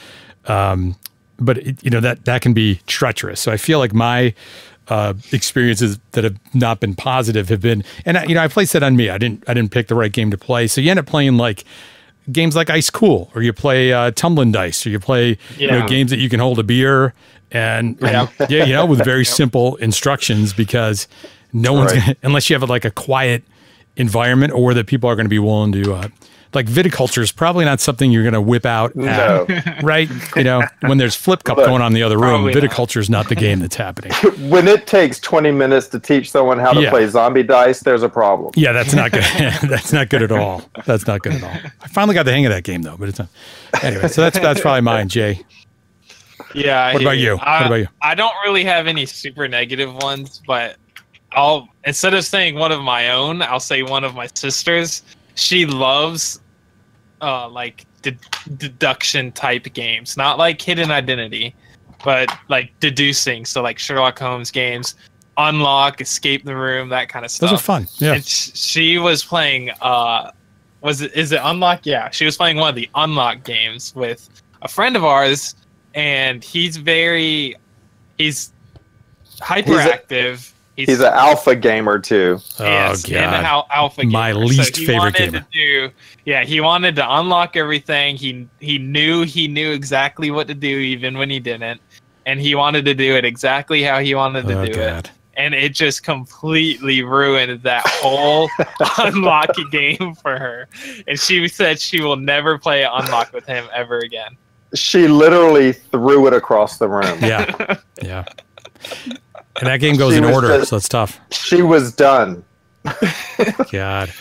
Um, 0.47 0.95
but 1.41 1.57
it, 1.59 1.83
you 1.83 1.89
know 1.89 1.99
that 2.01 2.25
that 2.25 2.41
can 2.41 2.53
be 2.53 2.81
treacherous. 2.87 3.39
So 3.39 3.51
I 3.51 3.57
feel 3.57 3.79
like 3.79 3.93
my 3.93 4.33
uh, 4.89 5.13
experiences 5.31 5.99
that 6.11 6.23
have 6.23 6.37
not 6.53 6.79
been 6.79 6.95
positive 6.95 7.49
have 7.49 7.61
been, 7.61 7.83
and 8.05 8.17
I, 8.17 8.23
you 8.25 8.35
know, 8.35 8.41
I 8.41 8.47
placed 8.47 8.73
that 8.73 8.83
on 8.83 8.95
me. 8.95 9.09
I 9.09 9.17
didn't 9.17 9.43
I 9.47 9.53
didn't 9.53 9.71
pick 9.71 9.87
the 9.87 9.95
right 9.95 10.11
game 10.11 10.31
to 10.31 10.37
play. 10.37 10.67
So 10.67 10.81
you 10.81 10.89
end 10.89 10.99
up 10.99 11.05
playing 11.05 11.37
like 11.37 11.63
games 12.31 12.55
like 12.55 12.69
Ice 12.69 12.89
Cool, 12.89 13.31
or 13.35 13.41
you 13.41 13.53
play 13.53 13.93
uh, 13.93 14.11
Tumbling 14.11 14.51
Dice, 14.51 14.85
or 14.85 14.89
you 14.89 14.99
play 14.99 15.37
you 15.57 15.67
know 15.71 15.87
games 15.87 16.11
that 16.11 16.19
you 16.19 16.29
can 16.29 16.39
hold 16.39 16.59
a 16.59 16.63
beer 16.63 17.13
and, 17.51 17.97
and 18.03 18.29
yeah, 18.49 18.63
you 18.63 18.73
know, 18.73 18.85
with 18.85 19.03
very 19.05 19.25
simple 19.25 19.75
instructions 19.77 20.53
because 20.53 21.07
no 21.53 21.73
one's 21.73 21.93
Right. 21.93 22.01
gonna, 22.01 22.15
unless 22.23 22.49
you 22.49 22.55
have 22.59 22.69
like 22.69 22.85
a 22.85 22.91
quiet 22.91 23.43
environment 23.99 24.53
or 24.53 24.73
that 24.73 24.87
people 24.87 25.09
are 25.09 25.15
going 25.15 25.25
to 25.25 25.29
be 25.29 25.39
willing 25.39 25.71
to. 25.73 25.93
Uh, 25.93 26.07
like 26.51 26.65
viticulture 26.65 27.21
is 27.21 27.31
probably 27.31 27.63
not 27.63 27.79
something 27.79 28.11
you're 28.11 28.23
going 28.23 28.33
to 28.33 28.41
whip 28.41 28.65
out, 28.65 28.95
No. 28.95 29.45
at, 29.47 29.83
right? 29.83 30.09
You 30.35 30.43
know, 30.43 30.63
when 30.79 30.97
there's 30.97 31.15
flip 31.15 31.43
cup 31.43 31.57
Look, 31.57 31.67
going 31.67 31.83
on 31.83 31.89
in 31.91 31.93
the 31.93 32.01
other 32.01 32.17
room, 32.17 32.45
viticulture 32.45 32.97
is 32.97 33.07
not 33.07 33.29
the 33.29 33.35
game 33.35 33.59
that's 33.59 33.75
happening. 33.75 34.11
When 34.49 34.67
it 34.67 34.87
takes 34.87 35.19
20 35.19 35.51
minutes 35.51 35.85
to 35.89 35.99
teach 35.99 36.31
someone 36.31 36.57
how 36.57 36.73
to 36.73 36.81
Yeah. 36.81 36.89
play 36.89 37.05
zombie 37.07 37.43
dice, 37.43 37.81
there's 37.81 38.01
a 38.01 38.09
problem. 38.09 38.51
Yeah, 38.55 38.71
that's 38.71 38.95
not 38.95 39.11
good. 39.11 39.21
that's 39.69 39.93
not 39.93 40.09
good 40.09 40.23
at 40.23 40.31
all. 40.31 40.63
That's 40.87 41.05
not 41.05 41.21
good 41.21 41.33
at 41.33 41.43
all. 41.43 41.71
I 41.83 41.87
finally 41.87 42.15
got 42.15 42.23
the 42.23 42.31
hang 42.31 42.47
of 42.47 42.51
that 42.51 42.63
game 42.63 42.81
though, 42.81 42.97
but 42.97 43.09
it's 43.09 43.19
not. 43.19 43.27
Anyway, 43.83 44.07
so 44.07 44.21
that's 44.21 44.39
that's 44.39 44.59
probably 44.59 44.81
mine, 44.81 45.07
Jay. 45.07 45.43
Yeah. 46.55 46.93
What 46.93 47.01
hear 47.01 47.09
about 47.09 47.17
you? 47.19 47.37
I, 47.41 47.59
What 47.61 47.67
about 47.67 47.75
you? 47.75 47.87
I 48.01 48.15
don't 48.15 48.33
really 48.43 48.63
have 48.63 48.87
any 48.87 49.05
super 49.05 49.47
negative 49.47 49.93
ones, 49.93 50.41
but 50.47 50.77
I'll 51.33 51.69
instead 51.85 52.13
of 52.13 52.25
saying 52.25 52.55
one 52.55 52.71
of 52.71 52.81
my 52.81 53.11
own, 53.11 53.41
I'll 53.41 53.59
say 53.59 53.83
one 53.83 54.03
of 54.03 54.15
my 54.15 54.27
sisters. 54.33 55.03
She 55.35 55.65
loves 55.65 56.41
uh 57.21 57.47
like 57.49 57.85
de- 58.01 58.17
deduction 58.57 59.31
type 59.31 59.71
games, 59.73 60.17
not 60.17 60.37
like 60.37 60.61
hidden 60.61 60.91
identity, 60.91 61.55
but 62.03 62.35
like 62.47 62.71
deducing. 62.79 63.45
So 63.45 63.61
like 63.61 63.79
Sherlock 63.79 64.19
Holmes 64.19 64.51
games, 64.51 64.95
unlock, 65.37 66.01
escape 66.01 66.45
the 66.45 66.55
room, 66.55 66.89
that 66.89 67.09
kind 67.09 67.25
of 67.25 67.31
stuff. 67.31 67.51
Those 67.51 67.59
are 67.59 67.63
fun. 67.63 67.87
Yeah. 67.97 68.13
And 68.15 68.25
sh- 68.25 68.51
she 68.53 68.97
was 68.97 69.23
playing 69.23 69.71
uh 69.81 70.31
was 70.81 71.01
it 71.01 71.13
is 71.13 71.31
it 71.31 71.41
unlock? 71.43 71.85
Yeah, 71.85 72.09
she 72.09 72.25
was 72.25 72.37
playing 72.37 72.57
one 72.57 72.69
of 72.69 72.75
the 72.75 72.89
unlock 72.95 73.43
games 73.43 73.93
with 73.95 74.29
a 74.61 74.67
friend 74.67 74.95
of 74.95 75.03
ours 75.03 75.55
and 75.93 76.43
he's 76.43 76.77
very 76.77 77.55
he's 78.17 78.51
hyperactive. 79.39 80.35
He's 80.37 80.53
an 80.87 81.01
alpha 81.13 81.55
gamer 81.55 81.99
too. 81.99 82.39
Oh, 82.59 82.63
yes, 82.63 83.05
oh 83.09 83.15
and 83.15 83.31
god. 83.31 83.43
al- 83.45 83.67
alpha 83.71 84.01
gamer. 84.01 84.11
My 84.11 84.31
least 84.33 84.77
he 84.77 84.85
favorite 84.85 85.15
gamer. 85.15 85.39
To 85.39 85.45
do, 85.51 85.89
yeah, 86.25 86.43
he 86.45 86.61
wanted 86.61 86.95
to 86.97 87.17
unlock 87.17 87.55
everything. 87.57 88.15
He 88.15 88.47
he 88.59 88.77
knew 88.77 89.23
he 89.23 89.47
knew 89.47 89.71
exactly 89.71 90.31
what 90.31 90.47
to 90.47 90.53
do 90.53 90.67
even 90.79 91.17
when 91.17 91.29
he 91.29 91.39
didn't, 91.39 91.81
and 92.25 92.39
he 92.39 92.55
wanted 92.55 92.85
to 92.85 92.93
do 92.93 93.15
it 93.15 93.25
exactly 93.25 93.83
how 93.83 93.99
he 93.99 94.15
wanted 94.15 94.47
to 94.47 94.59
Oh 94.61 94.65
do 94.65 94.71
it 94.71 94.75
god. 94.75 95.09
and 95.35 95.53
it 95.55 95.73
just 95.73 96.03
completely 96.03 97.01
ruined 97.01 97.63
that 97.63 97.83
whole 97.87 98.49
unlock 98.99 99.49
game 99.71 100.13
for 100.15 100.37
her. 100.37 100.67
And 101.07 101.19
she 101.19 101.47
said 101.47 101.79
she 101.79 102.01
will 102.01 102.15
never 102.17 102.57
play 102.57 102.83
unlock 102.83 103.33
with 103.33 103.45
him 103.45 103.67
ever 103.73 103.99
again. 103.99 104.37
She 104.75 105.07
literally 105.07 105.73
threw 105.73 106.27
it 106.27 106.33
across 106.33 106.77
the 106.77 106.87
room. 106.87 107.17
Yeah, 107.21 107.77
yeah. 108.03 108.23
And 109.59 109.67
that 109.67 109.77
game 109.79 109.95
goes 109.97 110.13
She 110.13 110.17
in 110.17 110.23
order, 110.25 110.47
just- 110.57 110.69
so 110.69 110.77
it's 110.77 110.89
tough. 110.89 111.19
She 111.31 111.61
was 111.61 111.93
done. 111.93 112.43
God. 113.71 114.11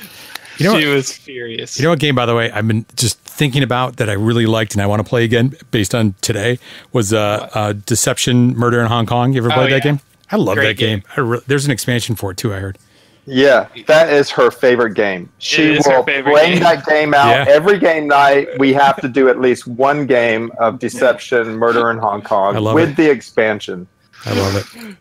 You 0.58 0.66
know, 0.66 0.78
she 0.80 0.86
what, 0.88 0.94
was 0.96 1.12
furious. 1.12 1.78
you 1.78 1.84
know 1.84 1.90
what 1.90 2.00
game, 2.00 2.14
by 2.16 2.26
the 2.26 2.34
way, 2.34 2.50
I've 2.50 2.66
been 2.66 2.84
just 2.96 3.20
thinking 3.20 3.62
about 3.62 3.96
that 3.98 4.10
I 4.10 4.14
really 4.14 4.46
liked 4.46 4.72
and 4.74 4.82
I 4.82 4.86
want 4.86 4.98
to 5.00 5.08
play 5.08 5.22
again 5.22 5.54
based 5.70 5.94
on 5.94 6.14
today 6.20 6.58
was 6.92 7.12
uh, 7.12 7.48
uh, 7.54 7.72
Deception 7.86 8.56
Murder 8.56 8.80
in 8.80 8.86
Hong 8.88 9.06
Kong. 9.06 9.32
You 9.32 9.38
ever 9.40 9.52
Oh, 9.52 9.54
played 9.54 9.70
that 9.72 9.84
yeah. 9.84 9.92
game? 9.92 10.00
I 10.32 10.36
love 10.36 10.56
Great 10.56 10.66
that 10.66 10.74
game. 10.78 11.02
I 11.16 11.20
re- 11.20 11.40
there's 11.46 11.64
an 11.64 11.70
expansion 11.70 12.16
for 12.16 12.32
it 12.32 12.36
too, 12.36 12.52
I 12.52 12.58
heard. 12.58 12.76
Yeah, 13.24 13.68
that 13.86 14.12
is 14.12 14.30
her 14.30 14.50
favorite 14.50 14.94
game. 14.94 15.30
She 15.38 15.78
will 15.86 16.02
favorite 16.02 16.32
bring 16.32 16.52
game. 16.54 16.60
that 16.60 16.84
game 16.86 17.14
out 17.14 17.28
Yeah. 17.28 17.44
every 17.46 17.78
game 17.78 18.08
night. 18.08 18.48
We 18.58 18.72
have 18.72 18.96
to 19.02 19.08
do 19.08 19.28
at 19.28 19.38
least 19.38 19.66
one 19.68 20.06
game 20.06 20.50
of 20.58 20.78
Deception, 20.80 21.54
Murder 21.56 21.90
in 21.92 21.98
Hong 21.98 22.22
Kong 22.22 22.64
with 22.74 22.90
it. 22.90 22.96
the 22.96 23.08
expansion. 23.10 23.86
I 24.24 24.32
love 24.32 24.56
it. 24.56 24.96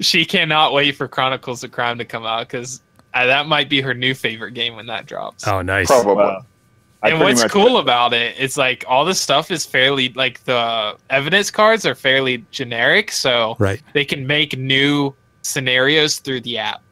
She 0.00 0.24
cannot 0.24 0.72
wait 0.72 0.96
for 0.96 1.06
Chronicles 1.08 1.62
of 1.64 1.72
Crime 1.72 1.98
to 1.98 2.04
come 2.04 2.24
out 2.24 2.48
because 2.48 2.80
uh, 3.14 3.26
that 3.26 3.46
might 3.46 3.68
be 3.68 3.80
her 3.80 3.94
new 3.94 4.14
favorite 4.14 4.52
game 4.52 4.76
when 4.76 4.86
that 4.86 5.06
drops. 5.06 5.46
Oh, 5.46 5.62
nice. 5.62 5.86
Probably. 5.88 6.14
Wow. 6.16 6.46
And 7.02 7.18
what's 7.20 7.42
much- 7.42 7.50
cool 7.50 7.78
about 7.78 8.12
it 8.12 8.38
is 8.38 8.56
like 8.58 8.84
all 8.86 9.04
the 9.06 9.14
stuff 9.14 9.50
is 9.50 9.64
fairly 9.64 10.10
like 10.10 10.44
the 10.44 10.96
evidence 11.08 11.50
cards 11.50 11.86
are 11.86 11.94
fairly 11.94 12.44
generic, 12.50 13.10
so 13.10 13.56
Right. 13.58 13.80
they 13.94 14.04
can 14.04 14.26
make 14.26 14.56
new 14.58 15.14
scenarios 15.42 16.18
through 16.18 16.42
the 16.42 16.58
app. 16.58 16.82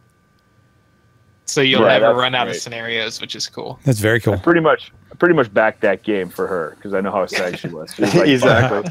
So 1.44 1.60
you'll 1.62 1.82
Right, 1.82 2.00
never 2.00 2.14
run 2.14 2.34
out 2.34 2.48
of 2.48 2.56
scenarios, 2.56 3.20
which 3.20 3.34
is 3.34 3.48
cool. 3.48 3.78
That's 3.84 4.00
very 4.00 4.20
cool. 4.20 4.38
pretty 4.38 4.60
much 4.60 4.92
pretty 5.18 5.34
much 5.34 5.52
backed 5.52 5.80
that 5.80 6.04
game 6.04 6.28
for 6.28 6.46
her 6.46 6.74
because 6.76 6.94
I 6.94 7.00
know 7.00 7.10
how 7.10 7.22
excited 7.22 7.58
she 7.58 7.68
was. 7.68 7.92
She 7.94 8.02
was 8.02 8.14
like, 8.14 8.28
exactly. 8.28 8.90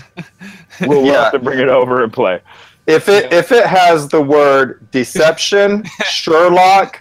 We'll, 0.81 1.01
we'll 1.03 1.05
Yeah. 1.05 1.23
have 1.25 1.31
to 1.33 1.39
bring 1.39 1.59
it 1.59 1.69
over 1.69 2.03
and 2.03 2.11
play. 2.11 2.41
If 2.87 3.09
it 3.09 3.31
if 3.33 3.51
it 3.51 3.65
has 3.65 4.07
the 4.07 4.21
word 4.21 4.89
deception, 4.91 5.83
Sherlock, 6.05 6.97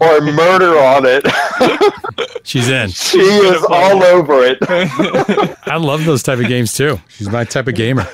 or 0.00 0.20
murder 0.20 0.78
on 0.78 1.04
it, 1.04 1.26
She's 2.46 2.68
in. 2.68 2.90
she 2.90 3.18
is 3.18 3.64
all 3.68 4.04
over 4.04 4.44
it. 4.44 4.58
I 5.66 5.76
love 5.76 6.04
those 6.04 6.22
type 6.22 6.38
of 6.38 6.46
games 6.46 6.72
too. 6.72 7.00
She's 7.08 7.28
my 7.28 7.42
type 7.42 7.66
of 7.66 7.74
gamer. 7.74 8.06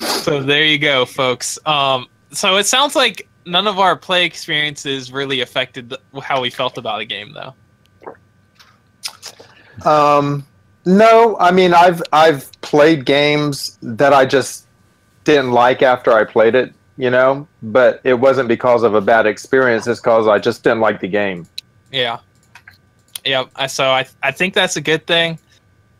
So 0.00 0.42
there 0.42 0.64
you 0.64 0.78
go, 0.78 1.04
folks. 1.04 1.58
Um, 1.64 2.08
so 2.32 2.56
it 2.56 2.64
sounds 2.64 2.96
like 2.96 3.28
none 3.46 3.68
of 3.68 3.78
our 3.78 3.96
play 3.96 4.24
experiences 4.24 5.12
really 5.12 5.40
affected 5.42 5.90
the, 5.90 6.20
how 6.20 6.40
we 6.40 6.50
felt 6.50 6.76
about 6.76 7.00
a 7.00 7.04
game, 7.04 7.32
though. 7.32 7.54
Um, 9.88 10.44
no, 10.84 11.36
I 11.38 11.52
mean 11.52 11.72
I've 11.72 12.02
I've 12.12 12.50
played 12.62 13.04
games 13.04 13.78
that 13.82 14.12
I 14.12 14.26
just 14.26 14.61
didn't 15.24 15.52
like 15.52 15.82
after 15.82 16.12
I 16.12 16.24
played 16.24 16.54
it, 16.54 16.74
you 16.96 17.10
know, 17.10 17.46
but 17.62 18.00
it 18.04 18.14
wasn't 18.14 18.48
because 18.48 18.82
of 18.82 18.94
a 18.94 19.00
bad 19.00 19.26
experience. 19.26 19.86
It's 19.86 20.00
because 20.00 20.26
I 20.28 20.38
just 20.38 20.62
didn't 20.62 20.80
like 20.80 21.00
the 21.00 21.08
game. 21.08 21.46
Yeah. 21.90 22.18
Yeah. 23.24 23.44
So 23.66 23.84
I 23.90 24.06
I 24.22 24.32
think 24.32 24.54
that's 24.54 24.76
a 24.76 24.80
good 24.80 25.06
thing, 25.06 25.38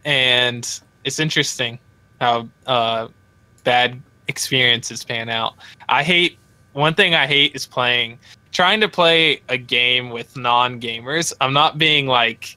and 0.04 0.80
it's 1.04 1.18
interesting 1.18 1.78
how 2.20 2.48
uh, 2.66 3.08
bad 3.64 4.00
experiences 4.28 5.04
pan 5.04 5.28
out. 5.28 5.54
I 5.88 6.02
hate 6.02 6.38
one 6.72 6.94
thing. 6.94 7.14
I 7.14 7.26
hate 7.26 7.54
is 7.54 7.66
playing 7.66 8.18
trying 8.52 8.80
to 8.80 8.88
play 8.88 9.40
a 9.48 9.56
game 9.56 10.10
with 10.10 10.36
non 10.36 10.80
gamers. 10.80 11.32
I'm 11.40 11.52
not 11.52 11.78
being 11.78 12.06
like 12.06 12.56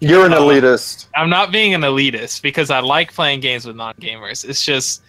You're 0.00 0.26
an 0.26 0.32
Uh, 0.32 0.40
elitist. 0.40 1.06
I'm 1.16 1.30
not 1.30 1.50
being 1.52 1.74
an 1.74 1.82
elitist 1.82 2.42
because 2.42 2.70
I 2.70 2.80
like 2.80 3.12
playing 3.12 3.40
games 3.40 3.66
with 3.66 3.76
non 3.76 3.94
gamers. 3.94 4.48
It's 4.48 4.64
just 4.64 5.02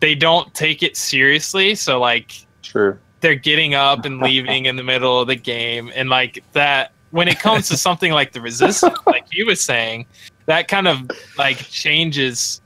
they 0.00 0.14
don't 0.14 0.52
take 0.54 0.82
it 0.82 0.96
seriously. 0.96 1.74
So 1.74 2.00
like 2.00 2.32
True. 2.62 2.98
they're 3.20 3.34
getting 3.34 3.74
up 3.74 4.04
and 4.04 4.18
leaving 4.20 4.66
in 4.66 4.76
the 4.76 4.82
middle 4.84 5.20
of 5.20 5.28
the 5.28 5.36
game 5.36 5.90
and 5.94 6.08
like 6.08 6.42
that 6.52 6.92
when 7.10 7.28
it 7.28 7.38
comes 7.38 7.68
to 7.68 7.76
something 7.76 8.12
like 8.12 8.32
the 8.32 8.40
resistance 8.40 8.96
like 9.06 9.24
you 9.32 9.44
were 9.46 9.54
saying 9.56 10.06
that 10.46 10.68
kind 10.68 10.86
of 10.88 11.10
like 11.36 11.56
changes 11.58 12.60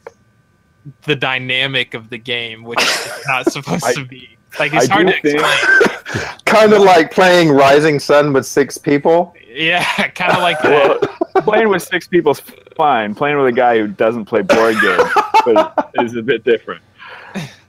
the 1.05 1.17
dynamic 1.17 1.95
of 1.95 2.11
the 2.11 2.19
game 2.19 2.63
which 2.63 2.81
is 2.83 3.11
not 3.27 3.51
supposed 3.51 3.85
I- 3.85 3.95
to 3.95 4.05
be 4.05 4.37
like 4.59 4.73
it's 4.75 4.89
I 4.91 4.93
hard 4.93 5.07
to 5.09 5.13
think- 5.21 5.35
explain 5.35 6.31
Kind 6.45 6.73
of 6.73 6.83
like 6.83 7.11
playing 7.11 7.49
Rising 7.51 7.99
Sun 7.99 8.33
with 8.33 8.47
six 8.47 8.79
people. 8.79 9.35
yeah 9.49 9.83
kind 10.09 10.33
of 10.33 10.39
like 10.43 10.63
Well, 10.63 10.99
that 11.01 11.43
playing 11.45 11.69
with 11.71 11.83
six 11.83 12.07
people's 12.07 12.41
fine. 12.77 13.15
Playing 13.15 13.39
with 13.39 13.47
a 13.47 13.53
guy 13.53 13.79
who 13.79 13.89
doesn't 13.89 14.27
play 14.27 14.43
board 14.43 14.77
games 14.81 15.11
but 15.47 15.91
is 15.95 16.15
a 16.17 16.23
bit 16.23 16.45
different. 16.45 16.81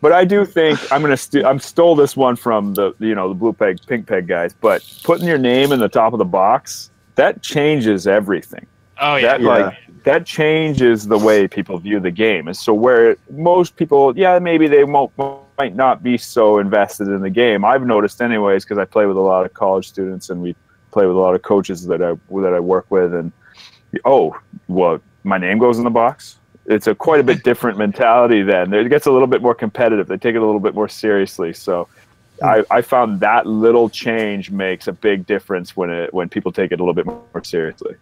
But 0.02 0.12
I 0.12 0.24
do 0.24 0.46
think 0.46 0.80
I'm 0.92 1.02
gonna 1.02 1.18
st- 1.18 1.46
I'm 1.46 1.58
stole 1.60 1.96
this 1.96 2.16
one 2.16 2.36
from 2.36 2.76
the 2.76 2.94
you 3.00 3.16
know 3.16 3.28
the 3.30 3.34
blue 3.34 3.54
peg 3.54 3.80
pink 3.88 4.08
peg 4.08 4.28
guys. 4.28 4.54
But 4.54 4.84
putting 5.04 5.28
your 5.28 5.40
name 5.40 5.72
in 5.72 5.80
the 5.80 5.90
top 5.90 6.14
of 6.14 6.20
the 6.20 6.26
box 6.26 6.92
that 7.16 7.42
changes 7.42 8.06
everything. 8.06 8.68
oh 9.00 9.16
yeah 9.16 9.38
that 9.38 9.42
like 9.42 9.78
that 10.06 10.26
changes 10.26 11.08
the 11.08 11.18
way 11.18 11.48
people 11.48 11.80
view 11.80 12.00
the 12.00 12.12
game. 12.12 12.48
And 12.48 12.56
so 12.56 12.74
where 12.74 13.18
most 13.32 13.76
people, 13.76 14.16
yeah, 14.16 14.38
maybe 14.38 14.68
they 14.68 14.84
won't 14.84 15.12
might 15.58 15.76
not 15.76 16.04
be 16.04 16.18
so 16.18 16.60
invested 16.60 17.08
in 17.08 17.22
the 17.22 17.30
game. 17.30 17.66
I've 17.66 17.86
noticed 17.86 18.22
anyways 18.22 18.64
because 18.64 18.78
I 18.78 18.86
play 18.86 19.08
with 19.08 19.18
a 19.18 19.22
lot 19.22 19.46
of 19.46 19.54
college 19.54 19.88
students 19.88 20.30
and 20.30 20.42
we 20.42 20.56
play 20.92 21.08
with 21.08 21.16
a 21.16 21.20
lot 21.20 21.34
of 21.34 21.42
coaches 21.42 21.88
that 21.88 22.04
I 22.04 22.14
that 22.40 22.54
I 22.54 22.60
work 22.60 22.86
with 22.90 23.14
and 23.14 23.32
oh, 24.06 24.38
well, 24.68 25.00
my 25.24 25.38
name 25.38 25.58
goes 25.58 25.78
in 25.78 25.84
the 25.84 25.90
box. 25.90 26.38
It's 26.66 26.88
a 26.88 26.96
quite 26.96 27.20
a 27.20 27.24
bit 27.24 27.44
different 27.44 27.78
mentality 27.78 28.42
then. 28.42 28.74
It 28.74 28.90
gets 28.90 29.06
a 29.06 29.12
little 29.12 29.28
bit 29.28 29.42
more 29.42 29.56
competitive. 29.56 30.08
They 30.08 30.18
take 30.18 30.36
it 30.36 30.40
a 30.40 30.46
little 30.46 30.60
bit 30.60 30.74
more 30.74 30.90
seriously. 30.90 31.54
So 31.54 31.88
I, 32.44 32.64
I 32.72 32.82
found 32.82 33.20
that 33.20 33.46
little 33.46 33.90
change 33.90 34.52
makes 34.52 34.88
a 34.88 34.94
big 34.94 35.26
difference 35.26 35.78
when 35.78 35.90
it 35.90 36.14
when 36.14 36.28
people 36.28 36.52
take 36.52 36.72
it 36.72 36.80
a 36.80 36.84
little 36.84 36.94
bit 36.94 37.06
more 37.06 37.44
seriously. 37.44 37.96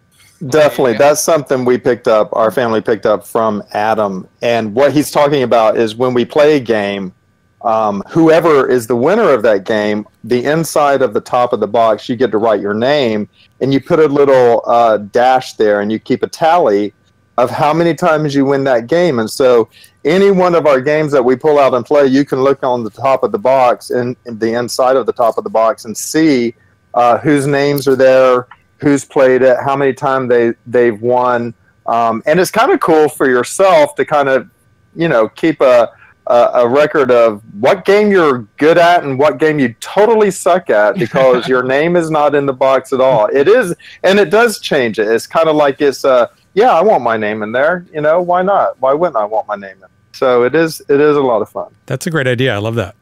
Definitely. 0.47 0.93
Yeah. 0.93 0.99
That's 0.99 1.22
something 1.22 1.64
we 1.66 1.78
picked 1.78 2.07
up, 2.07 2.30
our 2.34 2.51
family 2.51 2.82
picked 2.82 3.05
up 3.05 3.26
from 3.26 3.64
Adam. 3.72 4.28
And 4.41 4.74
what 4.74 4.91
he's 4.91 5.11
talking 5.11 5.43
about 5.43 5.78
is 5.78 5.95
when 5.95 6.14
we 6.14 6.26
play 6.26 6.57
a 6.57 6.59
game, 6.59 7.14
um, 7.61 8.03
whoever 8.09 8.70
is 8.70 8.88
the 8.88 8.95
winner 8.95 9.30
of 9.30 9.41
that 9.43 9.64
game, 9.64 10.05
the 10.26 10.43
inside 10.43 11.01
of 11.01 11.14
the 11.14 11.22
top 11.22 11.53
of 11.53 11.61
the 11.61 11.68
box, 11.68 12.09
you 12.09 12.18
get 12.18 12.32
to 12.32 12.38
write 12.38 12.59
your 12.59 12.74
name 12.74 13.30
and 13.61 13.74
you 13.74 13.80
put 13.80 13.99
a 13.99 14.07
little 14.07 14.64
uh, 14.66 14.97
dash 14.97 15.53
there 15.53 15.80
and 15.80 15.89
you 15.91 15.97
keep 15.97 16.24
a 16.24 16.28
tally 16.28 16.93
of 17.38 17.50
how 17.50 17.74
many 17.74 17.94
times 17.94 18.36
you 18.36 18.46
win 18.46 18.64
that 18.64 18.88
game. 18.88 19.20
And 19.20 19.30
so 19.30 19.70
any 20.06 20.32
one 20.32 20.54
of 20.56 20.68
our 20.68 20.80
games 20.80 21.12
that 21.14 21.24
we 21.24 21.36
pull 21.36 21.60
out 21.60 21.74
and 21.74 21.86
play, 21.86 22.06
you 22.06 22.26
can 22.26 22.44
look 22.44 22.64
on 22.64 22.84
the 22.84 22.90
top 22.90 23.24
of 23.24 23.32
the 23.32 23.40
box 23.40 23.90
and 23.90 24.16
in 24.26 24.38
the 24.38 24.54
inside 24.54 24.96
of 24.96 25.06
the 25.06 25.14
top 25.14 25.38
of 25.38 25.44
the 25.44 25.50
box 25.50 25.86
and 25.86 25.98
see 25.98 26.54
uh, 26.94 27.18
whose 27.18 27.48
names 27.48 27.88
are 27.88 27.96
there, 27.96 28.48
who's 28.78 29.04
played 29.04 29.42
it, 29.42 29.58
how 29.64 29.76
many 29.76 29.94
times 29.94 30.30
they 30.30 30.54
they've 30.68 31.02
won, 31.02 31.54
um, 31.88 32.22
and 32.26 32.40
it's 32.40 32.52
kind 32.52 32.72
of 32.72 32.80
cool 32.80 33.10
for 33.10 33.28
yourself 33.28 33.96
to 33.96 34.06
kind 34.06 34.30
of, 34.30 34.50
you 34.96 35.08
know, 35.08 35.28
keep 35.30 35.60
a, 35.62 35.90
a 36.28 36.50
a 36.54 36.68
record 36.68 37.10
of 37.10 37.42
what 37.60 37.84
game 37.84 38.12
you're 38.12 38.40
good 38.58 38.78
at 38.78 39.04
and 39.04 39.18
what 39.18 39.40
game 39.40 39.58
you 39.58 39.74
totally 39.80 40.30
suck 40.30 40.70
at 40.70 40.96
because 41.00 41.48
your 41.48 41.64
name 41.64 41.96
is 41.96 42.12
not 42.12 42.36
in 42.36 42.46
the 42.46 42.54
box 42.54 42.94
at 42.94 43.02
all. 43.02 43.26
It 43.34 43.48
is, 43.48 43.74
and 44.04 44.20
it 44.20 44.30
does 44.30 44.60
change 44.60 45.00
it. 45.00 45.08
It's 45.08 45.26
kind 45.26 45.50
of 45.50 45.56
like 45.56 45.82
it's, 45.82 46.06
uh, 46.06 46.28
yeah, 46.54 46.72
I 46.72 46.82
want 46.82 47.04
my 47.04 47.18
name 47.18 47.43
in 47.43 47.51
there. 47.51 47.86
You 47.93 48.01
know, 48.01 48.22
why 48.22 48.41
not? 48.41 48.80
Why 48.80 48.93
wouldn't 48.93 49.18
I 49.18 49.26
want 49.26 49.47
my 49.47 49.56
name 49.56 49.78
in? 49.82 49.89
So 50.14 50.43
it 50.43 50.56
is. 50.56 50.82
It 50.89 51.01
is 51.01 51.16
a 51.16 51.22
lot 51.22 51.41
of 51.41 51.49
fun. 51.49 51.74
That's 51.86 52.08
a 52.08 52.12
great 52.12 52.28
idea. 52.28 52.54
I 52.54 52.60
love 52.60 52.76
that. 52.76 52.95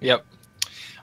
Yep. 0.00 0.24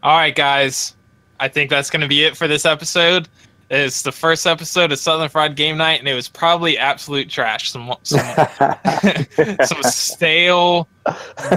All 0.04 0.18
right, 0.18 0.36
guys. 0.36 0.96
I 1.40 1.48
think 1.48 1.70
that's 1.70 1.90
going 1.90 2.02
to 2.02 2.08
be 2.08 2.24
it 2.24 2.38
for 2.38 2.48
this 2.48 2.66
episode. 2.66 3.28
It's 3.70 4.04
the 4.04 4.12
first 4.12 4.46
episode 4.46 4.92
of 4.92 5.00
Southern 5.00 5.28
Fried 5.28 5.56
Game 5.56 5.76
Night, 5.78 6.00
and 6.00 6.08
it 6.08 6.14
was 6.14 6.30
probably 6.30 6.78
absolute 6.78 7.30
trash. 7.30 7.72
Some 7.72 7.96
some, 8.04 8.20
some 9.64 9.84
stale, 9.84 10.88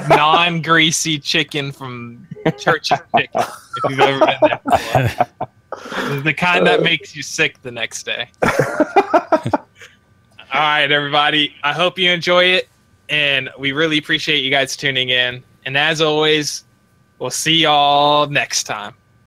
non-greasy 0.09 1.19
chicken 1.19 1.71
from 1.71 2.27
Church's 2.57 2.99
Chicken. 3.15 3.29
If 3.35 3.91
you've 3.91 4.01
ever 4.01 4.19
been 4.21 4.37
there, 4.41 4.61
before. 4.65 5.49
the 6.23 6.35
kind 6.35 6.67
that 6.67 6.83
makes 6.83 7.15
you 7.15 7.23
sick 7.23 7.61
the 7.63 7.71
next 7.71 8.05
day. 8.05 8.31
All 10.53 10.61
right, 10.61 10.91
everybody. 10.91 11.55
I 11.63 11.73
hope 11.73 11.99
you 11.99 12.11
enjoy 12.11 12.45
it, 12.45 12.69
and 13.09 13.51
we 13.59 13.73
really 13.73 13.99
appreciate 13.99 14.43
you 14.43 14.51
guys 14.51 14.77
tuning 14.77 15.11
in. 15.11 15.43
And 15.65 15.77
as 15.77 16.01
always, 16.01 16.65
We'll 17.19 17.31
see 17.31 17.63
y'all 17.63 18.29
next 18.29 18.65
time. 18.65 18.95